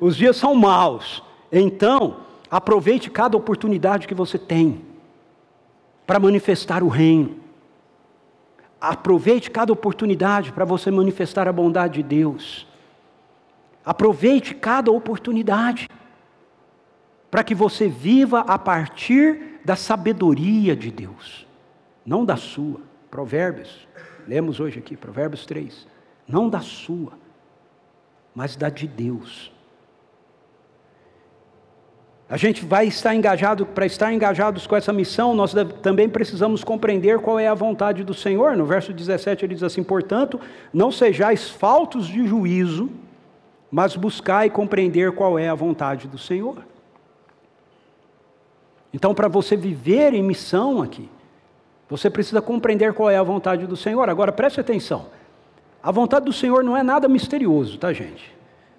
os 0.00 0.16
dias 0.16 0.36
são 0.36 0.54
maus, 0.54 1.22
então 1.52 2.24
Aproveite 2.54 3.10
cada 3.10 3.36
oportunidade 3.36 4.06
que 4.06 4.14
você 4.14 4.38
tem 4.38 4.80
para 6.06 6.20
manifestar 6.20 6.84
o 6.84 6.88
reino. 6.88 7.34
Aproveite 8.80 9.50
cada 9.50 9.72
oportunidade 9.72 10.52
para 10.52 10.64
você 10.64 10.88
manifestar 10.88 11.48
a 11.48 11.52
bondade 11.52 11.94
de 11.94 12.04
Deus. 12.04 12.64
Aproveite 13.84 14.54
cada 14.54 14.92
oportunidade 14.92 15.88
para 17.28 17.42
que 17.42 17.56
você 17.56 17.88
viva 17.88 18.40
a 18.40 18.56
partir 18.56 19.53
da 19.64 19.74
sabedoria 19.74 20.76
de 20.76 20.90
Deus, 20.90 21.46
não 22.04 22.24
da 22.24 22.36
sua. 22.36 22.80
Provérbios, 23.10 23.86
lemos 24.26 24.58
hoje 24.58 24.80
aqui, 24.80 24.96
Provérbios 24.96 25.46
3. 25.46 25.86
Não 26.26 26.48
da 26.48 26.60
sua, 26.60 27.12
mas 28.34 28.56
da 28.56 28.68
de 28.68 28.88
Deus. 28.88 29.52
A 32.28 32.36
gente 32.36 32.64
vai 32.64 32.86
estar 32.86 33.14
engajado, 33.14 33.64
para 33.64 33.86
estar 33.86 34.12
engajados 34.12 34.66
com 34.66 34.74
essa 34.74 34.92
missão, 34.92 35.34
nós 35.34 35.54
também 35.82 36.08
precisamos 36.08 36.64
compreender 36.64 37.20
qual 37.20 37.38
é 37.38 37.46
a 37.46 37.54
vontade 37.54 38.02
do 38.02 38.14
Senhor. 38.14 38.56
No 38.56 38.66
verso 38.66 38.92
17 38.92 39.44
ele 39.44 39.54
diz 39.54 39.62
assim: 39.62 39.84
Portanto, 39.84 40.40
não 40.72 40.90
sejais 40.90 41.48
faltos 41.48 42.08
de 42.08 42.26
juízo, 42.26 42.90
mas 43.70 43.94
buscai 43.94 44.50
compreender 44.50 45.12
qual 45.12 45.38
é 45.38 45.48
a 45.48 45.54
vontade 45.54 46.08
do 46.08 46.18
Senhor. 46.18 46.64
Então, 48.94 49.12
para 49.12 49.26
você 49.26 49.56
viver 49.56 50.14
em 50.14 50.22
missão 50.22 50.80
aqui, 50.80 51.10
você 51.90 52.08
precisa 52.08 52.40
compreender 52.40 52.92
qual 52.92 53.10
é 53.10 53.16
a 53.16 53.22
vontade 53.24 53.66
do 53.66 53.76
Senhor. 53.76 54.08
Agora, 54.08 54.30
preste 54.30 54.60
atenção: 54.60 55.06
a 55.82 55.90
vontade 55.90 56.26
do 56.26 56.32
Senhor 56.32 56.62
não 56.62 56.76
é 56.76 56.82
nada 56.84 57.08
misterioso, 57.08 57.76
tá, 57.76 57.92
gente? 57.92 58.32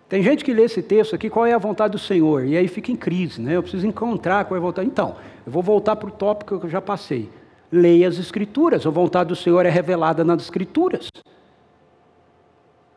Tem 0.08 0.24
gente 0.24 0.46
que 0.46 0.54
lê 0.54 0.64
esse 0.64 0.82
texto 0.82 1.16
aqui, 1.16 1.30
qual 1.30 1.46
é 1.46 1.52
a 1.52 1.58
vontade 1.58 1.92
do 1.92 2.00
Senhor? 2.00 2.46
E 2.46 2.56
aí 2.56 2.70
fica 2.70 2.94
em 2.94 2.96
crise, 2.96 3.42
né? 3.42 3.58
Eu 3.58 3.62
preciso 3.62 3.86
encontrar 3.86 4.46
qual 4.46 4.56
é 4.56 4.60
a 4.60 4.62
vontade. 4.62 4.88
Então, 4.88 5.18
eu 5.46 5.52
vou 5.52 5.62
voltar 5.62 5.98
para 5.98 6.08
o 6.08 6.12
tópico 6.12 6.60
que 6.62 6.66
eu 6.66 6.70
já 6.70 6.80
passei. 6.80 7.30
Leia 7.70 8.08
as 8.08 8.18
Escrituras. 8.18 8.88
A 8.88 8.90
vontade 8.90 9.28
do 9.28 9.36
Senhor 9.36 9.66
é 9.66 9.70
revelada 9.70 10.24
nas 10.24 10.44
Escrituras. 10.44 11.10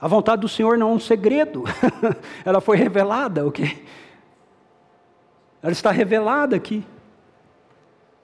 A 0.01 0.07
vontade 0.07 0.43
do 0.43 0.49
Senhor 0.49 0.79
não 0.79 0.91
é 0.91 0.93
um 0.93 1.01
segredo. 1.01 1.64
Ela 2.45 2.61
foi 2.61 2.77
revelada, 2.77 3.45
ok? 3.45 3.85
Ela 5.61 5.73
está 5.73 5.91
revelada 5.91 6.55
aqui. 6.55 6.85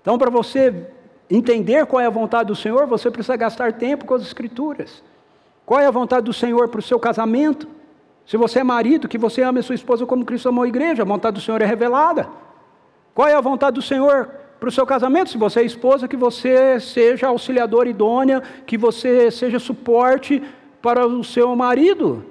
Então, 0.04 0.18
para 0.18 0.28
você 0.28 0.86
entender 1.30 1.86
qual 1.86 1.98
é 1.98 2.04
a 2.04 2.10
vontade 2.10 2.48
do 2.48 2.54
Senhor, 2.54 2.86
você 2.86 3.10
precisa 3.10 3.36
gastar 3.36 3.72
tempo 3.72 4.04
com 4.04 4.12
as 4.12 4.20
Escrituras. 4.20 5.02
Qual 5.64 5.80
é 5.80 5.86
a 5.86 5.90
vontade 5.90 6.26
do 6.26 6.32
Senhor 6.34 6.68
para 6.68 6.78
o 6.78 6.82
seu 6.82 7.00
casamento? 7.00 7.66
Se 8.26 8.36
você 8.36 8.58
é 8.58 8.62
marido, 8.62 9.08
que 9.08 9.16
você 9.16 9.40
ame 9.40 9.60
a 9.60 9.62
sua 9.62 9.74
esposa 9.74 10.04
como 10.04 10.26
Cristo 10.26 10.50
amou 10.50 10.64
a 10.64 10.68
igreja, 10.68 11.02
a 11.02 11.06
vontade 11.06 11.36
do 11.36 11.40
Senhor 11.40 11.62
é 11.62 11.64
revelada. 11.64 12.28
Qual 13.14 13.26
é 13.26 13.32
a 13.32 13.40
vontade 13.40 13.76
do 13.76 13.82
Senhor 13.82 14.28
para 14.60 14.68
o 14.68 14.72
seu 14.72 14.84
casamento? 14.84 15.30
Se 15.30 15.38
você 15.38 15.60
é 15.60 15.64
esposa, 15.64 16.06
que 16.06 16.18
você 16.18 16.78
seja 16.80 17.28
auxiliadora 17.28 17.88
idônea, 17.88 18.42
que 18.66 18.76
você 18.76 19.30
seja 19.30 19.58
suporte 19.58 20.42
para 20.82 21.06
o 21.06 21.24
seu 21.24 21.56
marido. 21.56 22.26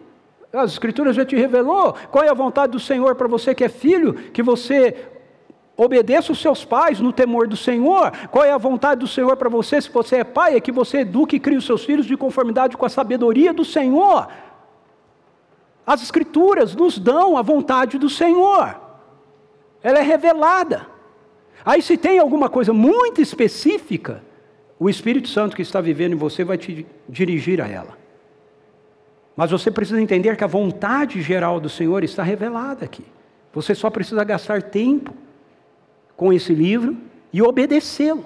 As 0.53 0.73
Escrituras 0.73 1.15
já 1.15 1.25
te 1.25 1.35
revelou. 1.35 1.95
Qual 2.11 2.23
é 2.23 2.29
a 2.29 2.35
vontade 2.35 2.73
do 2.73 2.79
Senhor 2.79 3.15
para 3.15 3.27
você 3.27 3.55
que 3.55 3.63
é 3.63 3.69
filho? 3.69 4.13
Que 4.13 4.43
você 4.43 5.09
obedeça 5.75 6.31
os 6.31 6.39
seus 6.39 6.63
pais 6.63 6.99
no 6.99 7.11
temor 7.11 7.47
do 7.47 7.57
Senhor. 7.57 8.11
Qual 8.29 8.45
é 8.45 8.51
a 8.51 8.57
vontade 8.57 9.01
do 9.01 9.07
Senhor 9.07 9.35
para 9.35 9.49
você, 9.49 9.81
se 9.81 9.89
você 9.89 10.17
é 10.17 10.23
pai? 10.23 10.55
É 10.55 10.61
que 10.61 10.71
você 10.71 10.99
eduque 10.99 11.37
e 11.37 11.39
crie 11.39 11.57
os 11.57 11.65
seus 11.65 11.83
filhos 11.83 12.05
de 12.05 12.15
conformidade 12.15 12.77
com 12.77 12.85
a 12.85 12.89
sabedoria 12.89 13.53
do 13.53 13.65
Senhor. 13.65 14.27
As 15.85 16.01
Escrituras 16.01 16.75
nos 16.75 16.97
dão 16.97 17.37
a 17.37 17.41
vontade 17.41 17.97
do 17.97 18.09
Senhor, 18.09 18.79
ela 19.81 19.99
é 19.99 20.01
revelada. 20.01 20.87
Aí, 21.65 21.81
se 21.81 21.97
tem 21.97 22.19
alguma 22.19 22.49
coisa 22.49 22.73
muito 22.73 23.21
específica, 23.21 24.23
o 24.79 24.89
Espírito 24.89 25.29
Santo 25.29 25.55
que 25.55 25.61
está 25.61 25.79
vivendo 25.81 26.13
em 26.13 26.17
você 26.17 26.43
vai 26.43 26.57
te 26.57 26.85
dirigir 27.07 27.61
a 27.61 27.67
ela. 27.67 27.97
Mas 29.35 29.51
você 29.51 29.71
precisa 29.71 30.01
entender 30.01 30.35
que 30.37 30.43
a 30.43 30.47
vontade 30.47 31.21
geral 31.21 31.59
do 31.59 31.69
Senhor 31.69 32.03
está 32.03 32.21
revelada 32.21 32.85
aqui. 32.85 33.03
Você 33.53 33.73
só 33.73 33.89
precisa 33.89 34.23
gastar 34.23 34.61
tempo 34.61 35.13
com 36.15 36.31
esse 36.31 36.53
livro 36.53 36.97
e 37.31 37.41
obedecê-lo. 37.41 38.25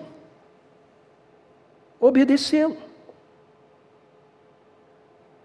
Obedecê-lo. 2.00 2.78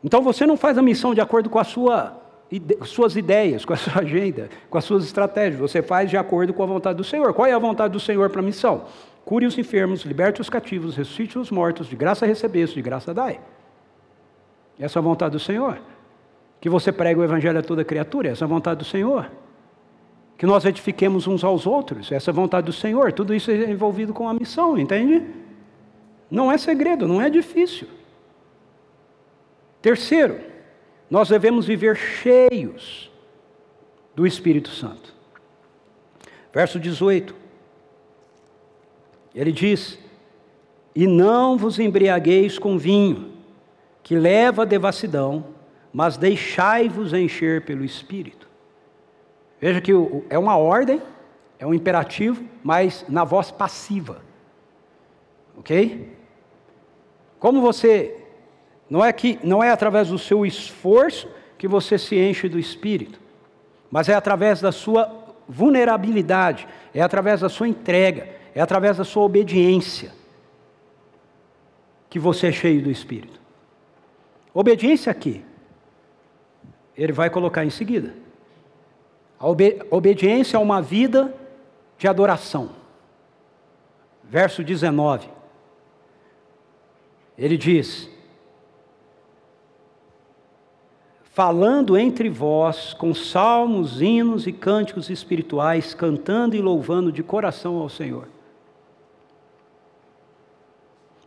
Então 0.04 0.20
você 0.20 0.44
não 0.44 0.56
faz 0.56 0.76
a 0.76 0.82
missão 0.82 1.14
de 1.14 1.20
acordo 1.20 1.48
com 1.48 1.62
sua, 1.62 2.20
suas 2.84 3.16
ideias, 3.16 3.64
com 3.64 3.72
a 3.72 3.76
sua 3.76 4.00
agenda, 4.02 4.50
com 4.68 4.76
as 4.76 4.84
suas 4.84 5.04
estratégias. 5.04 5.60
Você 5.60 5.80
faz 5.80 6.10
de 6.10 6.16
acordo 6.16 6.52
com 6.52 6.62
a 6.62 6.66
vontade 6.66 6.96
do 6.96 7.04
Senhor. 7.04 7.32
Qual 7.32 7.46
é 7.46 7.52
a 7.52 7.58
vontade 7.58 7.92
do 7.92 8.00
Senhor 8.00 8.28
para 8.30 8.40
a 8.40 8.44
missão? 8.44 8.84
Cure 9.24 9.46
os 9.46 9.56
enfermos, 9.56 10.02
liberte 10.02 10.40
os 10.40 10.50
cativos, 10.50 10.96
ressuscite 10.96 11.38
os 11.38 11.50
mortos, 11.50 11.86
de 11.86 11.94
graça 11.94 12.26
recebeste, 12.26 12.74
de 12.74 12.82
graça 12.82 13.14
dai. 13.14 13.40
Essa 14.78 14.98
é 14.98 15.00
a 15.00 15.02
vontade 15.02 15.32
do 15.32 15.40
Senhor. 15.40 15.80
Que 16.60 16.68
você 16.68 16.90
pregue 16.90 17.20
o 17.20 17.24
evangelho 17.24 17.58
a 17.58 17.62
toda 17.62 17.84
criatura, 17.84 18.30
essa 18.30 18.44
é 18.44 18.46
a 18.46 18.48
vontade 18.48 18.78
do 18.78 18.84
Senhor. 18.84 19.30
Que 20.36 20.46
nós 20.46 20.64
edifiquemos 20.64 21.26
uns 21.26 21.44
aos 21.44 21.66
outros, 21.66 22.10
essa 22.10 22.30
é 22.30 22.32
a 22.32 22.34
vontade 22.34 22.66
do 22.66 22.72
Senhor. 22.72 23.12
Tudo 23.12 23.34
isso 23.34 23.50
é 23.50 23.70
envolvido 23.70 24.12
com 24.12 24.28
a 24.28 24.34
missão, 24.34 24.76
entende? 24.76 25.22
Não 26.30 26.50
é 26.50 26.58
segredo, 26.58 27.06
não 27.06 27.20
é 27.20 27.30
difícil. 27.30 27.86
Terceiro, 29.80 30.40
nós 31.10 31.28
devemos 31.28 31.66
viver 31.66 31.96
cheios 31.96 33.10
do 34.14 34.26
Espírito 34.26 34.70
Santo. 34.70 35.12
Verso 36.52 36.78
18. 36.78 37.34
Ele 39.34 39.52
diz: 39.52 39.98
E 40.94 41.06
não 41.06 41.56
vos 41.56 41.78
embriagueis 41.78 42.58
com 42.58 42.78
vinho, 42.78 43.32
que 44.02 44.14
leva 44.16 44.62
à 44.62 44.64
devassidão, 44.64 45.44
mas 45.92 46.16
deixai-vos 46.16 47.12
encher 47.12 47.64
pelo 47.64 47.84
Espírito. 47.84 48.41
Veja 49.62 49.80
que 49.80 49.92
é 50.28 50.36
uma 50.36 50.56
ordem, 50.56 51.00
é 51.56 51.64
um 51.64 51.72
imperativo, 51.72 52.44
mas 52.64 53.04
na 53.08 53.22
voz 53.22 53.52
passiva. 53.52 54.20
Ok? 55.56 56.18
Como 57.38 57.60
você 57.60 58.16
não 58.90 59.04
é 59.04 59.12
que 59.12 59.38
não 59.44 59.62
é 59.62 59.70
através 59.70 60.08
do 60.08 60.18
seu 60.18 60.44
esforço 60.44 61.28
que 61.56 61.68
você 61.68 61.96
se 61.96 62.18
enche 62.18 62.48
do 62.48 62.58
espírito, 62.58 63.20
mas 63.88 64.08
é 64.08 64.14
através 64.14 64.60
da 64.60 64.72
sua 64.72 65.36
vulnerabilidade, 65.48 66.66
é 66.92 67.00
através 67.00 67.40
da 67.40 67.48
sua 67.48 67.68
entrega, 67.68 68.28
é 68.56 68.60
através 68.60 68.96
da 68.96 69.04
sua 69.04 69.22
obediência 69.22 70.10
que 72.10 72.18
você 72.18 72.48
é 72.48 72.52
cheio 72.52 72.82
do 72.82 72.90
espírito. 72.90 73.40
Obediência 74.52 75.12
aqui, 75.12 75.44
ele 76.96 77.12
vai 77.12 77.30
colocar 77.30 77.64
em 77.64 77.70
seguida. 77.70 78.21
A 79.42 79.48
obediência 79.90 80.56
é 80.56 80.60
uma 80.60 80.80
vida 80.80 81.34
de 81.98 82.06
adoração. 82.06 82.70
Verso 84.22 84.62
19. 84.62 85.28
Ele 87.36 87.56
diz: 87.56 88.08
falando 91.24 91.98
entre 91.98 92.30
vós 92.30 92.94
com 92.94 93.12
salmos, 93.12 94.00
hinos 94.00 94.46
e 94.46 94.52
cânticos 94.52 95.10
espirituais, 95.10 95.92
cantando 95.92 96.54
e 96.54 96.60
louvando 96.60 97.10
de 97.10 97.24
coração 97.24 97.78
ao 97.78 97.88
Senhor. 97.88 98.28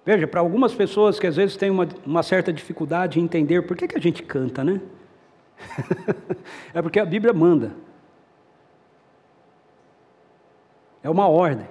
Veja, 0.06 0.26
para 0.26 0.40
algumas 0.40 0.74
pessoas 0.74 1.20
que 1.20 1.28
às 1.28 1.36
vezes 1.36 1.58
têm 1.58 1.70
uma, 1.70 1.86
uma 2.06 2.24
certa 2.24 2.54
dificuldade 2.54 3.20
em 3.20 3.24
entender 3.24 3.64
por 3.64 3.76
que, 3.76 3.90
que 3.90 3.98
a 3.98 4.02
gente 4.02 4.24
canta, 4.24 4.64
né? 4.64 4.80
é 6.74 6.82
porque 6.82 7.00
a 7.00 7.06
Bíblia 7.06 7.34
manda. 7.34 7.84
É 11.06 11.10
uma 11.10 11.28
ordem. 11.28 11.68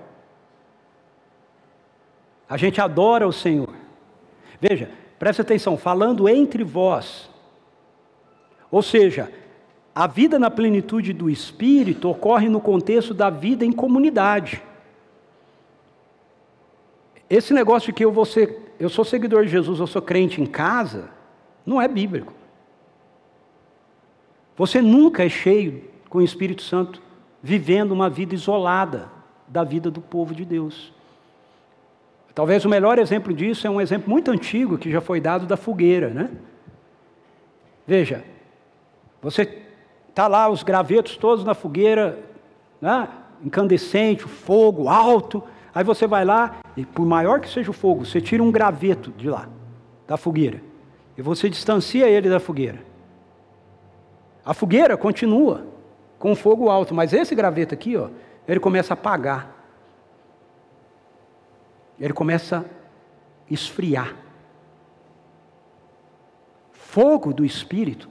A 2.48 2.56
gente 2.56 2.80
adora 2.80 3.26
o 3.26 3.32
Senhor. 3.32 3.74
Veja, 4.60 4.88
preste 5.18 5.42
atenção, 5.42 5.76
falando 5.76 6.28
entre 6.28 6.62
vós, 6.62 7.28
ou 8.70 8.80
seja, 8.80 9.32
a 9.92 10.06
vida 10.06 10.38
na 10.38 10.52
plenitude 10.52 11.12
do 11.12 11.28
Espírito 11.28 12.08
ocorre 12.08 12.48
no 12.48 12.60
contexto 12.60 13.12
da 13.12 13.28
vida 13.28 13.64
em 13.64 13.72
comunidade. 13.72 14.62
Esse 17.28 17.52
negócio 17.52 17.88
de 17.88 17.92
que 17.92 18.04
eu 18.04 18.12
vou 18.12 18.24
ser, 18.24 18.72
eu 18.78 18.88
sou 18.88 19.04
seguidor 19.04 19.44
de 19.44 19.50
Jesus, 19.50 19.80
eu 19.80 19.88
sou 19.88 20.00
crente 20.00 20.40
em 20.40 20.46
casa, 20.46 21.10
não 21.66 21.82
é 21.82 21.88
bíblico. 21.88 22.32
Você 24.56 24.80
nunca 24.80 25.24
é 25.24 25.28
cheio 25.28 25.82
com 26.08 26.18
o 26.18 26.22
Espírito 26.22 26.62
Santo 26.62 27.02
vivendo 27.42 27.90
uma 27.90 28.08
vida 28.08 28.32
isolada 28.32 29.12
da 29.46 29.64
vida 29.64 29.90
do 29.90 30.00
povo 30.00 30.34
de 30.34 30.44
Deus. 30.44 30.92
Talvez 32.34 32.64
o 32.64 32.68
melhor 32.68 32.98
exemplo 32.98 33.32
disso 33.32 33.66
é 33.66 33.70
um 33.70 33.80
exemplo 33.80 34.10
muito 34.10 34.30
antigo 34.30 34.76
que 34.76 34.90
já 34.90 35.00
foi 35.00 35.20
dado 35.20 35.46
da 35.46 35.56
fogueira, 35.56 36.10
né? 36.10 36.30
Veja, 37.86 38.24
você 39.22 39.62
está 40.08 40.26
lá, 40.26 40.48
os 40.48 40.62
gravetos 40.62 41.16
todos 41.16 41.44
na 41.44 41.54
fogueira, 41.54 42.18
né? 42.80 43.08
incandescente, 43.44 44.24
fogo 44.24 44.88
alto. 44.88 45.42
Aí 45.74 45.84
você 45.84 46.06
vai 46.06 46.24
lá, 46.24 46.56
e 46.76 46.84
por 46.84 47.04
maior 47.04 47.40
que 47.40 47.48
seja 47.48 47.70
o 47.70 47.74
fogo, 47.74 48.04
você 48.04 48.20
tira 48.20 48.42
um 48.42 48.50
graveto 48.50 49.12
de 49.12 49.28
lá, 49.28 49.48
da 50.06 50.16
fogueira. 50.16 50.60
E 51.16 51.22
você 51.22 51.48
distancia 51.48 52.08
ele 52.08 52.28
da 52.28 52.40
fogueira. 52.40 52.80
A 54.44 54.52
fogueira 54.54 54.96
continua 54.96 55.66
com 56.18 56.34
fogo 56.34 56.68
alto, 56.68 56.94
mas 56.94 57.12
esse 57.12 57.34
graveto 57.34 57.74
aqui, 57.74 57.96
ó, 57.96 58.08
ele 58.46 58.60
começa 58.60 58.92
a 58.92 58.96
apagar. 58.96 59.50
Ele 61.98 62.12
começa 62.12 62.58
a 62.58 63.52
esfriar. 63.52 64.14
Fogo 66.72 67.32
do 67.32 67.44
Espírito 67.44 68.08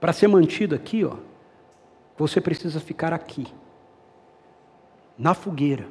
para 0.00 0.12
ser 0.12 0.28
mantido 0.28 0.74
aqui, 0.74 1.04
ó, 1.04 1.16
você 2.16 2.40
precisa 2.40 2.78
ficar 2.78 3.12
aqui, 3.14 3.46
na 5.16 5.32
fogueira. 5.32 5.86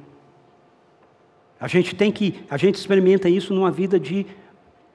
A 1.59 1.67
gente 1.67 1.95
tem 1.95 2.11
que, 2.11 2.45
a 2.49 2.57
gente 2.57 2.75
experimenta 2.75 3.27
isso 3.27 3.53
numa 3.53 3.71
vida 3.71 3.99
de 3.99 4.27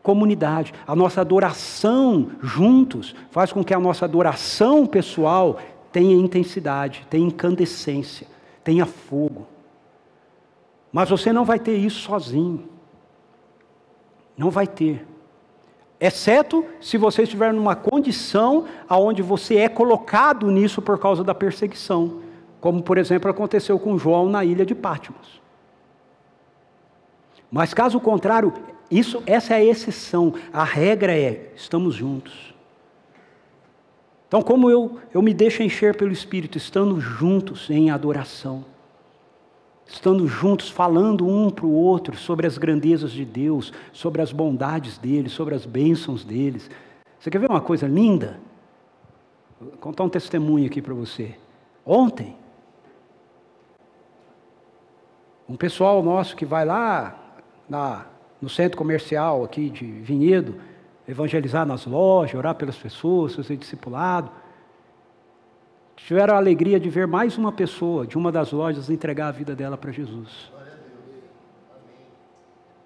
comunidade. 0.03 0.73
A 0.87 0.95
nossa 0.95 1.21
adoração 1.21 2.31
juntos 2.41 3.15
faz 3.31 3.53
com 3.53 3.65
que 3.65 3.75
a 3.75 3.81
nossa 3.81 4.05
adoração 4.05 4.87
pessoal 4.87 5.59
tenha 5.93 6.15
intensidade, 6.15 7.07
tenha 7.09 7.27
incandescência, 7.27 8.27
tenha 8.63 8.87
fogo. 8.87 9.47
Mas 10.93 11.11
você 11.11 11.33
não 11.33 11.45
vai 11.45 11.59
ter 11.59 11.77
isso 11.77 12.01
sozinho. 12.01 12.69
Não 14.37 14.51
vai 14.51 14.67
ter. 14.67 15.07
Exceto 16.01 16.65
se 16.81 16.97
você 16.97 17.23
estiver 17.23 17.53
numa 17.53 17.75
condição 17.75 18.67
aonde 18.89 19.21
você 19.21 19.57
é 19.57 19.69
colocado 19.69 20.51
nisso 20.51 20.81
por 20.81 20.99
causa 20.99 21.25
da 21.25 21.35
perseguição, 21.35 22.21
como 22.61 22.83
por 22.83 22.99
exemplo 22.99 23.31
aconteceu 23.31 23.79
com 23.79 23.99
João 23.99 24.29
na 24.29 24.45
ilha 24.45 24.65
de 24.65 24.75
Patmos. 24.75 25.43
Mas 27.51 27.75
caso 27.75 27.99
contrário, 27.99 28.53
isso, 28.91 29.23
essa 29.27 29.55
é 29.55 29.57
a 29.57 29.65
exceção. 29.65 30.35
A 30.53 30.63
regra 30.63 31.17
é: 31.17 31.53
estamos 31.57 31.95
juntos. 31.95 32.55
Então, 34.29 34.43
como 34.43 34.71
eu, 34.71 34.99
eu 35.13 35.23
me 35.23 35.33
deixo 35.33 35.63
encher 35.63 35.97
pelo 35.97 36.13
Espírito, 36.13 36.59
estando 36.59 37.01
juntos 37.01 37.71
em 37.71 37.91
adoração, 37.91 38.63
estando 39.87 40.27
juntos, 40.29 40.69
falando 40.69 41.27
um 41.27 41.49
para 41.49 41.65
o 41.65 41.73
outro 41.73 42.15
sobre 42.15 42.47
as 42.47 42.59
grandezas 42.59 43.11
de 43.11 43.25
Deus, 43.25 43.73
sobre 43.91 44.21
as 44.21 44.31
bondades 44.31 44.99
dele, 44.99 45.31
sobre 45.31 45.55
as 45.55 45.65
bênçãos 45.65 46.25
deles. 46.25 46.71
Você 47.19 47.31
quer 47.31 47.39
ver 47.39 47.49
uma 47.49 47.63
coisa 47.63 47.87
linda? 47.87 48.39
Vou 49.59 49.73
contar 49.73 50.05
um 50.05 50.11
testemunho 50.11 50.67
aqui 50.67 50.83
para 50.83 50.93
você. 50.93 51.35
Ontem, 51.85 52.37
um 55.49 55.57
pessoal 55.57 56.03
nosso 56.03 56.37
que 56.37 56.45
vai 56.45 56.67
lá 56.67 57.19
na, 57.67 58.05
no 58.43 58.51
centro 58.51 58.77
comercial 58.77 59.43
aqui 59.43 59.71
de 59.71 59.87
Vinhedo, 59.87 60.61
evangelizar 61.09 61.65
nas 61.65 61.87
lojas, 61.87 62.35
orar 62.35 62.55
pelas 62.55 62.77
pessoas, 62.77 63.35
fazer 63.35 63.57
discipulado. 63.57 64.31
Tiveram 65.97 66.35
a 66.35 66.37
alegria 66.37 66.79
de 66.79 66.91
ver 66.91 67.07
mais 67.07 67.39
uma 67.39 67.51
pessoa 67.51 68.07
de 68.07 68.19
uma 68.19 68.31
das 68.31 68.53
lojas 68.53 68.91
entregar 68.91 69.29
a 69.29 69.33
vida 69.33 69.57
dela 69.57 69.79
para 69.79 69.91
Jesus. 69.91 70.53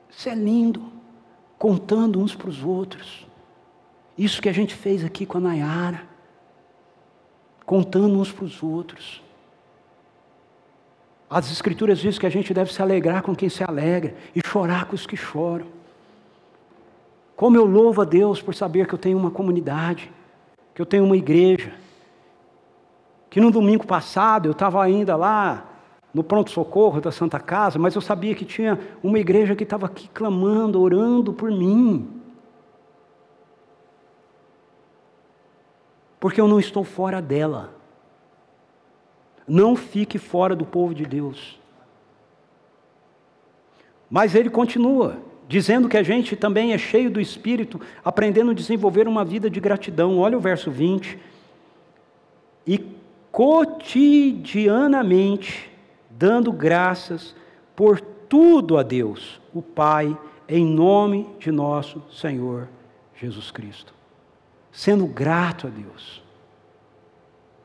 Isso 0.08 0.28
é 0.28 0.34
lindo, 0.34 0.84
contando 1.58 2.20
uns 2.20 2.34
para 2.34 2.48
os 2.48 2.62
outros. 2.62 3.26
Isso 4.16 4.40
que 4.40 4.48
a 4.48 4.52
gente 4.52 4.74
fez 4.74 5.04
aqui 5.04 5.26
com 5.26 5.38
a 5.38 5.40
Nayara, 5.40 6.02
contando 7.66 8.18
uns 8.18 8.30
para 8.30 8.44
os 8.44 8.62
outros. 8.62 9.22
As 11.28 11.50
Escrituras 11.50 11.98
dizem 11.98 12.20
que 12.20 12.26
a 12.26 12.30
gente 12.30 12.52
deve 12.52 12.72
se 12.72 12.80
alegrar 12.80 13.22
com 13.22 13.34
quem 13.34 13.48
se 13.48 13.64
alegra 13.64 14.14
e 14.34 14.40
chorar 14.46 14.84
com 14.84 14.94
os 14.94 15.06
que 15.06 15.16
choram. 15.16 15.81
Como 17.42 17.56
eu 17.56 17.64
louvo 17.64 18.02
a 18.02 18.04
Deus 18.04 18.40
por 18.40 18.54
saber 18.54 18.86
que 18.86 18.94
eu 18.94 18.98
tenho 18.98 19.18
uma 19.18 19.28
comunidade, 19.28 20.12
que 20.72 20.80
eu 20.80 20.86
tenho 20.86 21.02
uma 21.02 21.16
igreja. 21.16 21.74
Que 23.28 23.40
no 23.40 23.50
domingo 23.50 23.84
passado 23.84 24.46
eu 24.46 24.52
estava 24.52 24.80
ainda 24.80 25.16
lá 25.16 25.66
no 26.14 26.22
pronto-socorro 26.22 27.00
da 27.00 27.10
Santa 27.10 27.40
Casa, 27.40 27.80
mas 27.80 27.96
eu 27.96 28.00
sabia 28.00 28.32
que 28.36 28.44
tinha 28.44 28.78
uma 29.02 29.18
igreja 29.18 29.56
que 29.56 29.64
estava 29.64 29.86
aqui 29.86 30.08
clamando, 30.10 30.80
orando 30.80 31.32
por 31.32 31.50
mim. 31.50 32.08
Porque 36.20 36.40
eu 36.40 36.46
não 36.46 36.60
estou 36.60 36.84
fora 36.84 37.20
dela. 37.20 37.74
Não 39.48 39.74
fique 39.74 40.16
fora 40.16 40.54
do 40.54 40.64
povo 40.64 40.94
de 40.94 41.04
Deus. 41.04 41.60
Mas 44.08 44.36
ele 44.36 44.48
continua, 44.48 45.31
dizendo 45.52 45.86
que 45.86 45.98
a 45.98 46.02
gente 46.02 46.34
também 46.34 46.72
é 46.72 46.78
cheio 46.78 47.10
do 47.10 47.20
Espírito, 47.20 47.78
aprendendo 48.02 48.52
a 48.52 48.54
desenvolver 48.54 49.06
uma 49.06 49.22
vida 49.22 49.50
de 49.50 49.60
gratidão. 49.60 50.18
Olha 50.18 50.38
o 50.38 50.40
verso 50.40 50.70
20. 50.70 51.18
E 52.66 52.78
cotidianamente 53.30 55.70
dando 56.08 56.50
graças 56.50 57.36
por 57.76 58.00
tudo 58.00 58.78
a 58.78 58.82
Deus, 58.82 59.38
o 59.52 59.60
Pai, 59.60 60.16
em 60.48 60.64
nome 60.64 61.28
de 61.38 61.52
nosso 61.52 62.02
Senhor 62.10 62.66
Jesus 63.14 63.50
Cristo. 63.50 63.92
Sendo 64.70 65.06
grato 65.06 65.66
a 65.66 65.70
Deus. 65.70 66.22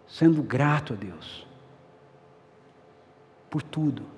Sendo 0.10 0.44
grato 0.44 0.92
a 0.92 0.98
Deus 0.98 1.48
por 3.50 3.64
tudo. 3.64 4.17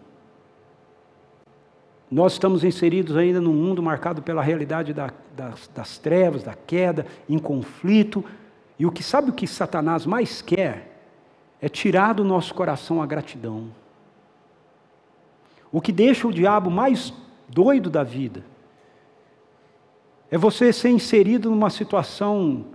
Nós 2.11 2.33
estamos 2.33 2.63
inseridos 2.63 3.15
ainda 3.15 3.39
num 3.39 3.53
mundo 3.53 3.83
marcado 3.83 4.21
pela 4.21 4.41
realidade 4.41 4.93
da, 4.93 5.11
das, 5.35 5.69
das 5.73 5.97
trevas, 5.97 6.41
da 6.41 6.55
queda, 6.55 7.05
em 7.27 7.37
conflito. 7.37 8.25
E 8.79 8.85
o 8.85 8.91
que 8.91 9.03
sabe 9.03 9.29
o 9.29 9.33
que 9.33 9.45
Satanás 9.45 10.05
mais 10.05 10.41
quer 10.41 11.01
é 11.61 11.69
tirar 11.69 12.13
do 12.13 12.23
nosso 12.23 12.53
coração 12.53 13.01
a 13.01 13.05
gratidão. 13.05 13.69
O 15.71 15.79
que 15.79 15.91
deixa 15.91 16.27
o 16.27 16.33
diabo 16.33 16.71
mais 16.71 17.13
doido 17.47 17.89
da 17.89 18.03
vida 18.03 18.43
é 20.31 20.37
você 20.37 20.71
ser 20.73 20.89
inserido 20.89 21.49
numa 21.49 21.69
situação 21.69 22.65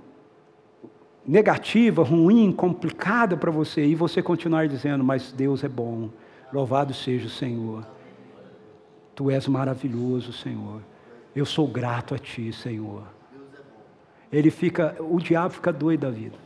negativa, 1.26 2.03
ruim, 2.03 2.53
complicada 2.53 3.37
para 3.37 3.51
você 3.51 3.85
e 3.85 3.95
você 3.95 4.22
continuar 4.22 4.68
dizendo: 4.68 5.03
Mas 5.03 5.32
Deus 5.32 5.64
é 5.64 5.68
bom, 5.68 6.11
Louvado 6.53 6.95
seja 6.95 7.26
o 7.26 7.30
Senhor. 7.30 7.93
Tu 9.15 9.31
és 9.31 9.47
maravilhoso, 9.47 10.33
Senhor. 10.33 10.83
Eu 11.35 11.47
sou 11.47 11.67
grato 11.67 12.15
a 12.15 12.19
Ti, 12.19 12.53
Senhor. 12.53 13.03
Ele 14.33 14.51
fica, 14.51 14.97
o 15.01 15.21
diabo 15.21 15.55
fica 15.55 15.73
doido 15.73 16.01
da 16.01 16.11
vida. 16.11 16.37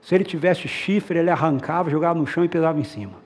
Se 0.00 0.14
ele 0.14 0.24
tivesse 0.24 0.66
chifre, 0.66 1.18
ele 1.18 1.30
arrancava, 1.30 1.90
jogava 1.90 2.18
no 2.18 2.26
chão 2.26 2.44
e 2.44 2.48
pesava 2.48 2.80
em 2.80 2.84
cima. 2.84 3.18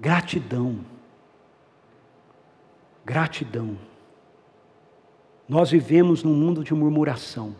Gratidão. 0.00 0.78
Gratidão. 3.04 3.76
Nós 5.48 5.70
vivemos 5.70 6.22
num 6.22 6.34
mundo 6.34 6.62
de 6.62 6.72
murmuração. 6.74 7.54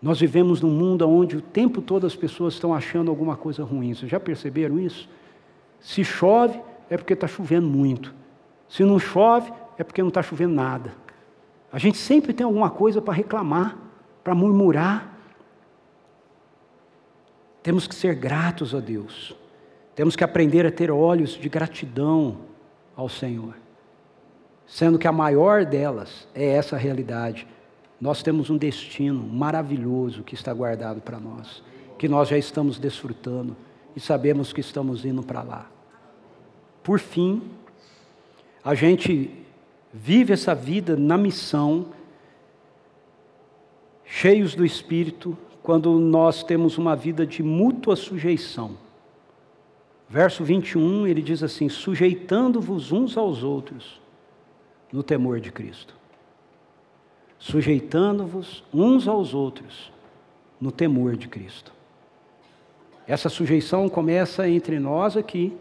Nós 0.00 0.20
vivemos 0.20 0.62
num 0.62 0.70
mundo 0.70 1.06
onde 1.06 1.36
o 1.36 1.42
tempo 1.42 1.82
todo 1.82 2.06
as 2.06 2.16
pessoas 2.16 2.54
estão 2.54 2.72
achando 2.72 3.10
alguma 3.10 3.36
coisa 3.36 3.62
ruim. 3.62 3.92
Vocês 3.94 4.10
já 4.10 4.18
perceberam 4.18 4.78
isso? 4.78 5.08
Se 5.80 6.04
chove, 6.04 6.60
é 6.88 6.96
porque 6.96 7.14
está 7.14 7.26
chovendo 7.26 7.66
muito. 7.66 8.14
Se 8.68 8.84
não 8.84 8.98
chove, 8.98 9.52
é 9.78 9.84
porque 9.84 10.02
não 10.02 10.08
está 10.08 10.22
chovendo 10.22 10.54
nada. 10.54 10.92
A 11.72 11.78
gente 11.78 11.98
sempre 11.98 12.32
tem 12.32 12.44
alguma 12.44 12.70
coisa 12.70 13.00
para 13.00 13.14
reclamar, 13.14 13.76
para 14.22 14.34
murmurar. 14.34 15.18
Temos 17.62 17.86
que 17.86 17.94
ser 17.94 18.14
gratos 18.14 18.74
a 18.74 18.80
Deus. 18.80 19.36
Temos 19.94 20.16
que 20.16 20.24
aprender 20.24 20.66
a 20.66 20.70
ter 20.70 20.90
olhos 20.90 21.30
de 21.30 21.48
gratidão 21.48 22.38
ao 22.96 23.08
Senhor. 23.08 23.54
Sendo 24.66 24.98
que 24.98 25.08
a 25.08 25.12
maior 25.12 25.64
delas 25.64 26.28
é 26.34 26.46
essa 26.46 26.76
realidade 26.76 27.46
nós 28.00 28.22
temos 28.22 28.48
um 28.48 28.56
destino 28.56 29.22
maravilhoso 29.22 30.22
que 30.22 30.34
está 30.34 30.54
guardado 30.54 31.02
para 31.02 31.20
nós, 31.20 31.62
que 31.98 32.08
nós 32.08 32.28
já 32.28 32.38
estamos 32.38 32.78
desfrutando 32.78 33.54
e 33.94 34.00
sabemos 34.00 34.52
que 34.52 34.60
estamos 34.60 35.04
indo 35.04 35.22
para 35.22 35.42
lá. 35.42 35.70
Por 36.82 36.98
fim, 36.98 37.42
a 38.64 38.74
gente 38.74 39.30
vive 39.92 40.32
essa 40.32 40.54
vida 40.54 40.96
na 40.96 41.16
missão, 41.18 41.86
cheios 44.04 44.54
do 44.54 44.64
Espírito, 44.64 45.36
quando 45.62 45.98
nós 45.98 46.42
temos 46.42 46.78
uma 46.78 46.96
vida 46.96 47.26
de 47.26 47.42
mútua 47.42 47.96
sujeição. 47.96 48.76
Verso 50.08 50.42
21, 50.42 51.06
ele 51.06 51.22
diz 51.22 51.42
assim: 51.42 51.68
sujeitando-vos 51.68 52.92
uns 52.92 53.16
aos 53.16 53.42
outros 53.42 54.00
no 54.92 55.02
temor 55.02 55.40
de 55.40 55.52
Cristo 55.52 56.00
sujeitando-vos 57.40 58.62
uns 58.72 59.08
aos 59.08 59.32
outros 59.32 59.90
no 60.60 60.70
temor 60.70 61.16
de 61.16 61.26
Cristo. 61.26 61.72
Essa 63.06 63.28
sujeição 63.28 63.88
começa 63.88 64.48
entre 64.48 64.78
nós 64.78 65.16
aqui, 65.16 65.56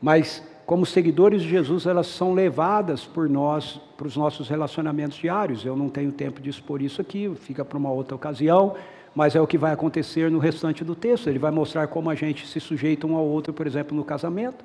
mas 0.00 0.42
como 0.66 0.84
seguidores 0.84 1.42
de 1.42 1.48
Jesus, 1.48 1.86
elas 1.86 2.08
são 2.08 2.34
levadas 2.34 3.04
por 3.04 3.28
nós 3.28 3.80
para 3.96 4.06
os 4.06 4.16
nossos 4.16 4.48
relacionamentos 4.48 5.16
diários. 5.16 5.64
Eu 5.64 5.76
não 5.76 5.88
tenho 5.88 6.10
tempo 6.10 6.40
de 6.40 6.50
expor 6.50 6.82
isso 6.82 7.00
aqui, 7.00 7.32
fica 7.36 7.64
para 7.64 7.78
uma 7.78 7.90
outra 7.90 8.16
ocasião, 8.16 8.74
mas 9.14 9.36
é 9.36 9.40
o 9.40 9.46
que 9.46 9.56
vai 9.56 9.72
acontecer 9.72 10.30
no 10.30 10.38
restante 10.38 10.84
do 10.84 10.94
texto. 10.94 11.28
Ele 11.28 11.38
vai 11.38 11.52
mostrar 11.52 11.86
como 11.86 12.10
a 12.10 12.14
gente 12.14 12.46
se 12.46 12.58
sujeita 12.58 13.06
um 13.06 13.16
ao 13.16 13.24
outro, 13.24 13.52
por 13.52 13.66
exemplo, 13.66 13.96
no 13.96 14.04
casamento. 14.04 14.64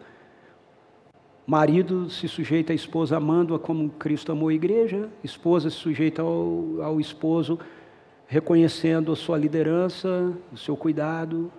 Marido 1.45 2.09
se 2.09 2.27
sujeita 2.27 2.73
à 2.73 2.75
esposa 2.75 3.17
amando-a 3.17 3.59
como 3.59 3.89
Cristo 3.91 4.31
amou 4.31 4.49
a 4.49 4.53
igreja, 4.53 5.09
esposa 5.23 5.69
se 5.69 5.77
sujeita 5.77 6.21
ao, 6.21 6.81
ao 6.81 6.99
esposo 6.99 7.59
reconhecendo 8.27 9.11
a 9.11 9.15
sua 9.15 9.37
liderança, 9.37 10.31
o 10.53 10.57
seu 10.57 10.77
cuidado. 10.77 11.51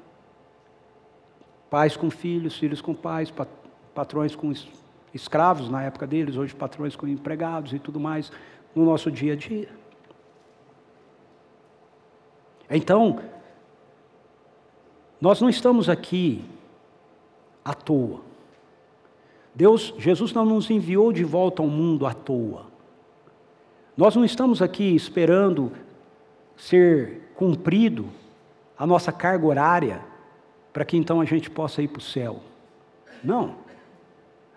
Pais 1.72 1.96
com 1.96 2.10
filhos, 2.10 2.58
filhos 2.58 2.82
com 2.82 2.92
pais, 2.92 3.32
patrões 3.94 4.36
com 4.36 4.52
escravos 5.14 5.70
na 5.70 5.82
época 5.82 6.06
deles, 6.06 6.36
hoje 6.36 6.54
patrões 6.54 6.94
com 6.94 7.08
empregados 7.08 7.72
e 7.72 7.78
tudo 7.78 7.98
mais 7.98 8.30
no 8.74 8.84
nosso 8.84 9.10
dia 9.10 9.32
a 9.32 9.36
dia. 9.36 9.70
Então, 12.70 13.20
nós 15.18 15.40
não 15.40 15.48
estamos 15.48 15.88
aqui 15.88 16.44
à 17.64 17.72
toa. 17.72 18.20
Deus, 19.54 19.94
Jesus 19.96 20.34
não 20.34 20.44
nos 20.44 20.68
enviou 20.68 21.10
de 21.10 21.24
volta 21.24 21.62
ao 21.62 21.68
mundo 21.68 22.04
à 22.04 22.12
toa. 22.12 22.66
Nós 23.96 24.14
não 24.14 24.26
estamos 24.26 24.60
aqui 24.60 24.94
esperando 24.94 25.72
ser 26.54 27.32
cumprido 27.34 28.10
a 28.76 28.86
nossa 28.86 29.10
carga 29.10 29.46
horária 29.46 30.11
para 30.72 30.84
que 30.84 30.96
então 30.96 31.20
a 31.20 31.24
gente 31.24 31.50
possa 31.50 31.82
ir 31.82 31.88
para 31.88 31.98
o 31.98 32.02
céu. 32.02 32.40
Não. 33.22 33.56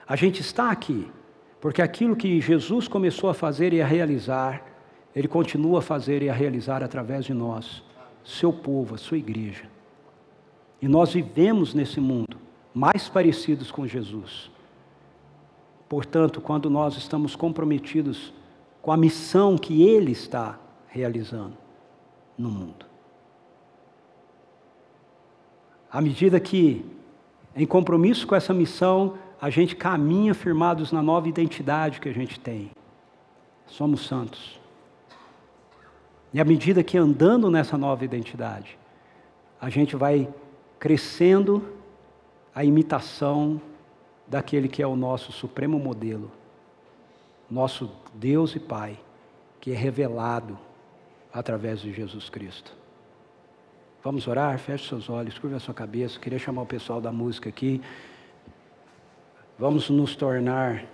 A 0.08 0.16
gente 0.16 0.42
está 0.42 0.72
aqui 0.72 1.10
porque 1.60 1.82
aquilo 1.82 2.16
que 2.16 2.40
Jesus 2.40 2.88
começou 2.88 3.28
a 3.30 3.34
fazer 3.34 3.74
e 3.74 3.82
a 3.82 3.86
realizar, 3.88 4.64
Ele 5.16 5.28
continua 5.28 5.80
a 5.80 5.82
fazer 5.82 6.22
e 6.22 6.30
a 6.30 6.34
realizar 6.34 6.84
através 6.84 7.26
de 7.26 7.34
nós, 7.34 7.84
seu 8.24 8.54
povo, 8.54 8.96
a 8.96 8.98
sua 9.00 9.18
igreja. 9.18 9.66
E 10.82 10.88
nós 10.88 11.14
vivemos 11.14 11.74
nesse 11.74 12.00
mundo 12.00 12.38
mais 12.72 13.10
parecidos 13.10 13.72
com 13.72 13.88
Jesus. 13.88 14.52
Portanto, 15.90 16.40
quando 16.40 16.70
nós 16.70 16.98
estamos 16.98 17.36
comprometidos 17.36 18.32
com 18.82 18.92
a 18.92 18.98
missão 18.98 19.58
que 19.58 19.82
Ele 19.82 20.12
está 20.12 20.60
realizando 20.88 21.58
no 22.38 22.52
mundo. 22.52 22.85
À 25.96 26.02
medida 26.02 26.42
que, 26.42 26.86
em 27.56 27.66
compromisso 27.66 28.28
com 28.28 28.36
essa 28.36 28.54
missão, 28.54 29.18
a 29.40 29.50
gente 29.50 29.78
caminha 29.78 30.34
firmados 30.34 30.92
na 30.92 31.02
nova 31.02 31.30
identidade 31.30 32.02
que 32.02 32.10
a 32.10 32.14
gente 32.14 32.38
tem. 32.38 32.70
Somos 33.66 34.06
santos. 34.06 34.60
E 36.34 36.42
à 36.42 36.44
medida 36.44 36.84
que 36.84 36.98
andando 36.98 37.50
nessa 37.50 37.78
nova 37.78 38.04
identidade, 38.04 38.78
a 39.62 39.70
gente 39.70 39.96
vai 39.96 40.28
crescendo 40.78 41.66
a 42.54 42.66
imitação 42.66 43.62
daquele 44.28 44.68
que 44.68 44.84
é 44.84 44.88
o 44.88 44.98
nosso 44.98 45.32
supremo 45.32 45.80
modelo, 45.80 46.30
nosso 47.50 47.90
Deus 48.14 48.54
e 48.54 48.60
Pai, 48.60 49.00
que 49.62 49.72
é 49.72 49.76
revelado 49.76 50.60
através 51.32 51.80
de 51.80 51.94
Jesus 51.94 52.30
Cristo. 52.30 52.84
Vamos 54.06 54.28
orar? 54.28 54.60
Feche 54.60 54.88
seus 54.88 55.10
olhos, 55.10 55.40
curva 55.40 55.56
a 55.56 55.60
sua 55.60 55.74
cabeça. 55.74 56.20
Queria 56.20 56.38
chamar 56.38 56.62
o 56.62 56.66
pessoal 56.68 57.02
da 57.02 57.12
música 57.12 57.50
aqui. 57.50 57.82
Vamos 59.58 59.90
nos 59.90 60.16
tornar 60.16 60.86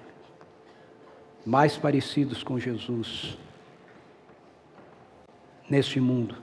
mais 1.46 1.78
parecidos 1.78 2.42
com 2.42 2.58
Jesus 2.58 3.38
neste 5.70 6.00
mundo 6.00 6.38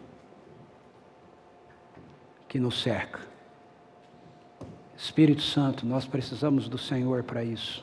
que 2.47 2.61
nos 2.61 2.83
cerca. 2.83 3.21
Espírito 4.95 5.41
Santo, 5.41 5.87
nós 5.87 6.05
precisamos 6.05 6.69
do 6.69 6.77
Senhor 6.77 7.23
para 7.23 7.43
isso. 7.43 7.83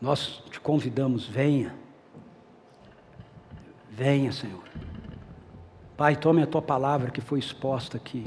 Nós 0.00 0.44
te 0.48 0.60
convidamos, 0.60 1.26
venha. 1.26 1.74
Venha, 3.90 4.30
Senhor. 4.30 4.62
Pai, 5.96 6.16
tome 6.16 6.42
a 6.42 6.46
tua 6.46 6.60
palavra 6.60 7.12
que 7.12 7.20
foi 7.20 7.38
exposta 7.38 7.96
aqui. 7.96 8.24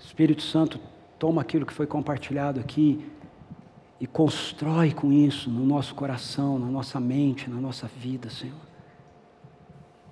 Espírito 0.00 0.42
Santo, 0.42 0.80
toma 1.18 1.42
aquilo 1.42 1.66
que 1.66 1.74
foi 1.74 1.86
compartilhado 1.86 2.58
aqui 2.58 3.04
e 4.00 4.06
constrói 4.06 4.92
com 4.92 5.12
isso 5.12 5.50
no 5.50 5.64
nosso 5.64 5.94
coração, 5.94 6.58
na 6.58 6.66
nossa 6.66 6.98
mente, 6.98 7.50
na 7.50 7.60
nossa 7.60 7.86
vida, 7.86 8.30
Senhor. 8.30 8.56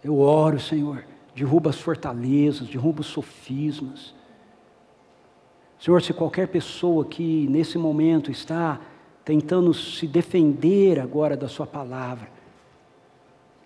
Eu 0.05 0.18
oro, 0.18 0.61
Senhor, 0.61 1.05
derruba 1.34 1.70
as 1.70 1.80
fortalezas, 1.80 2.68
derruba 2.68 3.01
os 3.01 3.07
sofismas. 3.07 4.14
Senhor, 5.78 6.03
se 6.03 6.12
qualquer 6.12 6.48
pessoa 6.48 7.05
que 7.07 7.46
nesse 7.48 7.78
momento 7.78 8.30
está 8.30 8.78
tentando 9.24 9.72
se 9.72 10.07
defender 10.07 11.01
agora 11.01 11.34
da 11.34 11.48
Sua 11.48 11.66
palavra, 11.66 12.39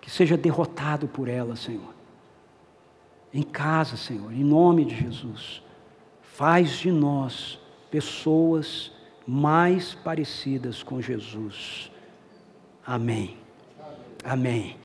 que 0.04 0.10
seja 0.10 0.36
derrotado 0.36 1.08
por 1.08 1.28
ela, 1.28 1.56
Senhor. 1.56 1.94
Em 3.32 3.42
casa, 3.42 3.96
Senhor, 3.96 4.30
em 4.34 4.44
nome 4.44 4.84
de 4.84 4.94
Jesus. 4.94 5.62
Faz 6.20 6.72
de 6.72 6.92
nós 6.92 7.58
pessoas 7.90 8.92
mais 9.26 9.94
parecidas 9.94 10.82
com 10.82 11.00
Jesus. 11.00 11.90
Amém. 12.86 13.34
Amém. 14.22 14.72